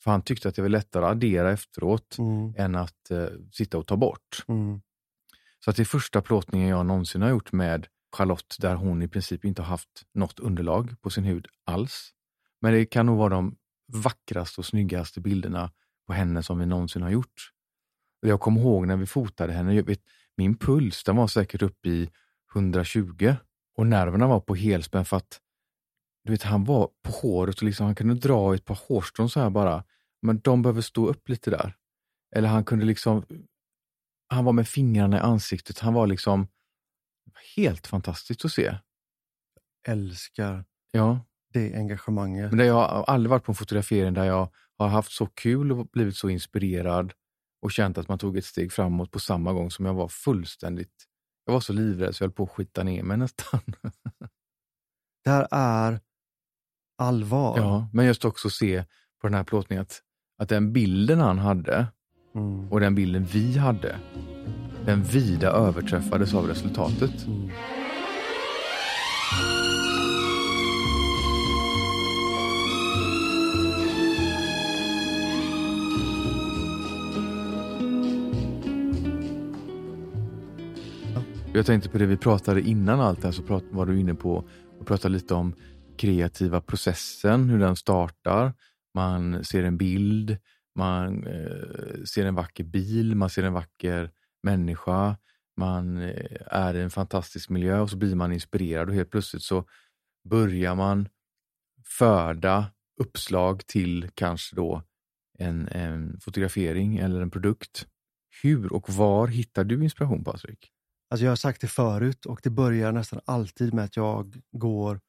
För 0.03 0.11
han 0.11 0.21
tyckte 0.21 0.49
att 0.49 0.55
det 0.55 0.61
var 0.61 0.69
lättare 0.69 1.05
att 1.05 1.11
addera 1.11 1.51
efteråt 1.51 2.17
Mm. 2.19 2.53
än 2.57 2.75
att 2.75 3.11
eh, 3.11 3.27
sitta 3.51 3.77
och 3.77 3.87
ta 3.87 3.97
bort. 3.97 4.45
Mm. 4.47 4.81
Så 5.59 5.69
att 5.69 5.75
det 5.75 5.83
är 5.83 5.85
första 5.85 6.21
plåtningen 6.21 6.67
jag 6.67 6.85
någonsin 6.85 7.21
har 7.21 7.29
gjort 7.29 7.51
med 7.51 7.87
Charlotte 8.17 8.55
där 8.59 8.75
hon 8.75 9.01
i 9.01 9.07
princip 9.07 9.45
inte 9.45 9.61
har 9.61 9.69
haft 9.69 10.03
något 10.13 10.39
underlag 10.39 11.01
på 11.01 11.09
sin 11.09 11.23
hud 11.23 11.47
alls. 11.65 12.11
Men 12.61 12.73
det 12.73 12.85
kan 12.85 13.05
nog 13.05 13.17
vara 13.17 13.29
de 13.29 13.55
vackraste 13.93 14.61
och 14.61 14.65
snyggaste 14.65 15.21
bilderna 15.21 15.71
på 16.07 16.13
henne 16.13 16.43
som 16.43 16.59
vi 16.59 16.65
någonsin 16.65 17.01
har 17.01 17.09
gjort. 17.09 17.51
Och 18.25 18.31
Jag 18.31 18.39
kommer 18.39 18.61
ihåg 18.61 18.87
när 18.87 18.97
vi 18.97 19.05
fotade 19.05 19.53
henne, 19.53 19.81
vet, 19.81 19.99
min 20.37 20.57
puls 20.57 21.03
den 21.03 21.15
var 21.15 21.27
säkert 21.27 21.61
uppe 21.61 21.89
i 21.89 22.09
120 22.55 23.35
och 23.77 23.87
nerverna 23.87 24.27
var 24.27 24.39
på 24.39 24.55
helspänn 24.55 25.05
för 25.05 25.17
att 25.17 25.41
du 26.23 26.31
vet, 26.31 26.43
han 26.43 26.63
var 26.63 26.89
på 27.03 27.11
håret 27.11 27.55
och 27.57 27.63
liksom, 27.63 27.85
han 27.85 27.95
kunde 27.95 28.13
dra 28.13 28.55
ett 28.55 28.65
par 28.65 28.79
hårstrån 28.87 29.29
så 29.29 29.39
här 29.39 29.49
bara. 29.49 29.83
Men 30.21 30.39
de 30.39 30.61
behöver 30.61 30.81
stå 30.81 31.07
upp 31.07 31.29
lite 31.29 31.49
där. 31.49 31.75
Eller 32.35 32.49
han 32.49 32.63
kunde 32.63 32.85
liksom, 32.85 33.25
han 34.27 34.45
var 34.45 34.53
med 34.53 34.67
fingrarna 34.67 35.17
i 35.17 35.19
ansiktet. 35.19 35.79
Han 35.79 35.93
var 35.93 36.07
liksom 36.07 36.47
helt 37.55 37.87
fantastiskt 37.87 38.45
att 38.45 38.51
se. 38.51 38.77
Älskar 39.87 40.65
Ja, 40.91 41.19
det 41.53 41.75
engagemanget. 41.75 42.51
men 42.51 42.57
det, 42.57 42.65
jag 42.65 42.73
har 42.73 43.03
aldrig 43.03 43.29
varit 43.29 43.43
på 43.43 43.51
en 43.51 43.55
fotografering 43.55 44.13
där 44.13 44.25
jag 44.25 44.49
har 44.77 44.87
haft 44.87 45.11
så 45.11 45.25
kul 45.25 45.71
och 45.71 45.87
blivit 45.87 46.15
så 46.15 46.29
inspirerad 46.29 47.13
och 47.65 47.71
känt 47.71 47.97
att 47.97 48.07
man 48.07 48.17
tog 48.17 48.37
ett 48.37 48.45
steg 48.45 48.71
framåt 48.71 49.11
på 49.11 49.19
samma 49.19 49.53
gång 49.53 49.71
som 49.71 49.85
jag 49.85 49.93
var 49.93 50.07
fullständigt, 50.07 51.05
jag 51.45 51.53
var 51.53 51.59
så 51.59 51.73
livrädd 51.73 52.15
så 52.15 52.23
jag 52.23 52.27
höll 52.27 52.33
på 52.33 52.43
att 52.43 52.49
skita 52.49 52.83
ner 52.83 53.03
mig 53.03 53.17
nästan. 53.17 53.59
Det 55.23 55.29
här 55.29 55.47
är 55.51 55.99
allvar. 56.97 57.57
Ja, 57.57 57.89
men 57.93 58.05
just 58.05 58.25
också 58.25 58.49
se 58.49 58.83
på 59.21 59.27
den 59.27 59.33
här 59.33 59.43
plåtningen 59.43 59.81
att, 59.81 60.01
att 60.37 60.49
den 60.49 60.73
bilden 60.73 61.19
han 61.19 61.39
hade 61.39 61.87
Mm. 62.35 62.71
och 62.71 62.79
den 62.79 62.95
bilden 62.95 63.25
vi 63.25 63.57
hade, 63.57 63.95
den 64.85 65.03
vida 65.03 65.51
överträffades 65.51 66.33
av 66.33 66.47
resultatet. 66.47 67.25
Mm. 67.27 67.49
Jag 81.55 81.65
tänkte 81.65 81.89
på 81.89 81.97
det 81.97 82.05
vi 82.05 82.17
pratade 82.17 82.61
innan 82.61 82.99
allt 82.99 83.21
det 83.21 83.27
här, 83.27 83.31
så 83.31 83.43
prat, 83.43 83.63
var 83.71 83.85
du 83.85 83.99
inne 83.99 84.15
på 84.15 84.49
och 84.79 84.87
pratade 84.87 85.13
lite 85.13 85.33
om 85.33 85.55
kreativa 85.97 86.61
processen, 86.61 87.49
hur 87.49 87.59
den 87.59 87.75
startar. 87.75 88.53
Man 88.93 89.43
ser 89.43 89.63
en 89.63 89.77
bild, 89.77 90.37
man 90.75 91.27
eh, 91.27 92.03
ser 92.05 92.25
en 92.25 92.35
vacker 92.35 92.63
bil, 92.63 93.15
man 93.15 93.29
ser 93.29 93.43
en 93.43 93.53
vacker 93.53 94.11
människa, 94.43 95.17
man 95.57 95.97
eh, 95.97 96.37
är 96.45 96.73
i 96.73 96.81
en 96.81 96.89
fantastisk 96.89 97.49
miljö 97.49 97.79
och 97.79 97.89
så 97.89 97.97
blir 97.97 98.15
man 98.15 98.31
inspirerad 98.31 98.89
och 98.89 98.95
helt 98.95 99.11
plötsligt 99.11 99.43
så 99.43 99.65
börjar 100.29 100.75
man 100.75 101.09
föda 101.85 102.65
uppslag 103.01 103.67
till 103.67 104.09
kanske 104.13 104.55
då 104.55 104.83
en, 105.39 105.67
en 105.67 106.19
fotografering 106.19 106.97
eller 106.97 107.21
en 107.21 107.31
produkt. 107.31 107.87
Hur 108.43 108.73
och 108.73 108.89
var 108.89 109.27
hittar 109.27 109.63
du 109.63 109.83
inspiration 109.83 110.23
Patrik? 110.23 110.74
Alltså 111.09 111.25
jag 111.25 111.31
har 111.31 111.35
sagt 111.35 111.61
det 111.61 111.67
förut 111.67 112.25
och 112.25 112.39
det 112.43 112.49
börjar 112.49 112.91
nästan 112.91 113.19
alltid 113.25 113.73
med 113.73 113.85
att 113.85 113.95
jag 113.95 114.41
går 114.51 114.99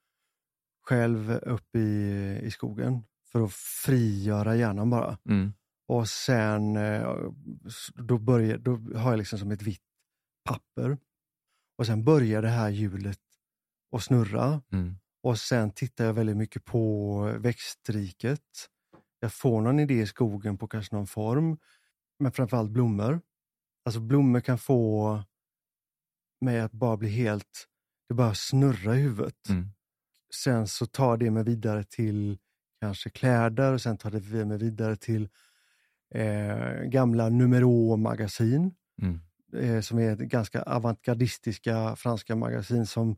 själv 0.82 1.30
upp 1.30 1.76
i, 1.76 2.40
i 2.42 2.50
skogen 2.50 3.02
för 3.32 3.44
att 3.44 3.52
frigöra 3.52 4.56
hjärnan 4.56 4.90
bara. 4.90 5.18
Mm. 5.28 5.52
Och 5.88 6.08
sen 6.08 6.76
eh, 6.76 7.30
då, 7.94 8.18
börjar, 8.18 8.58
då 8.58 8.98
har 8.98 9.10
jag 9.10 9.18
liksom 9.18 9.38
som 9.38 9.50
ett 9.50 9.62
vitt 9.62 9.82
papper. 10.44 10.98
Och 11.78 11.86
sen 11.86 12.04
börjar 12.04 12.42
det 12.42 12.48
här 12.48 12.70
hjulet 12.70 13.20
att 13.96 14.02
snurra. 14.02 14.62
Mm. 14.72 14.96
Och 15.22 15.38
sen 15.38 15.70
tittar 15.70 16.04
jag 16.04 16.14
väldigt 16.14 16.36
mycket 16.36 16.64
på 16.64 17.20
växtriket. 17.38 18.68
Jag 19.20 19.32
får 19.32 19.60
någon 19.60 19.80
idé 19.80 20.00
i 20.00 20.06
skogen 20.06 20.58
på 20.58 20.68
kanske 20.68 20.94
någon 20.94 21.06
form, 21.06 21.58
men 22.18 22.32
framförallt 22.32 22.70
blommor. 22.70 23.20
Alltså 23.84 24.00
blommor 24.00 24.40
kan 24.40 24.58
få 24.58 25.22
mig 26.40 26.60
att 26.60 26.72
bara 26.72 26.96
bli 26.96 27.08
helt, 27.08 27.66
det 28.08 28.14
bara 28.14 28.34
snurra 28.34 28.96
i 28.96 29.00
huvudet. 29.00 29.48
Mm. 29.48 29.68
Sen 30.34 30.68
så 30.68 30.86
tar 30.86 31.16
det 31.16 31.30
mig 31.30 31.44
vidare 31.44 31.84
till 31.84 32.38
kanske 32.80 33.10
kläder 33.10 33.72
och 33.72 33.82
sen 33.82 33.98
tar 33.98 34.10
det 34.10 34.44
mig 34.44 34.58
vidare 34.58 34.96
till 34.96 35.28
eh, 36.14 36.82
gamla 36.82 37.28
Numero-magasin. 37.28 38.74
Mm. 39.02 39.20
Eh, 39.52 39.80
som 39.80 39.98
är 39.98 40.16
ganska 40.16 40.62
avantgardistiska 40.62 41.96
franska 41.96 42.36
magasin 42.36 42.86
som, 42.86 43.16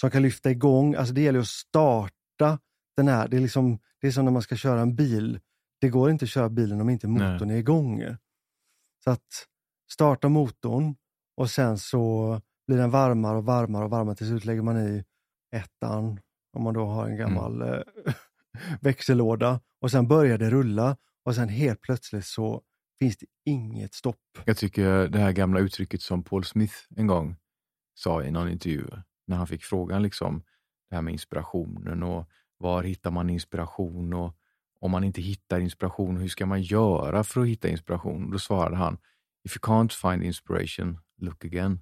som 0.00 0.10
kan 0.10 0.22
lyfta 0.22 0.50
igång. 0.50 0.94
Alltså 0.94 1.14
det 1.14 1.20
gäller 1.20 1.40
att 1.40 1.48
starta 1.48 2.58
den 2.96 3.08
här, 3.08 3.28
det 3.28 3.36
är, 3.36 3.40
liksom, 3.40 3.78
det 4.00 4.06
är 4.06 4.10
som 4.10 4.24
när 4.24 4.32
man 4.32 4.42
ska 4.42 4.56
köra 4.56 4.80
en 4.80 4.96
bil. 4.96 5.40
Det 5.80 5.88
går 5.88 6.10
inte 6.10 6.24
att 6.24 6.30
köra 6.30 6.48
bilen 6.48 6.80
om 6.80 6.90
inte 6.90 7.08
motorn 7.08 7.48
Nej. 7.48 7.56
är 7.56 7.60
igång. 7.60 8.02
Så 9.04 9.10
att 9.10 9.46
starta 9.90 10.28
motorn 10.28 10.94
och 11.36 11.50
sen 11.50 11.78
så 11.78 12.40
blir 12.66 12.76
den 12.76 12.90
varmare 12.90 13.36
och 13.36 13.44
varmare 13.44 13.84
och 13.84 13.90
varmare. 13.90 14.16
Till 14.16 14.28
slut 14.28 14.44
lägger 14.44 14.62
man 14.62 14.78
i 14.78 15.04
ettan, 15.56 16.20
om 16.52 16.62
man 16.62 16.74
då 16.74 16.86
har 16.86 17.06
en 17.06 17.16
gammal 17.16 17.62
eh, 17.62 17.80
växellåda. 18.80 19.60
Och 19.80 19.90
sen 19.90 20.08
börjar 20.08 20.38
det 20.38 20.50
rulla 20.50 20.96
och 21.24 21.34
sen 21.34 21.48
helt 21.48 21.80
plötsligt 21.80 22.26
så 22.26 22.62
finns 22.98 23.16
det 23.16 23.26
inget 23.44 23.94
stopp. 23.94 24.16
Jag 24.44 24.56
tycker 24.56 25.08
det 25.08 25.18
här 25.18 25.32
gamla 25.32 25.60
uttrycket 25.60 26.02
som 26.02 26.24
Paul 26.24 26.44
Smith 26.44 26.74
en 26.96 27.06
gång 27.06 27.36
sa 27.94 28.22
i 28.22 28.30
någon 28.30 28.50
intervju, 28.50 28.86
när 29.26 29.36
han 29.36 29.46
fick 29.46 29.64
frågan 29.64 30.02
liksom, 30.02 30.42
det 30.90 30.94
här 30.94 31.02
med 31.02 31.12
inspirationen 31.12 32.02
och 32.02 32.28
var 32.58 32.82
hittar 32.82 33.10
man 33.10 33.30
inspiration 33.30 34.12
och 34.12 34.36
om 34.80 34.90
man 34.90 35.04
inte 35.04 35.22
hittar 35.22 35.60
inspiration, 35.60 36.16
hur 36.16 36.28
ska 36.28 36.46
man 36.46 36.62
göra 36.62 37.24
för 37.24 37.40
att 37.40 37.46
hitta 37.46 37.68
inspiration? 37.68 38.30
Då 38.30 38.38
svarade 38.38 38.76
han, 38.76 38.98
if 39.44 39.56
you 39.56 39.60
can't 39.60 40.10
find 40.10 40.22
inspiration, 40.22 40.98
look 41.18 41.44
again. 41.44 41.80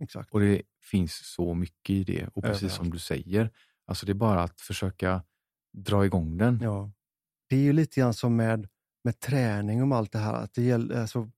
Exakt. 0.00 0.30
Och 0.32 0.40
det 0.40 0.62
finns 0.82 1.14
så 1.34 1.54
mycket 1.54 1.90
i 1.90 2.04
det. 2.04 2.28
Och 2.34 2.42
precis 2.42 2.62
Överallt. 2.62 2.76
som 2.76 2.90
du 2.90 2.98
säger, 2.98 3.50
alltså 3.86 4.06
det 4.06 4.12
är 4.12 4.14
bara 4.14 4.42
att 4.42 4.60
försöka 4.60 5.22
dra 5.72 6.04
igång 6.06 6.36
den. 6.38 6.58
Ja. 6.62 6.90
Det 7.48 7.56
är 7.56 7.60
ju 7.60 7.72
lite 7.72 8.00
grann 8.00 8.14
som 8.14 8.36
med, 8.36 8.68
med 9.04 9.20
träning 9.20 9.82
och 9.92 9.96
allt 9.98 10.12
det 10.12 10.18
här. 10.18 10.34
Att 10.34 10.54
det 10.54 10.62
gäller, 10.62 11.00
alltså, 11.00 11.30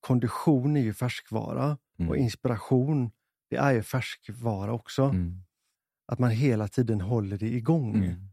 kondition 0.00 0.76
är 0.76 0.80
ju 0.80 0.94
färskvara 0.94 1.78
Mm. 1.98 2.10
och 2.10 2.16
inspiration 2.16 3.10
det 3.50 3.56
är 3.56 3.72
ju 3.72 3.82
färskvara 3.82 4.72
också. 4.72 5.02
Mm. 5.02 5.42
Att 6.06 6.18
man 6.18 6.30
hela 6.30 6.68
tiden 6.68 7.00
håller 7.00 7.38
det 7.38 7.48
igång. 7.48 7.94
Mm. 7.96 8.28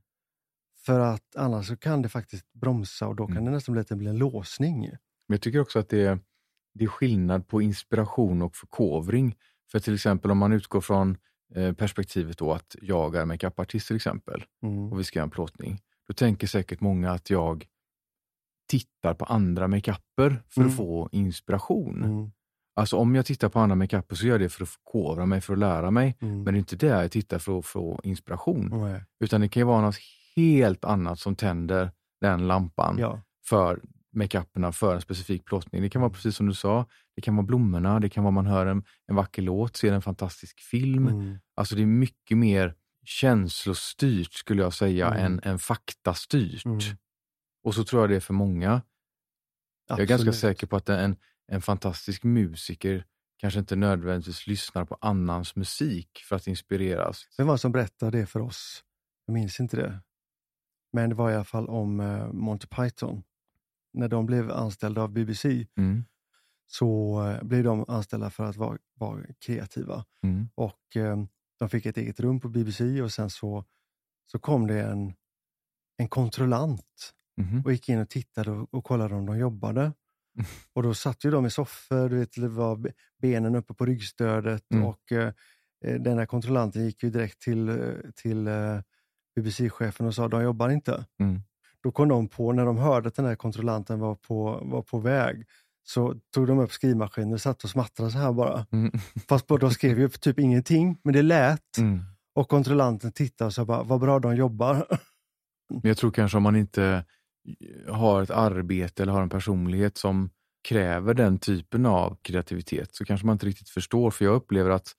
För 0.86 1.00
att 1.00 1.36
annars 1.36 1.67
så 1.67 1.78
kan 1.78 2.02
det 2.02 2.10
faktiskt 2.10 2.54
bromsa 2.54 3.08
och 3.08 3.15
då 3.15 3.28
kan 3.28 3.38
Mm. 3.38 3.46
det 3.46 3.52
nästan 3.52 3.98
bli, 3.98 4.08
en 4.08 4.17
låsning. 4.17 4.80
Men 4.82 4.98
jag 5.28 5.41
tycker 5.41 5.60
också 5.60 5.80
att 5.80 5.89
det 5.89 6.02
är, 6.06 6.20
det 6.74 6.84
är 6.84 6.88
skillnad 6.88 7.48
på 7.48 7.62
inspiration 7.62 8.41
och 8.41 8.56
förkovring. 8.56 9.36
För 9.71 9.79
till 9.79 9.93
exempel 9.93 10.31
om 10.31 10.38
man 10.38 10.51
utgår 10.53 10.81
från 10.81 11.17
eh, 11.55 11.73
perspektivet 11.73 12.38
då 12.38 12.53
att 12.53 12.75
jag 12.81 13.15
är 13.15 13.25
makeupartist 13.25 13.88
till 13.88 13.95
exempel 13.95 14.43
Mm. 14.63 14.91
och 14.91 14.99
vi 14.99 15.03
ska 15.03 15.19
göra 15.19 15.23
en 15.23 15.29
plåtning. 15.31 15.79
Då 16.07 16.13
tänker 16.13 16.47
säkert 16.47 16.81
många 16.81 17.12
att 17.12 17.29
jag 17.29 17.65
tittar 18.69 19.13
på 19.13 19.25
andra 19.25 19.67
makeuper 19.67 20.43
för 20.49 20.62
Mm. 20.62 20.69
att 20.71 20.77
få 20.77 21.10
inspiration. 21.12 22.03
Mm. 22.03 22.31
Alltså 22.75 22.97
om 22.97 23.15
jag 23.15 23.25
tittar 23.25 23.49
på 23.49 23.60
andra 23.60 23.75
makeuper 23.75 24.15
så 24.15 24.25
gör 24.25 24.34
jag 24.34 24.41
det 24.41 24.49
för 24.49 24.63
att 24.63 24.69
förkovra 24.69 25.25
mig, 25.25 25.41
för 25.41 25.53
att 25.53 25.60
lära 25.60 25.91
mig. 25.91 26.17
Mm. 26.19 26.43
Men 26.43 26.53
det 26.53 26.57
är 26.57 26.60
inte 26.60 26.75
där 26.75 27.01
jag 27.01 27.12
tittar 27.12 27.39
för 27.39 27.60
att 27.60 27.65
få 27.65 27.99
inspiration. 28.03 28.69
Utan 29.19 29.41
det 29.41 29.47
kan 29.49 29.62
ju 29.62 29.65
vara 29.65 29.81
något 29.81 29.95
helt 30.36 30.86
annat 30.86 31.19
som 31.19 31.36
tänder 31.36 31.91
den 32.21 32.47
lampan 32.47 32.95
Ja. 32.99 33.21
för 33.45 33.79
makeuperna 34.13 34.71
för 34.71 34.95
en 34.95 35.02
specifik 35.02 35.45
plåtning. 35.45 35.82
Det 35.82 35.89
kan 35.89 36.02
vara 36.02 36.12
precis 36.12 36.36
som 36.36 36.47
du 36.47 36.54
sa, 36.54 36.86
det 37.15 37.21
kan 37.21 37.36
vara 37.36 37.45
blommorna, 37.45 38.00
det 38.00 38.10
kan 38.10 38.24
vara 38.24 38.32
man 38.32 38.45
hör 38.45 38.65
en, 38.65 38.84
en 39.08 39.15
vacker 39.15 39.41
låt, 39.41 39.78
ser 39.78 39.93
en 39.93 40.02
fantastisk 40.02 40.60
film. 40.60 41.08
Mm. 41.08 41.38
Alltså 41.56 41.76
det 41.76 41.82
är 41.82 41.86
mycket 41.86 42.38
mer 42.38 42.76
känslostyrt 43.06 44.34
skulle 44.34 44.62
jag 44.62 44.74
säga 44.74 45.08
Mm. 45.08 45.26
än, 45.26 45.39
än 45.43 45.60
faktastyrt. 45.60 46.65
Mm. 46.65 46.80
Och 47.63 47.76
så 47.76 47.84
tror 47.84 48.02
jag 48.02 48.10
det 48.10 48.15
är 48.15 48.19
för 48.19 48.34
många. 48.34 48.82
Jag 49.88 50.00
är 50.00 50.06
ganska 50.06 50.13
Absolut. 50.30 50.36
säker 50.36 50.67
på 50.67 50.76
att 50.76 50.89
en, 50.89 51.15
en 51.47 51.62
fantastisk 51.62 52.24
musiker 52.24 53.06
kanske 53.38 53.60
inte 53.60 53.76
nödvändigtvis 53.76 54.47
lyssnar 54.47 54.86
på 54.86 54.97
annans 55.02 55.56
musik 55.56 56.10
för 56.30 56.36
att 56.36 56.47
inspireras. 56.47 57.28
Vem 57.38 57.47
var 57.47 57.54
det 57.54 57.60
som 57.60 57.71
berättade 57.71 58.19
det 58.19 58.26
för 58.26 58.39
oss? 58.39 58.84
Jag 59.26 59.34
minns 59.34 59.60
inte 59.60 59.78
det. 59.78 60.02
Men 60.93 61.10
det 61.10 61.15
var 61.15 61.32
i 61.32 61.36
alla 61.36 61.43
fall 61.43 61.67
om 61.67 62.00
eh, 62.00 62.32
Monty 62.34 62.67
Python. 62.67 63.24
När 63.93 64.08
de 64.08 64.25
blev 64.25 64.51
anställda 64.51 65.01
av 65.01 65.10
BBC 65.12 65.67
Mm. 65.77 66.06
så 66.67 67.21
eh, 67.27 67.43
blev 67.43 67.63
de 67.63 67.86
anställda 67.88 68.30
för 68.30 68.43
att 68.43 68.56
vara, 68.56 68.77
vara 68.95 69.21
kreativa. 69.45 70.06
Mm. 70.23 70.49
Och 70.56 70.95
eh, 70.95 71.23
De 71.60 71.69
fick 71.69 71.86
ett 71.86 71.97
eget 71.97 72.19
rum 72.19 72.39
på 72.39 72.49
BBC 72.49 73.01
och 73.01 73.12
sen 73.12 73.30
så, 73.30 73.65
så 74.32 74.39
kom 74.39 74.67
det 74.67 74.82
en, 74.84 75.13
en 75.97 76.08
kontrollant 76.08 77.13
Mhm. 77.38 77.62
och 77.65 77.71
gick 77.71 77.89
in 77.89 77.99
och 77.99 78.10
tittade 78.10 78.51
och, 78.51 78.73
och 78.73 78.84
kollade 78.84 79.15
om 79.15 79.25
de 79.25 79.38
jobbade. 79.38 79.93
Och 80.73 80.84
då 80.84 80.93
satt 80.93 81.23
ju 81.25 81.32
de 81.32 81.45
i 81.45 81.49
soffor, 81.49 82.10
du 82.10 82.17
vet, 82.19 82.32
det 82.36 82.47
var 82.47 82.75
be- 82.75 82.93
benen 83.21 83.56
uppe 83.56 83.73
på 83.73 83.86
ryggstödet 83.86 84.63
Mm. 84.73 84.86
och 84.86 85.12
eh, 85.12 85.34
eh, 85.86 86.01
den 86.01 86.17
här 86.17 86.25
kontrollanten 86.25 86.86
gick 86.86 87.04
ju 87.04 87.10
direkt 87.10 87.41
till, 87.41 87.71
till 88.15 88.47
eh, 88.47 88.80
BBC-chefen 89.36 90.06
och 90.08 90.15
sa 90.15 90.27
de 90.27 90.43
jobbar 90.43 90.69
inte. 90.69 91.06
Mm. 91.19 91.41
Då 91.84 91.91
kom 91.91 92.08
de 92.08 92.28
på, 92.28 92.54
när 92.54 92.65
de 92.65 92.78
hörde 92.78 93.08
att 93.08 93.15
den 93.15 93.26
här 93.26 93.36
kontrollanten 93.36 94.00
var 94.00 94.15
på, 94.15 94.60
var 94.63 94.82
på 94.82 95.00
väg, 95.00 95.46
så 95.84 96.15
tog 96.34 96.48
de 96.48 96.60
upp 96.60 96.72
skrivmaskinen 96.72 97.34
och 97.34 97.41
satt 97.41 97.63
och 97.63 97.70
smattrade 97.70 98.12
så 98.12 98.17
här 98.17 98.34
bara. 98.34 98.66
Mm. 98.72 98.91
Fast 99.30 99.47
de 99.47 99.72
skrev 99.72 99.99
ju 99.99 100.10
typ 100.10 100.39
ingenting, 100.39 100.97
men 101.03 101.14
det 101.14 101.22
lät. 101.22 101.78
Mm. 101.78 101.99
Och 102.36 102.49
kontrollanten 102.49 103.12
tittade 103.12 103.47
och 103.47 103.53
sa 103.53 103.66
bara, 103.66 103.84
vad 103.84 103.99
bra 103.99 104.20
de 104.20 104.36
jobbar. 104.36 104.88
Men 105.70 105.82
jag 105.84 105.97
tror 105.97 106.12
kanske 106.12 106.38
om 106.38 106.43
man 106.43 106.55
inte 106.55 107.05
har 107.88 108.22
ett 108.22 108.30
arbete 108.30 109.03
eller 109.03 109.14
har 109.14 109.22
en 109.22 109.30
personlighet 109.30 109.97
som 109.97 110.30
kräver 110.68 111.14
den 111.14 111.39
typen 111.39 111.86
av 111.86 112.18
kreativitet 112.22 112.95
så 112.95 113.05
kanske 113.05 113.26
man 113.26 113.34
inte 113.34 113.45
riktigt 113.45 113.70
förstår. 113.70 114.12
För 114.12 114.26
jag 114.26 114.36
upplever 114.36 114.70
att 114.70 114.91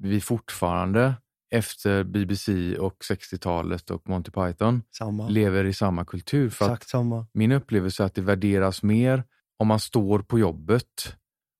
vi 0.00 0.20
fortfarande 0.20 1.14
efter 1.54 2.04
BBC 2.04 2.78
och 2.78 2.96
60-talet 3.10 3.90
och 3.90 4.08
Monty 4.08 4.30
Python 4.30 4.82
Samma. 4.90 5.28
lever 5.28 5.64
i 5.64 5.72
samma 5.72 6.04
kultur. 6.04 6.50
För 6.50 6.64
Exakt 6.64 6.88
samma. 6.88 7.26
min 7.32 7.52
upplevelse 7.52 8.02
är 8.02 8.06
att 8.06 8.14
det 8.14 8.22
värderas 8.22 8.82
mer 8.82 9.24
om 9.58 9.66
man 9.68 9.80
står 9.80 10.18
på 10.18 10.38
jobbet 10.38 11.16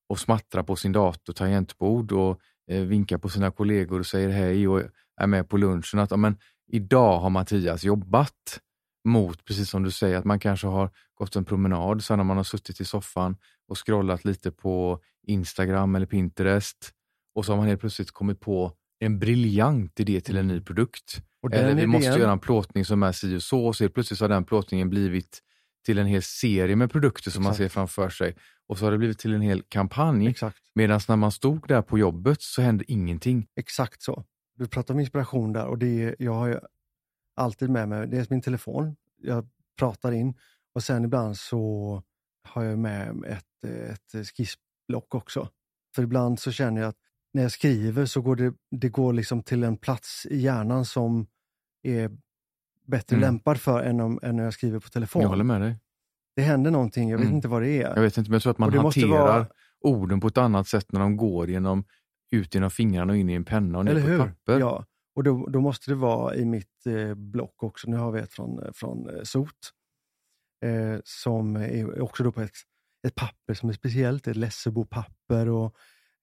och 0.09 0.19
smattrar 0.19 0.63
på 0.63 0.77
sin 0.77 0.93
dator, 0.93 1.33
tangentbord 1.33 2.13
och 2.13 2.41
eh, 2.71 2.81
vinkar 2.81 3.19
på 3.19 3.29
sina 3.29 3.51
kollegor 3.51 4.01
och 4.01 4.07
säger 4.07 4.29
hej 4.29 4.69
och 4.69 4.83
är 5.21 5.27
med 5.27 5.49
på 5.49 5.57
lunchen. 5.57 6.01
Att 6.01 6.11
ja, 6.11 6.17
men, 6.17 6.37
idag 6.73 7.19
har 7.19 7.31
Mattias 7.31 7.85
jobbat 7.85 8.61
mot, 9.05 9.45
precis 9.45 9.71
som 9.71 9.83
du 9.83 9.91
säger, 9.91 10.17
att 10.17 10.25
man 10.25 10.39
kanske 10.41 10.67
har 10.67 10.91
gått 11.15 11.37
en 11.37 11.45
promenad 11.45 12.05
sen 12.05 12.19
när 12.19 12.25
man 12.25 12.37
har 12.37 12.45
suttit 12.45 12.81
i 12.81 12.85
soffan 12.85 13.37
och 13.69 13.87
scrollat 13.87 14.25
lite 14.25 14.51
på 14.51 15.01
Instagram 15.27 15.95
eller 15.95 16.07
Pinterest 16.07 16.91
och 17.35 17.45
så 17.45 17.53
har 17.53 17.57
man 17.57 17.67
helt 17.69 17.81
plötsligt 17.81 18.11
kommit 18.11 18.41
på 18.41 18.73
en 19.05 19.19
briljant 19.19 20.01
idé 20.01 20.21
till 20.21 20.37
en 20.37 20.49
ny 20.49 20.61
produkt. 20.61 21.23
Eller 21.53 21.69
den 21.69 21.77
vi 21.77 21.87
måste 21.87 22.11
idén- 22.11 22.19
göra 22.19 22.33
en 22.33 22.39
plåtning 22.39 22.85
som 22.85 23.03
är 23.03 23.13
si 23.13 23.37
och 23.37 23.43
så 23.43 23.67
och 23.67 23.77
så 23.77 23.89
plötsligt 23.89 24.21
har 24.21 24.29
den 24.29 24.45
plåtningen 24.45 24.91
blivit 24.91 25.43
till 25.87 25.99
en 25.99 26.07
hel 26.07 26.23
serie 26.23 26.77
med 26.77 26.91
produkter 26.93 27.31
som 27.31 27.43
man 27.43 27.53
Exakt. 27.53 27.65
ser 27.65 27.69
framför 27.75 28.09
sig. 28.09 28.37
Och 28.67 28.79
så 28.79 28.85
har 28.87 28.93
det 28.93 28.99
blivit 28.99 29.19
till 29.19 29.35
en 29.35 29.41
hel 29.41 29.63
kampanj. 29.63 30.27
Exakt. 30.29 30.59
Medan 30.75 31.01
när 31.09 31.17
man 31.17 31.33
stod 31.33 31.69
där 31.69 31.83
på 31.83 31.99
jobbet 31.99 32.43
så 32.43 32.63
hände 32.63 32.85
ingenting. 32.93 33.47
Exakt 33.57 34.03
så. 34.03 34.25
Du 34.57 34.69
pratar 34.69 34.95
om 34.95 35.01
inspiration 35.01 35.53
där 35.53 35.67
och 35.67 35.79
det 35.79 36.03
är, 36.03 36.17
jag 36.19 36.35
har 36.35 36.47
ju 36.47 36.59
alltid 37.37 37.71
med 37.71 37.89
mig, 37.89 38.09
dels 38.09 38.31
min 38.31 38.41
telefon, 38.43 38.97
jag 39.23 39.49
pratar 39.79 40.13
in 40.13 40.35
och 40.75 40.83
sen 40.83 41.05
ibland 41.05 41.37
så 41.37 42.03
har 42.43 42.63
jag 42.65 42.79
med 42.79 43.25
ett, 43.27 43.65
ett 44.15 44.27
skissblock 44.37 45.15
också. 45.15 45.49
För 45.95 46.03
ibland 46.03 46.41
så 46.41 46.53
känner 46.53 46.81
jag 46.81 46.89
att 46.89 46.99
när 47.35 47.43
jag 47.43 47.53
skriver 47.53 48.07
så 48.07 48.21
går 48.21 48.37
det, 48.37 48.55
det 48.71 48.89
går 48.89 49.13
liksom 49.13 49.43
till 49.43 49.65
en 49.65 49.77
plats 49.77 50.27
i 50.31 50.37
hjärnan 50.41 50.85
som 50.85 51.27
är 51.83 52.11
bättre 52.87 53.17
Mm. 53.17 53.21
lämpad 53.29 53.61
för 53.61 53.83
än, 53.83 54.01
om, 54.01 54.21
än 54.23 54.37
när 54.37 54.45
jag 54.45 54.53
skriver 54.53 54.79
på 54.81 54.89
telefon. 54.89 55.23
Jag 55.23 55.29
håller 55.29 55.45
med 55.45 55.61
dig. 55.61 55.77
Det 56.37 56.43
händer 56.43 56.71
någonting, 56.71 57.11
jag 57.11 57.19
vet 57.19 57.25
Mm. 57.25 57.37
inte 57.37 57.49
vad 57.49 57.63
det 57.63 57.83
är. 57.83 57.95
Jag 57.97 58.03
vet 58.03 58.19
inte, 58.19 58.31
men 58.31 58.35
jag 58.35 58.43
tror 58.43 58.51
att 58.51 58.59
man 58.59 58.73
hanterar 58.73 59.09
vara- 59.09 59.47
orden 59.81 60.21
på 60.21 60.27
ett 60.27 60.39
annat 60.39 60.69
sätt 60.69 60.93
när 60.93 61.01
de 61.01 61.17
går 61.17 61.51
genom, 61.51 61.85
ut 62.31 62.55
genom 62.55 62.71
fingrarna 62.71 63.13
och 63.13 63.17
in 63.17 63.31
i 63.31 63.35
en 63.35 63.45
penna 63.45 63.79
och 63.79 63.85
ner 63.85 63.93
Eller 63.93 64.03
på 64.03 64.09
hur? 64.09 64.19
papper. 64.19 64.59
Ja, 64.61 64.85
och 65.17 65.25
då, 65.25 65.47
då 65.47 65.61
måste 65.61 65.91
det 65.91 65.95
vara 65.95 66.35
i 66.35 66.45
mitt 66.45 66.87
eh, 66.87 67.15
block 67.15 67.63
också. 67.63 67.91
Nu 67.91 67.97
har 67.97 68.13
vi 68.13 68.21
ett 68.21 68.33
från, 68.33 68.73
från 68.75 69.09
eh, 69.11 69.23
SOT 69.23 69.51
eh, 70.65 71.01
som 71.05 71.57
är 71.57 72.01
också 72.01 72.25
då 72.25 72.33
på 72.33 72.41
ett, 72.41 72.51
ett 73.07 73.15
papper 73.15 73.55
som 73.55 73.69
är 73.69 73.73
speciellt, 73.73 74.27
ett 74.27 74.37
Lessebo-papper 74.37 75.49
och 75.49 75.77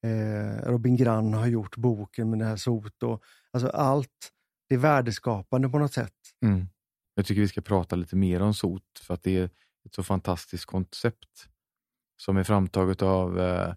eh, 0.03 0.69
Robin 0.69 0.95
Grann 0.95 1.33
har 1.33 1.47
gjort 1.47 1.77
boken 1.77 2.29
med 2.29 2.39
det 2.39 2.45
här 2.45 2.55
SOT. 2.55 3.03
Och, 3.03 3.23
alltså 3.51 3.69
allt, 3.69 4.31
det 4.69 4.75
är 4.75 4.79
värdeskapande 4.79 5.69
på 5.69 5.79
något 5.79 5.93
sätt. 5.93 6.13
Mm. 6.45 6.67
Jag 7.15 7.25
tycker 7.25 7.41
vi 7.41 7.47
ska 7.47 7.61
prata 7.61 7.95
lite 7.95 8.15
mer 8.15 8.41
om 8.41 8.53
sot 8.53 8.83
för 9.01 9.13
att 9.13 9.23
det 9.23 9.37
är 9.37 9.43
ett 9.85 9.95
så 9.95 10.03
fantastiskt 10.03 10.65
koncept 10.65 11.47
som 12.17 12.37
är 12.37 12.43
framtaget 12.43 13.01
av 13.01 13.39
eh, 13.39 13.73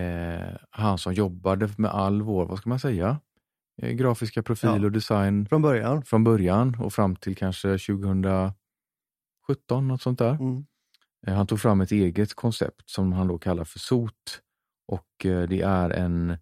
eh, 0.00 0.56
han 0.70 0.98
som 0.98 1.14
jobbade 1.14 1.70
med 1.78 1.90
all 1.90 2.22
vår, 2.22 2.46
vad 2.46 2.58
ska 2.58 2.68
man 2.68 2.80
säga, 2.80 3.20
eh, 3.82 3.90
grafiska 3.92 4.42
profil 4.42 4.70
Ja. 4.70 4.84
och 4.84 4.92
design 4.92 5.46
Från 5.46 5.62
början. 5.62 6.02
från 6.04 6.24
början 6.24 6.76
och 6.80 6.92
fram 6.92 7.16
till 7.16 7.36
kanske 7.36 7.68
2017, 7.78 8.54
något 9.88 10.02
sånt 10.02 10.18
där. 10.18 10.30
Mm. 10.34 10.64
Eh, 11.26 11.34
Han 11.34 11.46
tog 11.46 11.60
fram 11.60 11.80
ett 11.80 11.92
eget 11.92 12.34
koncept 12.34 12.90
som 12.90 13.12
han 13.12 13.28
då 13.28 13.38
kallar 13.38 13.64
för 13.64 13.78
SOT 13.78 14.40
och 14.90 15.26
eh, 15.26 15.48
det 15.48 15.60
är 15.60 15.90
en 15.90 16.30
eh, 16.30 16.36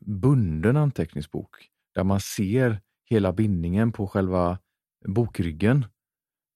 bunden 0.00 0.76
anteckningsbok 0.76 1.50
där 1.94 2.04
man 2.04 2.20
ser 2.20 2.80
hela 3.04 3.32
bindningen 3.32 3.92
på 3.92 4.06
själva 4.06 4.58
bokryggen 5.06 5.86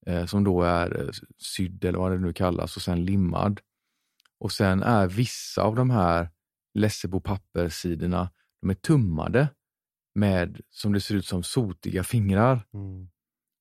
eh, 0.06 0.26
som 0.26 0.44
då 0.44 0.62
är 0.62 1.10
sydd 1.38 1.84
eller 1.84 1.98
vad 1.98 2.12
det 2.12 2.18
nu 2.18 2.32
kallas 2.32 2.76
och 2.76 2.82
sen 2.82 3.04
limmad. 3.04 3.60
Och 4.38 4.52
sen 4.52 4.82
är 4.82 5.06
vissa 5.06 5.62
av 5.62 5.76
de 5.76 5.90
här 5.90 6.30
Lessebo 6.74 7.20
papperssidorna, 7.20 8.30
de 8.60 8.70
är 8.70 8.74
tummade 8.74 9.48
med, 10.14 10.60
som 10.70 10.92
det 10.92 11.00
ser 11.00 11.14
ut 11.14 11.26
som, 11.26 11.42
sotiga 11.42 12.04
fingrar. 12.04 12.66
Mm. 12.74 13.08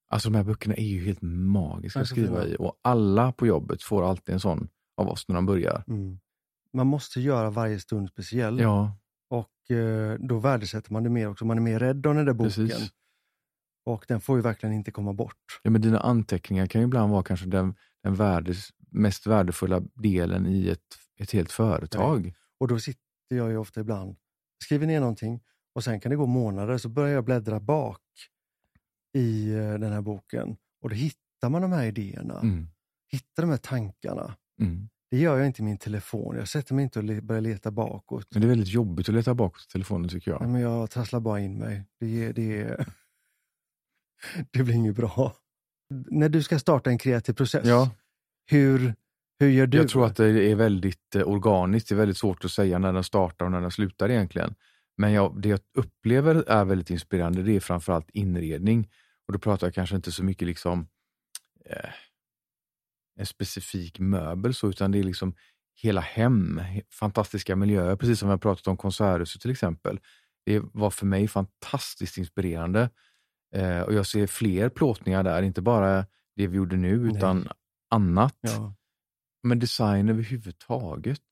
Alltså 0.08 0.30
de 0.30 0.36
här 0.36 0.44
böckerna 0.44 0.74
är 0.74 0.86
ju 0.86 1.04
helt 1.04 1.22
magiska 1.22 2.00
att 2.00 2.08
skriva 2.08 2.46
i 2.46 2.56
och 2.58 2.80
alla 2.82 3.32
på 3.32 3.46
jobbet 3.46 3.82
får 3.82 4.10
alltid 4.10 4.32
en 4.32 4.40
sån 4.40 4.68
av 4.96 5.08
oss 5.08 5.28
när 5.28 5.34
de 5.34 5.46
börjar. 5.46 5.84
Mm. 5.88 6.20
Man 6.72 6.86
måste 6.86 7.20
göra 7.20 7.50
varje 7.50 7.80
stund 7.80 8.08
speciell 8.08 8.58
Ja, 8.60 8.96
och 9.30 9.70
eh, 9.76 10.18
då 10.20 10.38
värdesätter 10.38 10.92
man 10.92 11.02
det 11.02 11.10
mer 11.10 11.28
också. 11.28 11.44
Man 11.44 11.56
är 11.56 11.62
mer 11.62 11.78
rädd 11.78 12.06
om 12.06 12.16
den 12.16 12.26
där 12.26 12.32
boken. 12.32 12.66
precis. 12.66 12.90
Och 13.86 14.04
den 14.08 14.20
får 14.20 14.36
ju 14.36 14.42
verkligen 14.42 14.74
inte 14.74 14.90
komma 14.90 15.12
bort. 15.12 15.36
Ja, 15.62 15.70
men 15.70 15.80
dina 15.80 16.00
anteckningar 16.00 16.66
kan 16.66 16.80
ju 16.80 16.84
ibland 16.86 17.12
vara 17.12 17.22
kanske 17.22 17.46
den, 17.46 17.74
den 18.02 18.14
värdes, 18.14 18.68
mest 18.90 19.26
värdefulla 19.26 19.80
delen 19.94 20.46
i 20.46 20.68
ett, 20.68 20.96
ett 21.20 21.30
helt 21.30 21.52
företag. 21.52 22.34
Och 22.60 22.68
då 22.68 22.78
sitter 22.78 23.00
jag 23.28 23.50
ju 23.50 23.56
ofta 23.56 23.80
ibland, 23.80 24.16
skriver 24.64 24.86
ner 24.86 25.00
någonting 25.00 25.40
och 25.74 25.84
sen 25.84 26.00
kan 26.00 26.10
det 26.10 26.16
gå 26.16 26.26
månader 26.26 26.78
så 26.78 26.88
börjar 26.88 27.14
jag 27.14 27.24
bläddra 27.24 27.60
bak 27.60 28.00
i 29.16 29.50
eh, 29.54 29.58
den 29.74 29.92
här 29.92 30.00
boken 30.02 30.56
och 30.82 30.88
då 30.88 30.94
hittar 30.94 31.48
man 31.48 31.62
de 31.62 31.72
här 31.72 31.84
idéerna, 31.86 32.40
Mm. 32.40 32.68
hittar 33.12 33.42
de 33.42 33.50
här 33.50 33.56
tankarna. 33.56 34.36
Mm. 34.60 34.88
Det 35.10 35.18
gör 35.18 35.38
jag 35.38 35.46
inte 35.46 35.62
i 35.62 35.64
min 35.64 35.78
telefon. 35.78 36.36
Jag 36.36 36.48
sätter 36.48 36.74
mig 36.74 36.82
inte 36.82 36.98
och 36.98 37.04
le- 37.04 37.20
börjar 37.20 37.42
leta 37.42 37.70
bakåt. 37.70 38.26
Men 38.30 38.40
det 38.40 38.46
är 38.46 38.48
väldigt 38.48 38.68
jobbigt 38.68 39.08
att 39.08 39.14
leta 39.14 39.34
bakåt 39.34 39.62
i 39.68 39.72
telefonen 39.72 40.08
tycker 40.08 40.30
jag. 40.30 40.40
Nej, 40.40 40.50
men 40.50 40.60
jag 40.60 40.90
trasslar 40.90 41.20
bara 41.20 41.40
in 41.40 41.58
mig. 41.58 41.84
Det, 42.00 42.32
det, 42.32 42.86
det 44.50 44.62
blir 44.62 44.74
inget 44.74 44.96
bra. 44.96 45.36
När 46.10 46.28
du 46.28 46.42
ska 46.42 46.58
starta 46.58 46.90
en 46.90 46.98
kreativ 46.98 47.32
process, 47.32 47.66
Ja, 47.66 47.90
hur, 48.50 48.94
hur 49.38 49.48
gör 49.48 49.66
du? 49.66 49.78
jag 49.78 49.88
tror 49.88 50.06
att 50.06 50.16
det 50.16 50.50
är 50.50 50.54
väldigt 50.54 51.14
eh, 51.14 51.28
organiskt. 51.28 51.88
Det 51.88 51.94
är 51.94 51.96
väldigt 51.96 52.16
svårt 52.18 52.44
att 52.44 52.50
säga 52.50 52.78
när 52.78 52.92
den 52.92 53.04
startar 53.04 53.44
och 53.44 53.50
när 53.52 53.60
den 53.60 53.70
slutar 53.70 54.08
egentligen. 54.10 54.54
Men 54.96 55.12
jag, 55.12 55.40
det 55.42 55.48
jag 55.48 55.60
upplever 55.78 56.44
är 56.48 56.64
väldigt 56.64 56.90
inspirerande, 56.90 57.42
det 57.42 57.56
är 57.56 57.60
framförallt 57.60 58.10
inredning. 58.10 58.88
Och 59.26 59.32
då 59.32 59.38
pratar 59.38 59.66
jag 59.66 59.74
kanske 59.74 59.96
inte 59.96 60.12
så 60.12 60.24
mycket 60.24 60.48
liksom 60.48 60.88
eh, 61.64 61.90
en 63.20 63.26
specifik 63.26 63.98
möbel 63.98 64.54
så, 64.54 64.68
utan 64.68 64.90
det 64.90 64.98
är 64.98 65.02
liksom 65.02 65.34
hela 65.82 66.00
hem, 66.00 66.60
he- 66.60 66.82
fantastiska 66.90 67.56
miljöer, 67.56 67.96
precis 67.96 68.18
som 68.18 68.28
vi 68.28 68.30
har 68.30 68.38
pratat 68.38 68.66
om 68.66 68.76
Konserthuset 68.76 69.42
till 69.42 69.50
exempel. 69.50 70.00
Det 70.46 70.62
var 70.72 70.90
för 70.90 71.06
mig 71.06 71.28
fantastiskt 71.28 72.18
inspirerande. 72.18 72.90
Eh, 73.56 73.80
och 73.80 73.94
jag 73.94 74.06
ser 74.06 74.26
fler 74.26 74.68
plåtningar 74.68 75.22
där, 75.22 75.42
inte 75.42 75.62
bara 75.62 76.06
det 76.36 76.46
vi 76.46 76.56
gjorde 76.56 76.76
nu, 76.76 76.98
Nej. 76.98 77.16
utan 77.16 77.48
annat. 77.90 78.38
Ja. 78.40 78.74
Men 79.42 79.58
design 79.58 80.08
överhuvudtaget 80.08 81.22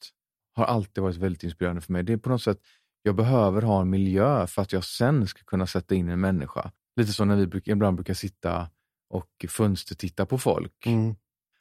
har 0.54 0.64
alltid 0.64 1.02
varit 1.02 1.16
väldigt 1.16 1.42
inspirerande 1.44 1.80
för 1.80 1.92
mig. 1.92 2.02
Det 2.02 2.12
är 2.12 2.16
på 2.16 2.28
något 2.28 2.42
sätt, 2.42 2.58
jag 3.02 3.14
behöver 3.16 3.62
ha 3.62 3.80
en 3.80 3.90
miljö 3.90 4.46
för 4.46 4.62
att 4.62 4.72
jag 4.72 4.84
sen 4.84 5.26
ska 5.26 5.44
kunna 5.44 5.66
sätta 5.66 5.94
in 5.94 6.08
en 6.08 6.20
människa. 6.20 6.72
Lite 6.96 7.12
som 7.12 7.28
när 7.28 7.36
vi 7.36 7.46
bruk, 7.46 7.68
ibland 7.68 7.96
brukar 7.96 8.14
sitta 8.14 8.70
och 9.10 9.46
fönstertitta 9.48 10.26
på 10.26 10.38
folk. 10.38 10.86
Mm. 10.86 11.14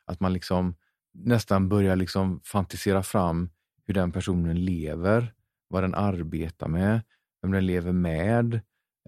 Att 0.07 0.19
man 0.19 0.33
liksom 0.33 0.75
nästan 1.13 1.69
börjar 1.69 1.95
liksom 1.95 2.41
fantisera 2.43 3.03
fram 3.03 3.49
hur 3.85 3.93
den 3.93 4.11
personen 4.11 4.65
lever, 4.65 5.33
vad 5.69 5.83
den 5.83 5.95
arbetar 5.95 6.67
med, 6.67 7.01
vem 7.41 7.51
den 7.51 7.65
lever 7.65 7.91
med, 7.91 8.53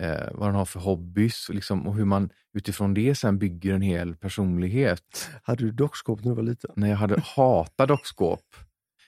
eh, 0.02 0.28
vad 0.32 0.48
den 0.48 0.56
har 0.56 0.66
för 0.66 0.80
hobbys 0.80 1.50
och, 1.50 1.56
liksom, 1.56 1.88
och 1.88 1.96
hur 1.96 2.06
man 2.06 2.30
utifrån 2.54 2.94
det 2.94 3.16
sen 3.16 3.40
bygger 3.40 3.74
en 3.74 3.82
hel 3.82 4.16
personlighet. 4.16 5.30
Hade 5.44 5.64
du 5.64 5.72
dockskåp 5.72 6.24
när 6.24 6.32
du 6.32 6.36
var 6.36 6.44
liten? 6.44 6.72
När 6.76 6.90
jag 6.90 6.98
hade 6.98 7.20
hatat 7.36 7.88
dockskåp. 7.88 8.46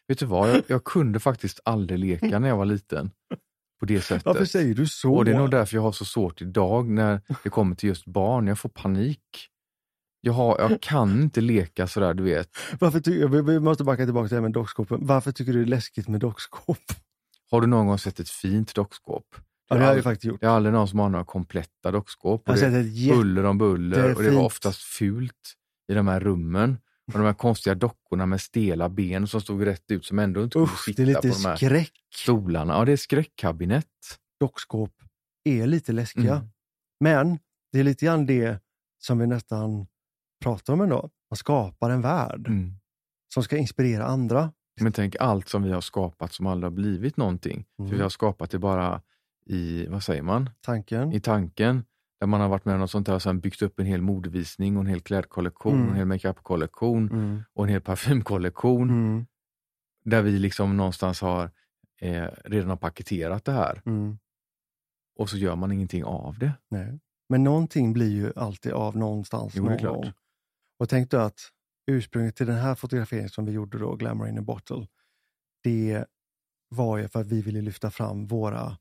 Vet 0.08 0.20
du 0.20 0.26
vad, 0.26 0.50
jag, 0.50 0.64
jag 0.68 0.84
kunde 0.84 1.20
faktiskt 1.20 1.60
aldrig 1.66 2.00
leka 2.00 2.40
när 2.40 2.48
jag 2.48 2.58
var 2.58 2.66
liten. 2.66 3.12
På 3.80 3.86
det 3.86 4.02
sättet. 4.02 4.26
Varför 4.26 4.46
säger 4.46 4.76
du 4.76 4.88
så? 4.88 5.14
Och 5.14 5.26
det 5.26 5.32
är 5.32 5.38
nog 5.38 5.52
därför 5.52 5.76
jag 5.76 5.82
har 5.82 5.92
så 5.92 6.06
svårt 6.06 6.42
idag 6.42 6.90
när 6.90 7.22
det 7.44 7.50
kommer 7.50 7.76
till 7.76 7.90
just 7.90 8.06
barn. 8.06 8.48
Jag 8.48 8.60
får 8.60 8.70
panik. 8.70 9.51
Jag, 10.22 10.34
har, 10.34 10.60
jag 10.60 10.82
kan 10.82 11.22
inte 11.22 11.42
leka 11.42 11.88
sådär, 11.88 12.14
du 12.14 12.24
vet. 12.24 12.50
Varför 12.80 13.00
ty- 13.00 13.28
vi, 13.28 13.42
vi 13.42 13.60
måste 13.60 13.84
backa 13.84 14.06
tillbaka 14.06 14.28
till 14.28 14.36
det 14.36 14.40
här 14.40 14.42
med 14.42 14.52
dockskåpen. 14.52 15.00
Varför 15.02 15.32
tycker 15.32 15.54
du 15.54 15.60
det 15.60 15.66
är 15.66 15.70
läskigt 15.70 16.08
med 16.08 16.20
dockskåp? 16.20 16.78
Har 17.52 17.62
du 17.62 17.68
någon 17.68 17.88
gång 17.88 17.98
sett 17.98 18.20
ett 18.20 18.30
fint 18.30 18.76
dockskåp? 18.76 19.26
Ja, 19.70 19.76
det 19.76 19.86
har 19.86 19.96
jag 19.96 20.04
faktiskt 20.04 20.26
gjort. 20.26 20.42
Det 20.42 20.46
är 20.46 20.50
aldrig 20.50 20.74
någon 20.74 20.88
som 20.88 21.00
har 21.00 21.10
några 21.10 21.26
kompletta 21.26 21.92
dockskåp. 21.92 22.50
Och 22.50 22.56
det 22.56 22.82
jätte... 22.82 23.18
buller 23.18 23.44
om 23.44 23.58
buller 23.58 24.00
är 24.00 24.16
och 24.16 24.24
det 24.24 24.30
var 24.32 24.44
oftast 24.44 24.82
fult 24.82 25.54
i 25.92 25.94
de 25.94 26.08
här 26.08 26.20
rummen. 26.20 26.78
Och 27.08 27.20
de 27.20 27.26
här 27.26 27.34
konstiga 27.34 27.76
dockorna 27.76 28.26
med 28.26 28.42
stela 28.42 28.90
ben 28.90 29.28
som 29.28 29.42
stod 29.42 29.66
rätt 29.66 29.92
ut 29.92 30.06
som 30.06 30.20
ändå 30.20 30.44
inte 30.44 30.54
kunde 30.54 30.72
Usch, 30.72 30.84
sitta 30.86 31.04
det 31.04 31.12
är 31.12 31.16
på 31.16 31.28
lite 31.28 31.42
de 31.42 31.48
här 31.48 31.56
skräck. 31.56 31.92
stolarna. 32.16 32.74
Ja, 32.74 32.86
det 32.86 32.92
är 32.92 32.98
skräckkabinett. 32.98 33.86
Dockskåp 34.40 34.94
är 35.44 35.68
lite 35.68 35.92
läskiga. 35.92 36.36
Mm. 36.36 36.50
Men 37.00 37.40
det 37.72 37.80
är 37.80 37.84
lite 37.84 38.06
grann 38.06 38.26
det 38.26 38.62
som 39.00 39.20
vi 39.20 39.28
nästan 39.28 39.88
pratar 40.42 40.74
om 40.74 40.82
ändå. 40.82 41.10
Man 41.30 41.38
skapar 41.38 41.90
en 41.90 42.02
värld 42.02 42.48
Mm. 42.48 42.74
som 43.34 43.44
ska 43.44 43.58
inspirera 43.58 44.06
andra. 44.06 44.52
Men 44.82 44.92
tänk 44.92 45.16
allt 45.20 45.50
som 45.50 45.64
vi 45.64 45.72
har 45.72 45.82
skapat 45.82 46.34
som 46.34 46.48
aldrig 46.48 46.72
har 46.72 46.76
blivit 46.76 47.18
någonting. 47.18 47.66
Mm. 47.80 47.90
För 47.90 47.98
vi 47.98 48.04
har 48.04 48.10
skapat 48.10 48.52
det 48.52 48.60
bara 48.60 49.02
i, 49.46 49.88
vad 49.88 50.04
säger 50.04 50.22
man, 50.22 50.50
Tanken. 50.62 51.14
i 51.14 51.20
tanken. 51.20 51.84
Där 52.20 52.28
man 52.28 52.42
har 52.42 52.50
varit 52.50 52.66
med 52.66 52.74
om 52.74 52.80
något 52.80 52.92
sånt 52.92 53.08
där 53.08 53.16
och 53.16 53.22
sen 53.22 53.40
byggt 53.40 53.62
upp 53.62 53.80
en 53.80 53.86
hel 53.86 54.02
modevisning 54.02 54.78
och 54.78 54.82
en 54.82 54.88
hel 54.88 55.02
klädkollektion, 55.02 55.74
Mm. 55.76 55.86
och 55.86 55.92
en 55.92 55.98
hel 55.98 56.06
makeupkollektion 56.08 57.10
Mm. 57.12 57.44
och 57.54 57.64
en 57.64 57.70
hel 57.70 57.82
parfymkollektion. 57.82 58.90
Mm. 58.90 59.26
Där 60.06 60.22
vi 60.22 60.32
liksom 60.40 60.78
någonstans 60.78 61.22
har 61.22 61.52
eh, 62.02 62.28
redan 62.46 62.70
har 62.70 62.78
paketerat 62.78 63.46
det 63.46 63.52
här 63.52 63.82
Mm. 63.86 64.18
och 65.18 65.30
så 65.30 65.38
gör 65.38 65.56
man 65.56 65.72
ingenting 65.72 66.04
av 66.04 66.38
det. 66.40 66.52
Nej. 66.70 67.00
Men 67.30 67.44
någonting 67.44 67.94
blir 67.94 68.10
ju 68.12 68.34
alltid 68.36 68.72
av 68.72 68.98
någonstans 68.98 69.54
Jo, 69.56 69.64
det 69.64 69.68
är 69.68 69.72
någon 69.72 69.80
klart. 69.80 69.96
gång. 69.96 70.12
Och 70.82 70.90
tänk 70.90 71.12
då 71.12 71.18
att 71.18 71.40
ursprunget 71.88 72.36
till 72.36 72.48
den 72.48 72.56
här 72.56 72.76
fotograferingen 72.76 73.30
som 73.30 73.46
vi 73.46 73.52
gjorde 73.52 73.78
då, 73.80 73.96
Glamour 73.96 74.28
in 74.30 74.38
a 74.40 74.42
bottle, 74.42 74.88
det 75.64 76.06
var 76.70 76.98
ju 76.98 77.08
för 77.08 77.22
att 77.22 77.28
vi 77.28 77.42
ville 77.42 77.62
lyfta 77.62 77.92
fram 77.92 78.28
våra 78.28 78.78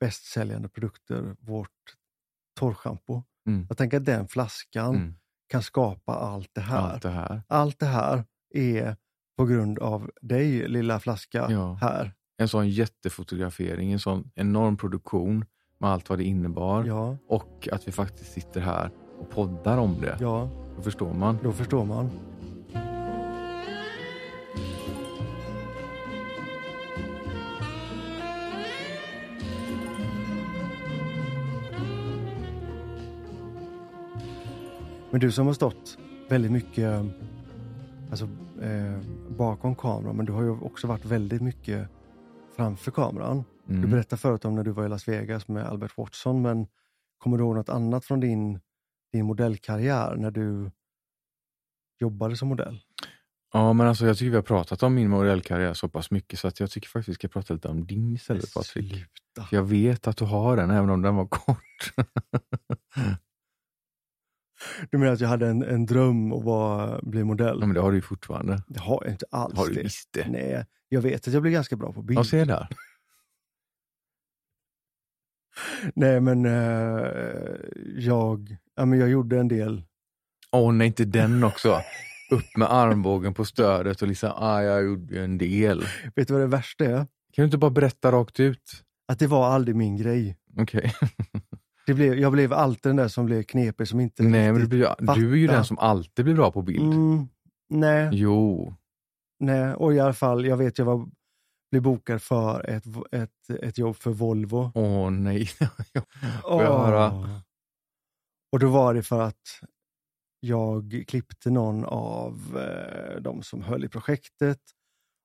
bästsäljande 0.00 0.68
produkter, 0.68 1.36
vårt 1.40 1.96
torrschampo. 2.60 3.22
Mm. 3.46 3.66
Jag 3.68 3.78
tänker 3.78 3.96
att 3.96 4.04
den 4.04 4.28
flaskan 4.28 4.94
Mm. 4.94 5.14
kan 5.46 5.62
skapa 5.62 6.14
allt 6.14 6.50
det 6.52 6.60
här. 6.60 6.92
Allt 6.92 7.02
det 7.02 7.08
här. 7.10 7.42
Allt 7.48 7.78
det 7.78 7.86
här 7.86 8.24
är 8.54 8.96
på 9.36 9.44
grund 9.44 9.78
av 9.78 10.10
dig, 10.20 10.68
lilla 10.68 11.00
flaska 11.00 11.46
Ja. 11.50 11.74
här. 11.80 12.14
En 12.36 12.48
sån 12.48 12.68
jättefotografering, 12.68 13.92
en 13.92 13.98
sån 14.00 14.30
enorm 14.34 14.76
produktion 14.76 15.44
med 15.78 15.90
allt 15.90 16.08
vad 16.08 16.18
det 16.18 16.24
innebar. 16.24 16.84
Ja, 16.84 17.16
Och 17.28 17.68
att 17.72 17.88
vi 17.88 17.92
faktiskt 17.92 18.32
sitter 18.32 18.60
här 18.60 18.90
och 19.20 19.30
poddar 19.30 19.78
om 19.78 20.00
det. 20.00 20.16
ja, 20.20 20.48
Då 20.76 20.82
förstår 20.82 21.12
man. 21.14 21.38
då 21.42 21.52
förstår 21.52 21.84
man. 21.84 22.10
Men 35.10 35.20
du 35.20 35.32
som 35.32 35.46
har 35.46 35.54
stått 35.54 35.98
väldigt 36.28 36.52
mycket 36.52 37.04
alltså, 38.10 38.24
eh, 38.62 38.98
bakom 39.36 39.74
kameran, 39.76 40.16
men 40.16 40.26
du 40.26 40.32
har 40.32 40.42
ju 40.42 40.50
också 40.50 40.86
varit 40.86 41.04
väldigt 41.04 41.42
mycket 41.42 41.88
framför 42.56 42.90
kameran. 42.90 43.44
Du 43.66 43.74
Mm. 43.74 43.90
berättade 43.90 44.20
förut 44.20 44.44
om 44.44 44.54
när 44.54 44.64
du 44.64 44.70
var 44.70 44.84
i 44.84 44.88
Las 44.88 45.08
Vegas 45.08 45.48
med 45.48 45.66
Albert 45.66 45.98
Watson, 45.98 46.42
men 46.42 46.66
kommer 47.18 47.38
du 47.38 47.44
ihåg 47.44 47.54
något 47.54 47.68
annat 47.68 48.04
från 48.04 48.20
din, 48.20 48.60
din 49.14 49.26
modellkarriär 49.26 50.16
när 50.16 50.30
du 50.30 50.70
jobbade 52.00 52.36
som 52.36 52.48
modell? 52.48 52.80
Ja, 53.52 53.72
men 53.72 53.86
alltså 53.86 54.06
jag 54.06 54.18
tycker 54.18 54.30
vi 54.30 54.36
har 54.36 54.42
pratat 54.42 54.82
om 54.82 54.94
min 54.94 55.10
modellkarriär 55.10 55.74
så 55.74 55.88
pass 55.88 56.10
mycket 56.10 56.38
så 56.38 56.48
att 56.48 56.60
jag 56.60 56.70
tycker 56.70 56.88
faktiskt 56.88 57.08
vi 57.08 57.14
ska 57.14 57.28
prata 57.28 57.54
lite 57.54 57.68
om 57.68 57.86
din 57.86 58.14
istället 58.14 58.54
Patrik. 58.54 59.04
För 59.48 59.56
jag 59.56 59.62
vet 59.62 60.06
att 60.06 60.16
du 60.16 60.24
har 60.24 60.56
den, 60.56 60.70
även 60.70 60.90
om 60.90 61.02
den 61.02 61.16
var 61.16 61.26
kort. 61.26 61.94
Du 64.90 64.98
menar 64.98 65.12
att 65.12 65.20
jag 65.20 65.28
hade 65.28 65.46
en, 65.46 65.62
en 65.62 65.86
dröm 65.86 66.32
att 66.32 66.44
vara, 66.44 67.00
bli 67.02 67.24
modell? 67.24 67.56
Ja, 67.60 67.66
men 67.66 67.74
det 67.74 67.80
har 67.80 67.90
du 67.90 67.96
ju 67.96 68.02
fortfarande. 68.02 68.62
Det 68.66 68.80
har 68.80 69.02
jag 69.04 69.14
inte 69.14 69.26
alls. 69.30 69.58
Har 69.58 69.66
du 69.66 69.82
visst 69.82 70.12
det? 70.12 70.28
Nej, 70.28 70.66
jag 70.88 71.00
vet 71.00 71.28
att 71.28 71.34
jag 71.34 71.42
blir 71.42 71.52
ganska 71.52 71.76
bra 71.76 71.92
på 71.92 72.02
bild. 72.02 72.18
Ja, 72.18 72.24
se 72.24 72.44
där. 72.44 72.68
Nej, 75.94 76.20
men 76.20 76.46
eh, 76.46 77.06
jag, 77.96 78.56
ja, 78.76 78.84
men 78.84 78.98
jag 78.98 79.08
gjorde 79.08 79.38
en 79.40 79.48
del. 79.48 79.82
Åh 80.52 80.72
nej, 80.72 80.86
inte 80.86 81.04
den 81.04 81.44
också. 81.44 81.80
Upp 82.30 82.56
med 82.56 82.72
armbågen 82.72 83.34
på 83.34 83.44
stödet 83.44 84.02
och 84.02 84.08
liksom, 84.08 84.32
ah, 84.36 84.62
jag 84.62 84.84
gjorde 84.84 85.24
en 85.24 85.38
del. 85.38 85.84
Vet 86.14 86.28
du 86.28 86.34
vad 86.34 86.42
det 86.42 86.46
värsta 86.46 86.84
är? 86.84 86.96
Kan 86.96 87.06
du 87.42 87.44
inte 87.44 87.58
bara 87.58 87.70
berätta 87.70 88.12
rakt 88.12 88.40
ut? 88.40 88.82
Att 89.08 89.18
det 89.18 89.26
var 89.26 89.46
aldrig 89.46 89.76
min 89.76 89.96
grej. 89.96 90.36
Okej. 90.58 90.94
Det 91.86 91.94
blev, 91.94 92.14
jag 92.14 92.32
blev 92.32 92.52
alltid 92.52 92.90
den 92.90 92.96
där 92.96 93.08
som 93.08 93.26
blev 93.26 93.42
knepig 93.42 93.88
som 93.88 94.00
inte 94.00 94.22
Nej, 94.22 94.52
men 94.52 94.68
blir, 94.68 95.14
du 95.14 95.32
är 95.32 95.36
ju 95.36 95.46
den 95.46 95.64
som 95.64 95.78
alltid 95.78 96.24
blir 96.24 96.34
bra 96.34 96.50
på 96.50 96.62
bild. 96.62 96.94
Mm, 96.94 97.28
nej, 97.68 98.08
Jo. 98.12 98.74
nej, 99.40 99.74
och 99.74 99.94
i 99.94 100.00
alla 100.00 100.12
fall, 100.12 100.46
jag 100.46 100.56
vet 100.56 100.78
jag 100.78 100.84
var, 100.84 101.06
blev 101.70 101.82
bokad 101.82 102.22
för 102.22 102.70
ett, 102.70 102.84
ett, 103.12 103.60
ett 103.62 103.78
jobb 103.78 103.96
för 103.96 104.10
Volvo. 104.10 104.72
Åh 104.74 105.10
nej. 105.10 105.46
Får 106.42 106.62
jag 106.62 106.72
Åh. 106.74 106.86
höra? 106.86 107.40
Och 108.54 108.60
då 108.60 108.68
var 108.68 108.94
det 108.94 109.02
för 109.02 109.20
att 109.20 109.60
jag 110.40 111.04
klippte 111.08 111.50
någon 111.50 111.84
av 111.84 112.58
eh, 112.58 113.20
de 113.20 113.42
som 113.42 113.62
höll 113.62 113.84
i 113.84 113.88
projektet 113.88 114.60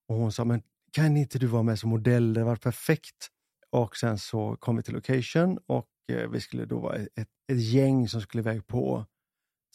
och 0.07 0.15
hon 0.15 0.31
sa, 0.31 0.45
men 0.45 0.61
kan 0.91 1.17
inte 1.17 1.39
du 1.39 1.47
vara 1.47 1.63
med 1.63 1.79
som 1.79 1.89
modell? 1.89 2.33
Det 2.33 2.43
var 2.43 2.55
perfekt. 2.55 3.27
Och 3.69 3.97
sen 3.97 4.17
så 4.17 4.55
kom 4.55 4.77
vi 4.77 4.83
till 4.83 4.93
location 4.93 5.59
och 5.65 5.89
eh, 6.11 6.29
vi 6.29 6.41
skulle 6.41 6.65
då 6.65 6.79
vara 6.79 6.95
ett, 6.95 7.29
ett 7.51 7.61
gäng 7.61 8.07
som 8.07 8.21
skulle 8.21 8.41
iväg 8.41 8.67
på 8.67 9.05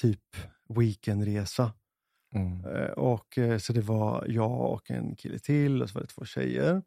typ 0.00 0.36
weekendresa. 0.68 1.72
Mm. 2.34 2.64
Eh, 2.64 2.90
Och, 2.90 3.38
eh, 3.38 3.58
så 3.58 3.72
det 3.72 3.80
var 3.80 4.26
jag 4.28 4.72
och 4.72 4.90
en 4.90 5.16
kille 5.16 5.38
till 5.38 5.82
och 5.82 5.90
så 5.90 5.94
var 5.94 6.02
det 6.02 6.08
två 6.08 6.24
tjejer. 6.24 6.82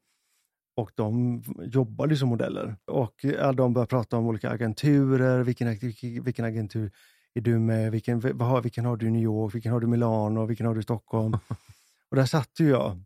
Och 0.77 0.91
de 0.95 1.43
jobbade 1.57 2.17
som 2.17 2.29
modeller. 2.29 2.75
Och 2.85 3.25
de 3.55 3.73
började 3.73 3.89
prata 3.89 4.17
om 4.17 4.27
olika 4.27 4.49
agenturer. 4.49 5.43
Vilken, 5.43 5.77
vilken 6.23 6.45
agentur 6.45 6.91
är 7.33 7.41
du 7.41 7.59
med? 7.59 7.91
Vilken, 7.91 8.37
vad 8.37 8.63
vilken 8.63 8.85
har 8.85 8.97
du 8.97 9.07
i 9.07 9.11
New 9.11 9.21
York? 9.21 9.55
Vilken 9.55 9.71
har 9.71 9.79
du 9.79 9.87
i 9.87 9.89
Milano? 9.89 10.45
Vilken 10.45 10.65
har 10.65 10.73
du 10.73 10.79
i 10.79 10.83
Stockholm? 10.83 11.33
och 12.09 12.15
där 12.15 12.25
satt 12.25 12.59
ju 12.59 12.69
jag. 12.69 13.03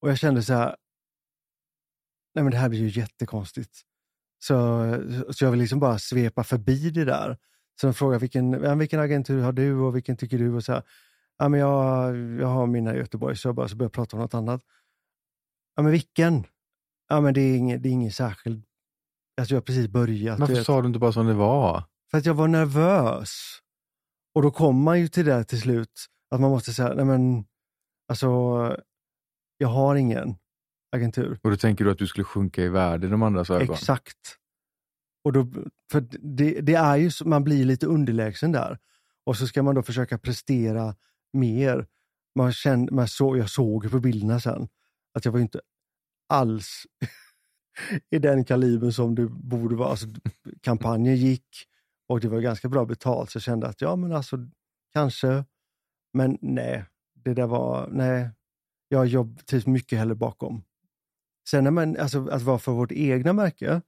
Och 0.00 0.10
jag 0.10 0.18
kände 0.18 0.42
så 0.42 0.54
här, 0.54 0.76
nej 2.34 2.44
men 2.44 2.50
det 2.50 2.56
här 2.56 2.68
blir 2.68 2.80
ju 2.80 3.00
jättekonstigt. 3.00 3.80
Så, 4.38 4.54
så 5.30 5.44
jag 5.44 5.50
vill 5.50 5.60
liksom 5.60 5.80
bara 5.80 5.98
svepa 5.98 6.44
förbi 6.44 6.90
det 6.90 7.04
där. 7.04 7.38
Så 7.80 7.86
de 7.86 7.94
frågade 7.94 8.18
vilken, 8.18 8.78
vilken 8.78 9.00
agentur 9.00 9.42
har 9.42 9.52
du 9.52 9.74
och 9.74 9.96
vilken 9.96 10.16
tycker 10.16 10.38
du? 10.38 10.54
Och 10.54 10.64
så 10.64 10.72
här, 10.72 10.82
ja, 11.38 11.48
men 11.48 11.60
jag, 11.60 12.16
jag 12.40 12.46
har 12.46 12.66
mina 12.66 12.94
i 12.94 12.98
Göteborg, 12.98 13.36
så 13.36 13.48
jag 13.48 13.54
bara 13.54 13.68
så 13.68 13.76
började 13.76 13.92
prata 13.92 14.16
om 14.16 14.22
något 14.22 14.34
annat. 14.34 14.62
Ja, 15.74 15.82
men 15.82 15.92
vilken? 15.92 16.46
Ja, 17.08 17.20
men 17.20 17.34
det 17.34 17.40
är 17.40 17.56
ingen, 17.56 17.82
det 17.82 17.88
är 17.88 18.10
särskild. 18.10 18.64
Alltså 19.40 19.54
jag 19.54 19.60
har 19.60 19.64
precis 19.64 19.88
börjat. 19.88 20.38
Varför 20.38 20.54
vet. 20.54 20.66
sa 20.66 20.80
du 20.80 20.86
inte 20.86 20.98
bara 20.98 21.12
som 21.12 21.26
det 21.26 21.34
var? 21.34 21.84
För 22.10 22.18
att 22.18 22.26
jag 22.26 22.34
var 22.34 22.48
nervös. 22.48 23.58
Och 24.34 24.42
då 24.42 24.50
kom 24.50 24.82
man 24.82 25.00
ju 25.00 25.08
till 25.08 25.24
det 25.24 25.44
till 25.44 25.60
slut, 25.60 26.06
att 26.30 26.40
man 26.40 26.50
måste 26.50 26.72
säga, 26.72 26.94
nej 26.94 27.04
men, 27.04 27.44
alltså, 28.08 28.28
jag 29.58 29.68
har 29.68 29.96
ingen 29.96 30.36
agentur. 30.96 31.38
Och 31.42 31.50
då 31.50 31.56
tänker 31.56 31.84
du 31.84 31.90
att 31.90 31.98
du 31.98 32.06
skulle 32.06 32.24
sjunka 32.24 32.62
i 32.62 32.68
värde 32.68 33.06
i 33.06 33.10
de 33.10 33.22
andras 33.22 33.50
ögon? 33.50 33.74
Exakt. 33.74 34.38
Och 35.24 35.32
då, 35.32 35.46
för 35.92 36.00
det, 36.20 36.60
det 36.60 36.74
är 36.74 36.96
ju 36.96 37.10
så, 37.10 37.28
man 37.28 37.44
blir 37.44 37.64
lite 37.64 37.86
underlägsen 37.86 38.52
där. 38.52 38.78
Och 39.24 39.36
så 39.36 39.46
ska 39.46 39.62
man 39.62 39.74
då 39.74 39.82
försöka 39.82 40.18
prestera 40.18 40.94
mer. 41.32 41.86
Man 42.34 42.52
kände, 42.52 42.94
man 42.94 43.08
så, 43.08 43.36
jag 43.36 43.50
såg 43.50 43.90
på 43.90 44.00
bilderna 44.00 44.40
sen 44.40 44.68
att 45.14 45.24
jag 45.24 45.32
var 45.32 45.40
inte 45.40 45.60
alls 46.28 46.86
i 48.10 48.18
den 48.18 48.44
kalibern 48.44 48.92
som 48.92 49.14
det 49.14 49.26
borde 49.28 49.76
vara. 49.76 49.88
Alltså, 49.88 50.06
kampanjen 50.60 51.16
gick 51.16 51.46
och 52.08 52.20
det 52.20 52.28
var 52.28 52.40
ganska 52.40 52.68
bra 52.68 52.84
betalt 52.84 53.30
så 53.30 53.36
jag 53.36 53.42
kände 53.42 53.66
att 53.66 53.80
ja 53.80 53.96
men 53.96 54.12
alltså 54.12 54.36
kanske. 54.92 55.44
Men 56.12 56.38
nej, 56.40 56.84
det 57.14 57.34
där 57.34 57.46
var, 57.46 57.88
nej. 57.92 58.30
Jag 58.88 59.06
jobb 59.06 59.46
trivs 59.46 59.66
mycket 59.66 59.98
hellre 59.98 60.14
bakom. 60.14 60.62
Sen 61.48 61.64
när 61.64 61.70
man, 61.70 61.96
alltså 61.96 62.28
att 62.28 62.42
vara 62.42 62.58
för 62.58 62.72
vårt 62.72 62.92
egna 62.92 63.32
märke 63.32 63.82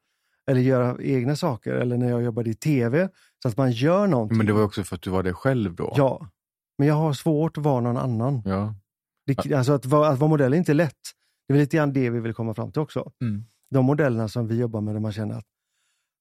eller 0.47 0.61
göra 0.61 1.03
egna 1.03 1.37
saker 1.37 1.72
eller 1.72 1.97
när 1.97 2.09
jag 2.11 2.22
jobbade 2.22 2.51
i 2.51 2.55
tv 2.55 3.09
så 3.43 3.49
att 3.49 3.57
man 3.57 3.72
gör 3.72 4.07
någonting. 4.07 4.39
Men 4.39 4.47
det 4.47 4.53
var 4.53 4.62
också 4.62 4.85
för 4.85 4.97
att 4.97 5.03
du 5.03 5.11
var 5.11 5.22
dig 5.22 5.33
själv 5.33 5.75
då? 5.75 5.95
Ja, 5.97 6.29
men 6.79 6.89
jag 6.89 6.95
har 6.95 7.12
svårt 7.12 7.59
att 7.59 7.64
vara 7.64 7.81
någon 7.81 7.97
annan. 7.97 8.43
ja. 8.45 8.75
Det, 9.27 9.53
alltså 9.55 9.72
att 9.72 9.87
vara, 9.87 10.09
att 10.09 10.18
vara 10.18 10.29
modell 10.31 10.53
är 10.53 10.57
inte 10.57 10.75
lätt. 10.75 10.99
Det 11.49 11.55
är 11.55 11.59
lite 11.59 11.77
grann 11.77 11.93
det 11.93 12.11
vi 12.11 12.20
vill 12.20 12.35
komma 12.35 12.55
fram 12.55 12.72
till 12.72 12.83
också. 12.83 13.12
Mm. 13.22 13.45
De 13.70 13.85
modellerna 13.85 14.29
som 14.29 14.47
vi 14.49 14.59
jobbar 14.59 14.81
med 14.81 14.95
där 14.95 15.01
man 15.01 15.12
känner 15.12 15.35
att 15.39 15.45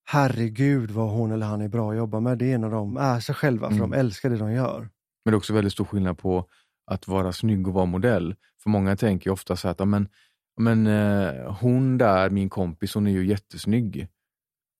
herregud 0.04 0.90
vad 0.90 1.10
hon 1.10 1.32
eller 1.32 1.46
han 1.46 1.60
är 1.60 1.68
bra 1.68 1.90
att 1.90 1.96
jobba 1.96 2.20
med. 2.20 2.38
Det 2.38 2.52
är 2.52 2.58
när 2.58 2.70
de 2.70 2.96
är 2.96 3.20
sig 3.20 3.34
själva 3.34 3.68
för 3.68 3.76
Mm. 3.76 3.90
de 3.90 3.96
älskar 3.96 4.30
det 4.30 4.36
de 4.36 4.52
gör. 4.52 4.78
Men 5.24 5.32
det 5.32 5.34
är 5.34 5.36
också 5.36 5.52
väldigt 5.54 5.72
stor 5.72 5.84
skillnad 5.84 6.18
på 6.18 6.46
att 6.90 7.08
vara 7.08 7.32
snygg 7.32 7.68
och 7.68 7.74
vara 7.74 7.84
modell. 7.86 8.34
För 8.62 8.70
många 8.70 8.96
tänker 8.96 9.30
ofta 9.30 9.56
så 9.56 9.68
här 9.68 9.72
att 9.72 9.78
ja, 9.80 9.84
men, 9.84 10.08
ja, 10.56 10.62
men, 10.62 10.86
eh, 10.86 11.52
hon 11.60 11.98
där, 11.98 12.30
min 12.30 12.48
kompis, 12.50 12.94
hon 12.94 13.06
är 13.06 13.10
ju 13.10 13.26
jättesnygg. 13.26 14.08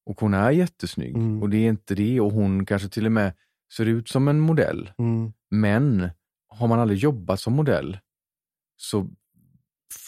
Och 0.07 0.21
hon 0.21 0.35
är 0.35 0.51
jättesnygg 0.51 1.17
Mm. 1.17 1.43
och 1.43 1.51
det 1.51 1.57
är 1.57 1.69
inte 1.69 1.95
det 1.95 2.21
och 2.21 2.33
hon 2.33 2.67
kanske 2.67 2.89
till 2.89 3.07
och 3.07 3.13
med 3.13 3.33
ser 3.77 3.87
ut 3.87 4.09
som 4.09 4.29
en 4.29 4.41
modell. 4.41 4.91
Mm. 4.99 5.33
Men 5.51 6.09
har 6.49 6.69
man 6.69 6.81
aldrig 6.81 6.99
jobbat 6.99 7.41
som 7.41 7.53
modell 7.53 7.99
så 8.91 9.09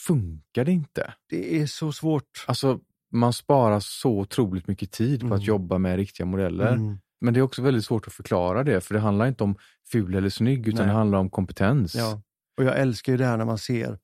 funkar 0.07 0.65
det 0.65 0.73
inte. 0.73 1.15
Det 1.29 1.61
är 1.61 1.67
så 1.67 1.93
svårt. 1.93 2.45
Alltså, 2.47 2.81
man 3.13 3.33
sparar 3.33 3.81
så 3.81 4.11
otroligt 4.19 4.67
mycket 4.69 4.93
tid 4.93 5.21
på 5.21 5.27
Mm. 5.27 5.39
att 5.39 5.45
jobba 5.45 5.79
med 5.79 5.97
riktiga 5.97 6.27
modeller. 6.27 6.73
Mm. 6.73 6.99
Men 7.21 7.35
det 7.35 7.41
är 7.41 7.43
också 7.43 7.63
väldigt 7.63 7.85
svårt 7.85 8.07
att 8.07 8.13
förklara 8.13 8.65
det, 8.65 8.81
för 8.81 8.95
det 8.95 9.01
handlar 9.01 9.27
inte 9.27 9.45
om 9.45 9.57
ful 9.93 10.15
eller 10.15 10.29
snygg, 10.29 10.69
utan 10.69 10.79
Nej. 10.79 10.87
det 10.87 10.99
handlar 10.99 11.19
om 11.19 11.31
kompetens. 11.31 11.95
Ja. 11.95 12.23
Och 12.59 12.65
jag 12.65 12.79
älskar 12.79 13.13
ju 13.13 13.19
det 13.19 13.25
här 13.27 13.37
när 13.37 13.45
man 13.45 13.59
ser 13.59 13.99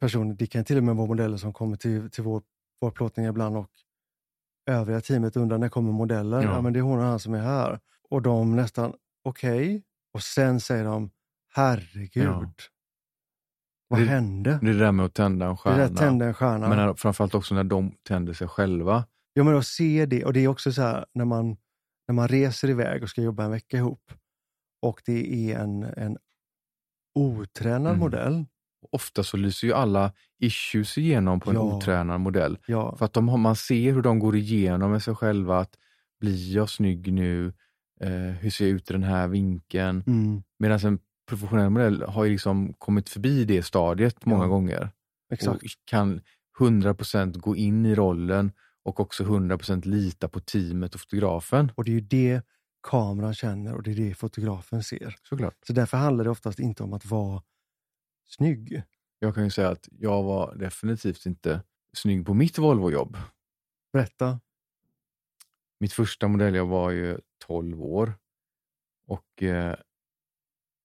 personer, 0.00 0.34
det 0.34 0.46
kan 0.46 0.64
till 0.64 0.76
och 0.76 0.84
med 0.84 0.96
vara 0.96 1.06
modeller 1.06 1.36
som 1.36 1.52
kommer 1.52 1.76
till, 1.76 2.10
till 2.10 2.24
vår, 2.24 2.42
vår 2.80 2.90
plåtning 2.90 3.26
ibland 3.26 3.56
och 3.56 3.70
övriga 4.70 5.00
teamet 5.00 5.36
undrar 5.36 5.58
när 5.58 5.68
kommer 5.68 5.92
modellen? 5.92 6.42
Ja. 6.42 6.52
Ja. 6.52 6.60
men 6.60 6.72
det 6.72 6.78
är 6.78 6.82
hon 6.82 6.98
och 6.98 7.04
han 7.04 7.18
som 7.18 7.34
är 7.34 7.40
här. 7.42 7.80
Och 8.10 8.22
de 8.22 8.56
nästan, 8.56 8.94
okej. 9.24 9.82
Och 10.14 10.22
sen 10.22 10.60
säger 10.60 10.84
de, 10.84 11.10
herregud. 11.54 12.24
Ja. 12.24 12.52
Vad 13.92 14.00
Det- 14.00 14.06
hände? 14.06 14.58
Det 14.62 14.68
är 14.68 14.72
det 14.72 14.78
där 14.78 14.92
med 14.92 15.06
att 15.06 15.14
tända 15.14 15.46
en 15.46 15.50
Det 15.52 15.56
stjärna. 15.56 15.76
där 15.88 15.94
tände 15.96 16.24
en 16.26 16.34
stjärna. 16.34 16.68
Men 16.68 16.96
framförallt 16.96 17.34
också 17.34 17.54
när 17.54 17.64
de 17.64 17.92
tänder 18.08 18.32
sig 18.32 18.48
själva. 18.48 19.04
Ja, 19.32 19.44
men 19.44 19.56
att 19.56 19.66
se 19.66 20.06
det. 20.06 20.24
Och 20.24 20.32
det 20.32 20.40
är 20.40 20.48
också 20.48 20.72
så 20.72 20.82
här 20.82 21.06
när 21.14 21.24
man, 21.24 21.56
när 22.08 22.14
man 22.14 22.28
reser 22.28 22.70
iväg 22.70 23.02
och 23.02 23.08
ska 23.08 23.22
jobba 23.22 23.44
en 23.44 23.50
vecka 23.50 23.76
ihop 23.76 24.12
och 24.82 25.02
det 25.06 25.50
är 25.52 25.58
en, 25.58 25.82
en 25.82 26.16
otränad 27.14 27.86
Mm. 27.92 27.98
modell. 28.00 28.44
Ofta 28.92 29.22
så 29.24 29.36
lyser 29.36 29.66
ju 29.66 29.72
alla 29.74 30.12
issues 30.38 30.98
igenom 30.98 31.40
på 31.40 31.50
en 31.50 31.56
Ja. 31.56 31.62
otränad 31.62 32.20
modell. 32.20 32.58
Ja, 32.66 32.96
För 32.96 33.04
att 33.04 33.12
de, 33.12 33.40
man 33.40 33.56
ser 33.56 33.92
hur 33.92 34.02
de 34.02 34.18
går 34.18 34.36
igenom 34.36 34.90
med 34.90 35.02
sig 35.02 35.14
själva. 35.14 35.58
att 35.58 35.74
Blir 36.20 36.54
jag 36.56 36.70
snygg 36.70 37.12
nu? 37.12 37.52
eh, 38.00 38.10
hur 38.10 38.50
ser 38.50 38.64
jag 38.64 38.72
ut 38.74 38.90
i 38.90 38.92
den 38.92 39.02
här 39.02 39.28
vinkeln? 39.28 40.04
Mm, 40.06 40.42
Medan 40.58 40.78
en 40.86 40.98
professionell 41.26 41.70
modell 41.70 42.02
har 42.02 42.24
ju 42.24 42.30
liksom 42.30 42.72
kommit 42.78 43.08
förbi 43.08 43.44
det 43.44 43.62
stadiet 43.62 44.26
många 44.26 44.44
Ja, 44.44 44.48
gånger. 44.48 44.90
exakt. 45.32 45.62
Och 45.62 45.68
kan 45.84 46.20
100% 46.58 47.38
gå 47.38 47.56
in 47.56 47.86
i 47.86 47.94
rollen 47.94 48.52
och 48.84 49.00
också 49.00 49.24
100% 49.24 49.86
lita 49.86 50.28
på 50.28 50.40
teamet 50.40 50.94
och 50.94 51.00
fotografen. 51.00 51.72
Och 51.76 51.84
det 51.84 51.90
är 51.90 51.94
ju 51.94 52.00
det 52.00 52.42
kameran 52.82 53.34
känner 53.34 53.74
och 53.74 53.82
det 53.82 53.90
är 53.90 53.94
det 53.96 54.14
fotografen 54.14 54.82
ser. 54.82 55.16
Såklart. 55.22 55.56
Så 55.66 55.72
därför 55.72 55.96
handlar 55.96 56.24
det 56.24 56.30
oftast 56.30 56.58
inte 56.58 56.82
om 56.82 56.92
att 56.92 57.04
vara 57.06 57.42
snygg. 58.28 58.82
Jag 59.18 59.34
kan 59.34 59.44
ju 59.44 59.50
säga 59.50 59.68
att 59.68 59.88
jag 59.90 60.22
var 60.22 60.54
definitivt 60.54 61.26
inte 61.26 61.62
snygg 61.96 62.26
på 62.26 62.34
mitt 62.34 62.58
Volvo-jobb. 62.58 63.16
Berätta. 63.92 64.40
Mitt 65.80 65.92
första 65.92 66.28
modelljobb 66.28 66.68
var 66.68 66.90
ju 66.90 67.18
12 67.46 67.82
år 67.82 68.14
och 69.06 69.42
eh, 69.42 69.76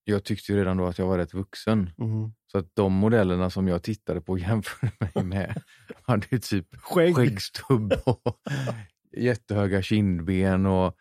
jag 0.10 0.24
tyckte 0.24 0.52
ju 0.52 0.58
redan 0.58 0.78
då 0.78 0.86
att 0.86 0.98
jag 1.00 1.08
var 1.08 1.18
rätt 1.18 1.34
vuxen. 1.34 1.90
Mm. 1.98 2.32
Så 2.52 2.58
att 2.58 2.76
de 2.76 2.94
modellerna 2.94 3.50
som 3.50 3.68
jag 3.68 3.84
tittade 3.84 4.22
på 4.22 4.32
och 4.32 4.40
jämförde 4.50 4.92
mig 5.00 5.24
med 5.24 5.62
hade 6.04 6.40
typ 6.40 6.76
Skägg. 6.76 7.16
skäggstubb 7.16 7.94
och 8.04 8.38
jättehöga 9.18 9.82
kindben 9.82 10.66
och 10.66 10.96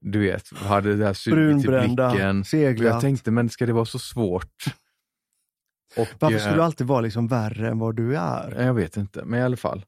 du 0.00 0.18
vet, 0.18 0.56
hade 0.56 0.88
det 0.88 0.96
där 0.96 1.12
suget 1.12 1.64
i 1.64 1.68
blicken. 1.68 2.44
Seglat. 2.44 2.92
jag 2.92 3.00
tänkte, 3.00 3.30
men 3.30 3.48
ska 3.48 3.66
det 3.66 3.72
vara 3.72 3.84
så 3.84 3.98
svårt? 3.98 4.64
Och, 5.96 6.08
Varför 6.18 6.36
eh, 6.36 6.40
skulle 6.40 6.56
du 6.56 6.62
alltid 6.62 6.86
vara 6.86 7.00
liksom 7.00 7.28
värre 7.28 7.68
än 7.68 7.78
vad 7.78 7.96
du 7.96 8.16
är? 8.16 8.64
Jag 8.64 8.74
vet 8.74 8.96
inte, 8.96 9.24
men 9.24 9.40
i 9.40 9.42
alla 9.42 9.56
fall. 9.56 9.84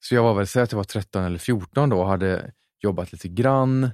Så 0.00 0.14
jag 0.14 0.22
var 0.22 0.34
väl, 0.34 0.46
säg 0.46 0.62
att 0.62 0.72
jag 0.72 0.76
var 0.76 0.84
13 0.84 1.24
eller 1.24 1.38
14 1.38 1.88
då 1.88 2.00
och 2.00 2.08
hade 2.08 2.52
jobbat 2.82 3.12
lite 3.12 3.28
grann. 3.28 3.90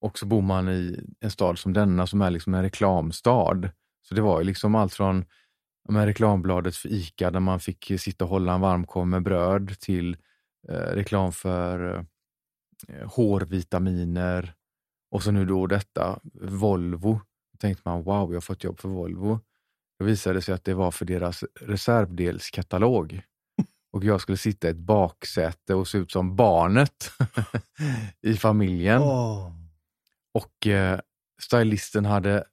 Och 0.00 0.18
så 0.18 0.26
bor 0.26 0.42
man 0.42 0.68
i 0.68 1.00
en 1.20 1.30
stad 1.30 1.58
som 1.58 1.72
denna 1.72 2.06
som 2.06 2.22
är 2.22 2.30
liksom 2.30 2.54
en 2.54 2.62
reklamstad. 2.62 3.70
Så 4.02 4.14
det 4.14 4.20
var 4.20 4.40
ju 4.40 4.46
liksom 4.46 4.74
allt 4.74 4.94
från 4.94 5.24
men 5.88 6.06
reklambladet 6.06 6.76
för 6.76 6.88
ICA 6.88 7.30
där 7.30 7.40
man 7.40 7.60
fick 7.60 7.92
sitta 8.00 8.24
och 8.24 8.30
hålla 8.30 8.54
en 8.54 8.60
varmkorv 8.60 9.06
med 9.06 9.22
bröd 9.22 9.80
till 9.80 10.16
eh, 10.68 10.74
reklam 10.74 11.32
för 11.32 12.06
eh, 12.88 13.08
hårvitaminer 13.10 14.54
och 15.10 15.22
så 15.22 15.30
nu 15.30 15.44
då 15.44 15.66
detta 15.66 16.20
Volvo. 16.34 17.12
Då 17.52 17.58
tänkte 17.58 17.82
man 17.84 18.02
wow, 18.02 18.30
jag 18.30 18.36
har 18.36 18.40
fått 18.40 18.64
jobb 18.64 18.80
för 18.80 18.88
Volvo. 18.88 19.40
Då 19.98 20.04
visade 20.04 20.38
det 20.38 20.42
sig 20.42 20.54
att 20.54 20.64
det 20.64 20.74
var 20.74 20.90
för 20.90 21.04
deras 21.04 21.44
reservdelskatalog. 21.60 23.22
Och 23.92 24.04
jag 24.04 24.20
skulle 24.20 24.38
sitta 24.38 24.68
i 24.68 24.70
ett 24.70 24.76
baksäte 24.76 25.74
och 25.74 25.88
se 25.88 25.98
ut 25.98 26.12
som 26.12 26.36
barnet 26.36 27.12
i 28.22 28.34
familjen. 28.34 29.02
Åh. 29.02 29.59
Och 30.34 30.66
eh, 30.66 31.00
stylisten 31.42 32.04
hade, 32.04 32.44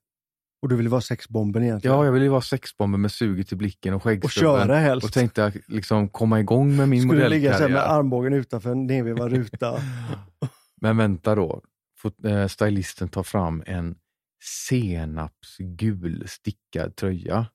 Och 0.62 0.70
du 0.70 0.76
ville 0.76 0.90
vara 0.90 1.02
sexbomben 1.02 1.64
egentligen? 1.64 1.98
ja 1.98 2.06
jag 2.06 2.12
ville 2.12 2.30
vara 2.30 2.42
sexbomber 2.42 2.98
med 2.98 3.12
suget 3.12 3.52
i 3.52 3.56
blicken 3.56 3.94
och 3.94 3.98
och 3.98 4.04
skäggstubben. 4.04 4.68
köra 4.68 4.76
helst. 4.78 5.06
Och 5.06 5.14
tänkte 5.14 5.54
liksom 5.68 6.10
komma 6.10 6.40
igång 6.40 6.76
med 6.76 6.90
min 6.90 7.02
Skulle 7.02 7.30
ligga 7.30 7.52
så 7.52 7.54
här 7.54 7.62
med 7.62 7.72
modellkarriär. 7.72 8.00
armbågen 8.00 8.34
utanför 8.34 8.72
en 8.72 8.88
nedvevad 8.88 9.32
ruta. 9.32 9.80
Men 10.82 10.98
vänta 10.98 11.36
då, 11.36 11.62
eh, 12.24 12.48
stylisten 12.48 13.10
tar 13.10 13.24
fram 13.24 13.64
en 13.66 13.96
senapsgul 14.44 16.24
stickad 16.28 16.96
tröja. 16.96 17.46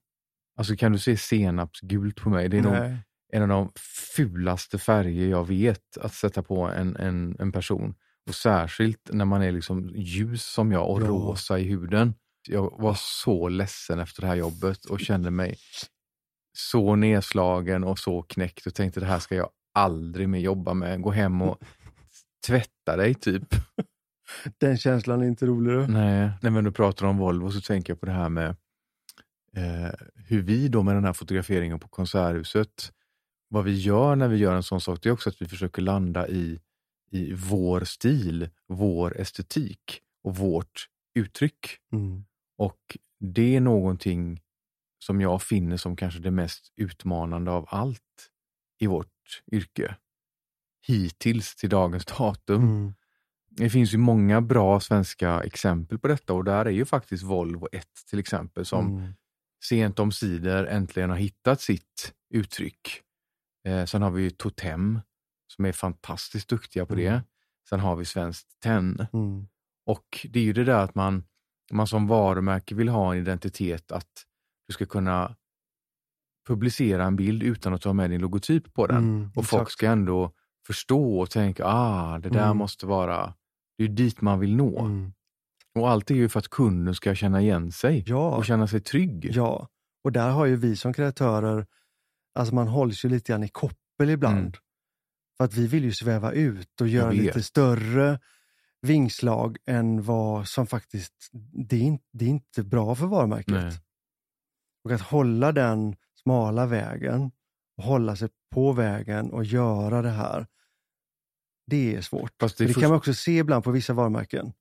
Alltså 0.57 0.75
kan 0.75 0.91
du 0.91 0.99
se 0.99 1.17
senapsgult 1.17 2.15
på 2.21 2.29
mig? 2.29 2.49
Det 2.49 2.57
är 2.57 2.61
nog 2.61 2.97
en 3.33 3.41
av 3.41 3.47
de 3.47 3.71
fulaste 4.15 4.77
färger 4.77 5.27
jag 5.27 5.47
vet 5.47 5.97
att 6.01 6.13
sätta 6.13 6.43
på 6.43 6.61
en, 6.61 6.95
en, 6.95 7.35
en 7.39 7.51
person. 7.51 7.95
Och 8.27 8.35
särskilt 8.35 9.09
när 9.13 9.25
man 9.25 9.41
är 9.41 9.51
liksom 9.51 9.89
ljus 9.95 10.43
som 10.45 10.71
jag 10.71 10.89
och 10.89 11.01
Ja. 11.01 11.07
rosa 11.07 11.59
i 11.59 11.63
huden. 11.63 12.13
Jag 12.49 12.81
var 12.81 12.95
så 12.97 13.49
ledsen 13.49 13.99
efter 13.99 14.21
det 14.21 14.27
här 14.27 14.35
jobbet 14.35 14.85
och 14.85 14.99
kände 14.99 15.31
mig 15.31 15.57
så 16.57 16.95
nedslagen 16.95 17.83
och 17.83 17.99
så 17.99 18.21
knäckt 18.21 18.65
och 18.67 18.73
tänkte 18.75 18.99
det 18.99 19.05
här 19.05 19.19
ska 19.19 19.35
jag 19.35 19.49
aldrig 19.73 20.29
mer 20.29 20.39
jobba 20.39 20.73
med. 20.73 21.01
Gå 21.01 21.11
hem 21.11 21.41
och 21.41 21.63
tvätta 22.47 22.97
dig 22.97 23.13
typ. 23.15 23.43
Den 24.59 24.77
känslan 24.77 25.21
är 25.21 25.25
inte 25.25 25.45
rolig. 25.45 25.89
Nej, 25.89 26.31
när 26.41 26.49
men 26.49 26.63
du 26.63 26.71
pratar 26.71 27.05
om 27.05 27.17
Volvo 27.17 27.51
så 27.51 27.61
tänker 27.61 27.93
jag 27.93 27.99
på 27.99 28.05
det 28.05 28.11
här 28.11 28.29
med 28.29 28.49
eh, 29.57 29.91
hur 30.15 30.41
vi 30.41 30.67
då 30.67 30.83
med 30.83 30.95
den 30.95 31.05
här 31.05 31.13
fotograferingen 31.13 31.79
på 31.79 31.87
Konserthuset, 31.87 32.91
vad 33.49 33.63
vi 33.63 33.79
gör 33.79 34.15
när 34.15 34.27
vi 34.27 34.37
gör 34.37 34.55
en 34.55 34.63
sån 34.63 34.81
sak, 34.81 34.99
det 35.01 35.09
är 35.09 35.13
också 35.13 35.29
att 35.29 35.41
vi 35.41 35.45
försöker 35.45 35.81
landa 35.81 36.27
i, 36.27 36.59
i 37.13 37.33
vår 37.33 37.83
stil, 37.83 38.49
vår 38.67 39.21
estetik 39.21 40.01
och 40.23 40.35
vårt 40.35 40.87
uttryck. 41.15 41.77
Mm. 41.93 42.25
Och 42.57 42.97
det 43.19 43.55
är 43.55 43.61
någonting 43.61 44.41
som 45.05 45.21
jag 45.21 45.41
finner 45.41 45.77
som 45.77 45.95
kanske 45.95 46.19
det 46.19 46.31
mest 46.31 46.73
utmanande 46.75 47.51
av 47.51 47.65
allt 47.69 48.29
i 48.79 48.87
vårt 48.87 49.43
yrke. 49.51 49.95
Hittills 50.87 51.55
till 51.55 51.69
dagens 51.69 52.05
datum. 52.05 52.61
Mm. 52.61 52.93
Det 53.49 53.69
finns 53.69 53.93
ju 53.93 53.97
många 53.97 54.41
bra 54.41 54.79
svenska 54.79 55.43
exempel 55.43 55.99
på 55.99 56.07
detta 56.07 56.33
och 56.33 56.43
där 56.43 56.65
är 56.65 56.69
ju 56.69 56.85
faktiskt 56.85 57.23
Volvo 57.23 57.67
ett 57.71 58.05
till 58.09 58.19
exempel 58.19 58.65
som 58.65 58.87
Mm. 58.97 59.13
sent 59.65 59.99
om 59.99 60.11
sidor 60.11 60.67
äntligen 60.67 61.09
har 61.09 61.17
hittat 61.17 61.61
sitt 61.61 62.13
uttryck. 62.33 63.01
Eh, 63.67 63.85
sen 63.85 64.01
har 64.01 64.11
vi 64.11 64.23
ju 64.23 64.29
Totem 64.29 64.99
som 65.55 65.65
är 65.65 65.71
fantastiskt 65.71 66.49
duktiga 66.49 66.85
på 66.85 66.95
det. 66.95 67.07
Mm. 67.07 67.21
Sen 67.69 67.79
har 67.79 67.95
vi 67.95 68.05
Svenskt 68.05 68.59
Tenn. 68.59 69.05
Mm. 69.13 69.47
Och 69.85 70.27
det 70.29 70.39
är 70.39 70.43
ju 70.43 70.53
det 70.53 70.63
där 70.63 70.83
att 70.83 70.95
man, 70.95 71.23
man 71.71 71.87
som 71.87 72.07
varumärke 72.07 72.75
vill 72.75 72.89
ha 72.89 73.13
en 73.13 73.19
identitet 73.19 73.91
att 73.91 74.09
du 74.67 74.73
ska 74.73 74.85
kunna 74.85 75.35
publicera 76.47 77.03
en 77.05 77.15
bild 77.15 77.43
utan 77.43 77.73
att 77.73 77.81
ta 77.81 77.93
med 77.93 78.09
din 78.09 78.21
logotyp 78.21 78.73
på 78.73 78.87
den. 78.87 78.97
Mm, 78.97 79.31
och 79.35 79.45
folk 79.45 79.71
ska 79.71 79.87
ändå 79.87 80.31
förstå 80.67 81.19
och 81.19 81.29
tänka, 81.29 81.65
ah, 81.65 82.19
det 82.19 82.29
där 82.29 82.45
Mm. 82.45 82.57
måste 82.57 82.85
vara, 82.85 83.33
det 83.77 83.83
är 83.83 83.87
dit 83.87 84.21
man 84.21 84.39
vill 84.39 84.55
nå. 84.55 84.79
Mm. 84.79 85.13
Och 85.75 85.89
allt 85.89 86.11
är 86.11 86.15
ju 86.15 86.29
för 86.29 86.39
att 86.39 86.47
kunden 86.49 86.95
ska 86.95 87.15
känna 87.15 87.41
igen 87.41 87.71
sig 87.71 88.03
Ja. 88.07 88.35
och 88.35 88.45
känna 88.45 88.67
sig 88.67 88.81
trygg. 88.81 89.29
Ja, 89.33 89.67
och 90.03 90.11
där 90.11 90.29
har 90.29 90.45
ju 90.45 90.55
vi 90.55 90.75
som 90.75 90.93
kreatörer, 90.93 91.65
alltså 92.35 92.55
man 92.55 92.67
hålls 92.67 93.05
ju 93.05 93.09
lite 93.09 93.31
grann 93.31 93.43
i 93.43 93.49
koppel 93.49 94.09
ibland. 94.09 94.57
För 95.37 95.43
att 95.43 95.53
vi 95.53 95.67
vill 95.67 95.83
ju 95.83 95.91
sväva 95.91 96.31
ut 96.31 96.81
och 96.81 96.87
göra 96.87 97.11
lite 97.11 97.43
större 97.43 98.19
vingslag 98.81 99.57
än 99.65 100.03
vad 100.03 100.47
som 100.47 100.67
faktiskt, 100.67 101.29
det 101.69 101.75
är, 101.75 101.81
inte, 101.81 102.05
det 102.13 102.25
är 102.25 102.29
inte 102.29 102.63
bra 102.63 102.95
för 102.95 103.05
varumärket. 103.05 103.53
Nej. 103.53 103.73
Och 104.83 104.91
att 104.91 105.01
hålla 105.01 105.51
den 105.51 105.95
smala 106.23 106.65
vägen, 106.65 107.31
och 107.77 107.83
hålla 107.83 108.15
sig 108.15 108.29
på 108.51 108.71
vägen 108.71 109.31
och 109.31 109.45
göra 109.45 110.01
det 110.01 110.09
här, 110.09 110.47
det 111.67 111.95
är 111.95 112.01
svårt. 112.01 112.39
Det, 112.39 112.57
det 112.57 112.63
är 112.63 112.67
det 112.67 112.73
först- 112.73 112.79
kan 112.79 112.89
man 112.89 112.97
också 112.97 113.13
se 113.13 113.37
ibland 113.37 113.63
på 113.63 113.71
vissa 113.71 113.93
varumärken. 113.93 114.53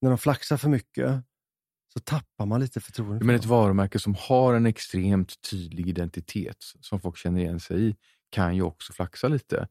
När 0.00 0.08
de 0.10 0.18
flaxar 0.18 0.56
för 0.56 0.68
mycket 0.68 1.22
så 1.92 2.00
tappar 2.00 2.46
man 2.46 2.60
lite 2.60 2.80
förtroende. 2.80 3.24
Men 3.24 3.36
ett 3.36 3.44
varumärke 3.44 3.98
som 3.98 4.14
har 4.14 4.54
en 4.54 4.66
extremt 4.66 5.40
tydlig 5.50 5.88
identitet 5.88 6.56
som 6.80 7.00
folk 7.00 7.16
känner 7.16 7.40
igen 7.40 7.60
sig 7.60 7.88
i 7.88 7.96
kan 8.30 8.56
ju 8.56 8.62
också 8.62 8.92
flaxa 8.92 9.28
lite. 9.28 9.68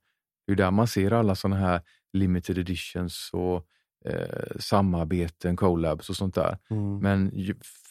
Det 0.50 0.54
är 0.54 0.58
där 0.66 0.72
man 0.72 0.88
ser 0.88 1.12
alla 1.14 1.36
sådana 1.36 1.56
här 1.62 1.82
limited 2.14 2.58
editions 2.58 3.30
och 3.34 3.66
eh, 4.06 4.58
samarbeten, 4.60 5.56
collabs 5.56 6.10
och 6.10 6.16
sånt 6.16 6.36
där. 6.36 6.58
Mm. 6.70 6.98
Men 7.00 7.32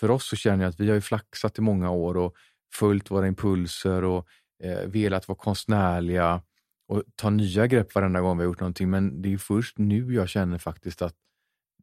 för 0.01 0.11
oss 0.11 0.29
så 0.29 0.37
känner 0.37 0.65
jag 0.65 0.71
att 0.71 0.81
vi 0.81 0.89
har 0.89 0.95
ju 0.95 1.01
flaxat 1.01 1.59
i 1.59 1.61
många 1.61 1.91
år 1.91 2.17
och 2.17 2.35
följt 2.75 3.11
våra 3.11 3.27
impulser 3.27 4.05
och 4.05 4.27
eh, 4.65 4.89
velat 4.89 5.29
vara 5.29 5.39
konstnärliga 5.39 6.43
och 6.89 7.03
ta 7.17 7.31
nya 7.31 7.67
grepp 7.67 7.95
varenda 7.95 8.21
gång 8.21 8.39
vi 8.39 8.45
har 8.45 8.49
gjort 8.51 8.61
någonting. 8.61 8.91
Men 8.91 9.23
det 9.23 9.33
är 9.33 9.39
först 9.39 9.79
nu 9.79 10.15
jag 10.15 10.29
känner 10.29 10.59
faktiskt 10.59 11.03
att 11.03 11.15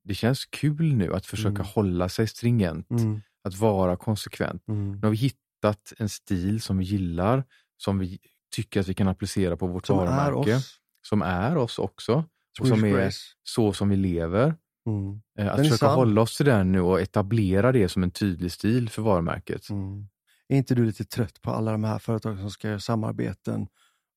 det 0.03 0.13
känns 0.15 0.45
kul 0.45 0.93
nu 0.93 1.13
att 1.13 1.25
försöka 1.25 1.55
Mm. 1.61 1.65
hålla 1.75 2.09
sig 2.09 2.27
stringent, 2.27 2.89
Mm. 2.91 3.21
att 3.43 3.55
vara 3.55 3.97
konsekvent. 3.97 4.67
Mm. 4.67 4.91
Nu 4.91 4.99
har 5.01 5.09
vi 5.11 5.17
hittat 5.17 5.93
en 5.97 6.09
stil 6.09 6.61
som 6.61 6.77
vi 6.77 6.83
gillar, 6.85 7.43
som 7.77 7.99
vi 7.99 8.19
tycker 8.55 8.79
att 8.79 8.87
vi 8.87 8.93
kan 8.93 9.07
applicera 9.07 9.57
på 9.57 9.67
vårt 9.67 9.85
Som 9.85 9.99
är 9.99 10.05
varumärke, 10.05 10.55
oss. 10.55 10.77
som 11.07 11.21
är 11.21 11.57
oss 11.57 11.79
också. 11.79 12.23
Och 12.59 12.67
som 12.67 12.83
är 12.83 13.11
så 13.43 13.73
som 13.73 13.89
vi 13.89 13.95
lever. 13.95 14.55
Mm. 14.87 15.21
Eh, 15.39 15.47
Att 15.47 15.57
Den 15.57 15.65
är 15.65 15.69
försöka 15.69 15.91
hålla 15.91 16.21
oss 16.21 16.37
till 16.37 16.45
den 16.45 16.71
nu 16.71 16.81
och 16.81 17.01
etablera 17.01 17.71
det 17.71 17.89
som 17.89 18.03
en 18.03 18.11
tydlig 18.11 18.51
stil 18.51 18.89
för 18.89 19.01
varumärket. 19.01 19.69
Mm. 19.69 20.07
Är 20.47 20.57
inte 20.57 20.75
du 20.75 20.85
lite 20.85 21.05
trött 21.05 21.41
på 21.41 21.51
alla 21.51 21.71
de 21.71 21.83
här 21.83 21.99
företagen 21.99 22.37
som 22.37 22.51
ska 22.51 22.67
göra 22.67 22.79
samarbeten 22.79 23.67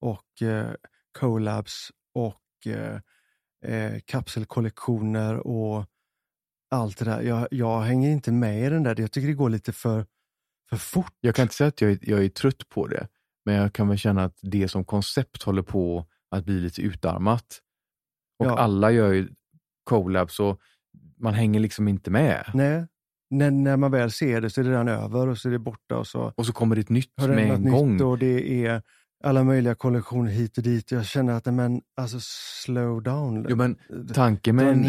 och 0.00 0.42
eh, 0.42 0.70
collabs 1.18 1.90
och 2.14 2.66
eh, 2.66 3.00
eh, 3.74 4.00
kapselkollektioner 4.04 5.46
och 5.46 5.84
allt 6.70 6.98
det 6.98 7.04
där? 7.04 7.22
Jag, 7.22 7.48
jag 7.50 7.80
hänger 7.80 8.10
inte 8.10 8.32
med 8.32 8.66
i 8.66 8.70
den 8.70 8.82
där. 8.82 9.00
Jag 9.00 9.12
tycker 9.12 9.28
det 9.28 9.34
går 9.34 9.50
lite 9.50 9.72
för, 9.72 10.06
för 10.70 10.76
fort. 10.76 11.14
Jag 11.20 11.34
kan 11.34 11.42
inte 11.42 11.54
säga 11.54 11.68
att 11.68 11.80
jag 11.80 11.90
är, 11.90 11.98
jag 12.02 12.24
är 12.24 12.28
trött 12.28 12.68
på 12.68 12.86
det, 12.86 13.08
men 13.44 13.54
jag 13.54 13.72
kan 13.72 13.88
väl 13.88 13.98
känna 13.98 14.24
att 14.24 14.38
det 14.42 14.68
som 14.68 14.84
koncept 14.84 15.42
håller 15.42 15.62
på 15.62 16.06
att 16.30 16.44
bli 16.44 16.60
lite 16.60 16.82
utarmat. 16.82 17.44
Och 18.38 18.46
Ja. 18.46 18.58
alla 18.58 18.90
gör 18.90 19.12
ju 19.12 19.28
collabs 19.84 20.40
och 20.40 20.60
man 21.18 21.34
hänger 21.34 21.60
liksom 21.60 21.88
inte 21.88 22.10
med. 22.10 22.50
Nej, 22.54 22.86
när, 23.30 23.50
när 23.50 23.76
man 23.76 23.90
väl 23.90 24.10
ser 24.10 24.40
det 24.40 24.50
så 24.50 24.60
är 24.60 24.64
det 24.64 24.70
redan 24.70 24.88
över 24.88 25.26
och 25.28 25.38
så 25.38 25.48
är 25.48 25.52
det 25.52 25.58
borta 25.58 25.96
och 25.96 26.06
så 26.06 26.32
Och 26.36 26.46
så 26.46 26.52
kommer 26.52 26.74
det 26.76 26.80
ett 26.80 26.88
nytt 26.88 27.12
med 27.18 27.50
en 27.50 27.70
gång. 27.70 28.02
och 28.02 28.18
det 28.18 28.66
är 28.66 28.82
alla 29.24 29.44
möjliga 29.44 29.74
kollektioner 29.74 30.30
hit 30.30 30.58
och 30.58 30.64
dit. 30.64 30.90
Jag 30.92 31.06
känner 31.06 31.32
att, 31.32 31.54
men 31.54 31.82
alltså 31.96 32.18
slow 32.64 33.02
down. 33.02 33.46
Jo, 33.48 33.56
men 33.56 33.78
tanken 34.14 34.56
med 34.56 34.68
en, 34.68 34.84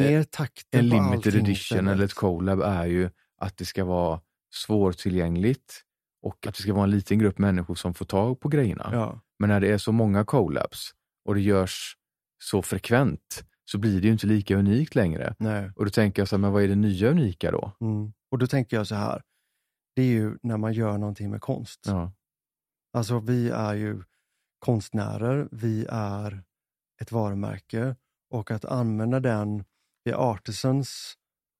en 0.71 0.89
limited 0.89 1.35
edition 1.35 1.87
eller 1.87 2.05
ett 2.05 2.13
collab 2.13 2.61
är 2.61 2.85
ju 2.85 3.09
att 3.37 3.57
det 3.57 3.65
ska 3.65 3.85
vara 3.85 4.21
svårtillgängligt 4.53 5.81
och 6.21 6.47
att 6.47 6.55
det 6.55 6.61
ska 6.61 6.73
vara 6.73 6.83
en 6.83 6.89
liten 6.91 7.19
grupp 7.19 7.37
människor 7.37 7.75
som 7.75 7.93
får 7.93 8.05
tag 8.05 8.39
på 8.39 8.49
grejerna. 8.49 8.89
Ja, 8.93 9.19
Men 9.39 9.49
när 9.49 9.59
det 9.59 9.71
är 9.71 9.77
så 9.77 9.91
många 9.91 10.25
collabs 10.25 10.91
och 11.25 11.35
det 11.35 11.41
görs 11.41 11.95
så 12.43 12.61
frekvent 12.61 13.43
så 13.71 13.77
blir 13.77 14.01
det 14.01 14.07
ju 14.07 14.13
inte 14.13 14.27
lika 14.27 14.55
unikt 14.55 14.95
längre. 14.95 15.35
nej. 15.39 15.71
Och 15.75 15.85
då 15.85 15.91
tänker 15.91 16.21
jag 16.21 16.29
så 16.29 16.35
här, 16.35 16.41
men 16.41 16.51
vad 16.51 16.63
är 16.63 16.67
det 16.67 16.75
nya 16.75 17.09
unika 17.09 17.51
då? 17.51 17.71
Mm. 17.81 18.13
Och 18.31 18.37
då 18.37 18.47
tänker 18.47 18.77
jag 18.77 18.87
så 18.87 18.95
här, 18.95 19.21
det 19.95 20.01
är 20.01 20.05
ju 20.07 20.37
när 20.43 20.57
man 20.57 20.73
gör 20.73 20.97
någonting 20.97 21.29
med 21.29 21.41
konst. 21.41 21.79
Ja, 21.85 22.11
Alltså 22.93 23.19
vi 23.19 23.49
är 23.49 23.73
ju 23.73 24.03
konstnärer, 24.59 25.49
vi 25.51 25.85
är 25.89 26.43
ett 27.01 27.11
varumärke 27.11 27.95
och 28.29 28.51
att 28.51 28.65
använda 28.65 29.19
den, 29.19 29.63
vi 30.03 30.11
är 30.11 30.31
artisans 30.31 31.13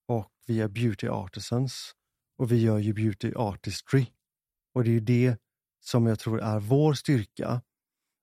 och 0.08 0.32
vi 0.48 0.62
är 0.62 0.68
beauty 0.68 1.08
artisans 1.08 1.94
och 2.38 2.52
vi 2.52 2.62
gör 2.62 2.78
ju 2.78 2.94
beauty 2.94 3.34
artistry. 3.36 4.06
Och 4.74 4.84
det 4.84 4.90
är 4.90 4.94
ju 4.94 5.00
det 5.00 5.38
som 5.80 6.06
jag 6.06 6.20
tror 6.20 6.42
är 6.42 6.60
vår 6.60 6.94
styrka 6.94 7.62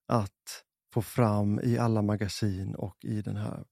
att 0.08 0.64
få 0.94 1.02
fram 1.02 1.60
i 1.62 1.78
alla 1.78 2.02
magasin 2.02 2.74
och 2.74 3.04
i 3.04 3.22
den 3.22 3.36
här 3.36 3.64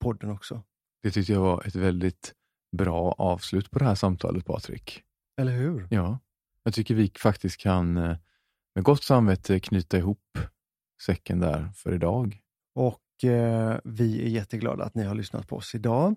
podden 0.00 0.30
också. 0.30 0.62
det 1.02 1.10
tyckte 1.10 1.32
jag 1.32 1.40
var 1.40 1.66
ett 1.66 1.74
väldigt 1.74 2.34
bra 2.76 3.12
avslut 3.18 3.70
på 3.70 3.78
det 3.78 3.84
här 3.84 3.94
samtalet 3.94 4.44
Patrik. 4.44 5.02
Eller 5.40 5.52
hur? 5.52 5.88
Ja, 5.90 6.18
jag 6.62 6.74
tycker 6.74 6.94
vi 6.94 7.12
faktiskt 7.16 7.60
kan 7.60 7.96
eh, 7.96 8.16
med 8.74 8.84
gott 8.84 9.04
samvete 9.04 9.60
knyta 9.60 9.98
ihop 9.98 10.38
säcken 11.02 11.40
där 11.40 11.72
för 11.74 11.94
idag. 11.94 12.40
Och 12.74 13.24
eh, 13.24 13.78
vi 13.84 14.22
är 14.22 14.28
jätteglada 14.28 14.84
att 14.84 14.94
ni 14.94 15.04
har 15.04 15.14
lyssnat 15.14 15.48
på 15.48 15.56
oss 15.56 15.74
idag. 15.74 16.14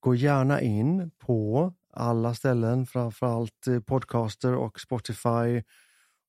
Gå 0.00 0.14
gärna 0.14 0.60
in 0.60 1.10
på 1.10 1.72
alla 1.92 2.34
ställen, 2.34 2.86
framförallt 2.86 3.66
eh, 3.66 3.80
Podcaster 3.80 4.54
och 4.54 4.80
Spotify 4.80 5.62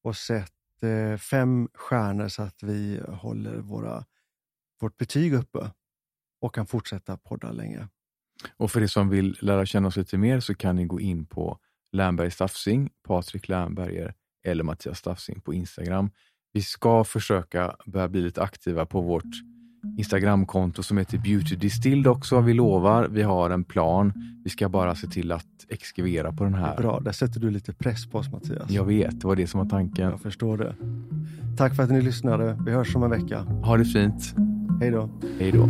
och 0.03 0.17
sett 0.17 0.53
eh, 0.81 1.17
fem 1.17 1.69
stjärnor 1.73 2.27
så 2.27 2.43
att 2.43 2.63
vi 2.63 3.01
håller 3.07 3.57
våra, 3.57 4.05
vårt 4.81 4.97
betyg 4.97 5.33
uppe 5.33 5.71
och 6.41 6.55
kan 6.55 6.67
fortsätta 6.67 7.17
podda 7.17 7.51
länge. 7.51 7.87
Och 8.57 8.71
för 8.71 8.81
er 8.81 8.87
som 8.87 9.09
vill 9.09 9.37
lära 9.41 9.65
känna 9.65 9.87
oss 9.87 9.97
lite 9.97 10.17
mer 10.17 10.39
så 10.39 10.55
kan 10.55 10.75
ni 10.75 10.85
gå 10.85 10.99
in 10.99 11.25
på 11.25 11.59
Lernberg 11.91 12.31
Staffsing, 12.31 12.89
Patrik 13.07 13.47
Lernberger 13.47 14.13
eller 14.43 14.63
Mattias 14.63 14.97
Staffsing 14.99 15.41
på 15.41 15.53
Instagram. 15.53 16.11
Vi 16.53 16.61
ska 16.61 17.03
försöka 17.03 17.75
börja 17.85 18.09
bli 18.09 18.21
lite 18.21 18.41
aktiva 18.41 18.85
på 18.85 19.01
vårt 19.01 19.33
Instagramkonto 19.97 20.83
som 20.83 20.97
heter 20.97 21.17
Beauty 21.17 21.55
Distilled 21.55 22.07
också. 22.07 22.41
Vi 22.41 22.53
lovar, 22.53 23.07
vi 23.11 23.21
har 23.21 23.49
en 23.49 23.63
plan. 23.63 24.13
Vi 24.43 24.49
ska 24.49 24.69
bara 24.69 24.95
se 24.95 25.07
till 25.07 25.31
att 25.31 25.45
exkivera 25.69 26.31
på 26.31 26.43
den 26.43 26.53
här. 26.53 26.77
Bra, 26.77 26.99
där 26.99 27.11
sätter 27.11 27.39
du 27.39 27.51
lite 27.51 27.73
press 27.73 28.05
på 28.05 28.17
oss 28.17 28.31
Mattias. 28.31 28.69
Jag 28.69 28.85
vet, 28.85 29.21
det 29.21 29.27
var 29.27 29.35
det 29.35 29.47
som 29.47 29.59
var 29.59 29.69
tanken. 29.69 30.09
Jag 30.09 30.21
förstår 30.21 30.57
det. 30.57 30.75
Tack 31.57 31.75
för 31.75 31.83
att 31.83 31.91
ni 31.91 32.01
lyssnade. 32.01 32.57
Vi 32.65 32.71
hörs 32.71 32.95
om 32.95 33.03
en 33.03 33.09
vecka. 33.09 33.39
Ha 33.39 33.77
det 33.77 33.85
fint. 33.85 34.35
Hej 34.79 34.91
då. 34.91 35.09
Hej 35.39 35.51
då. 35.51 35.69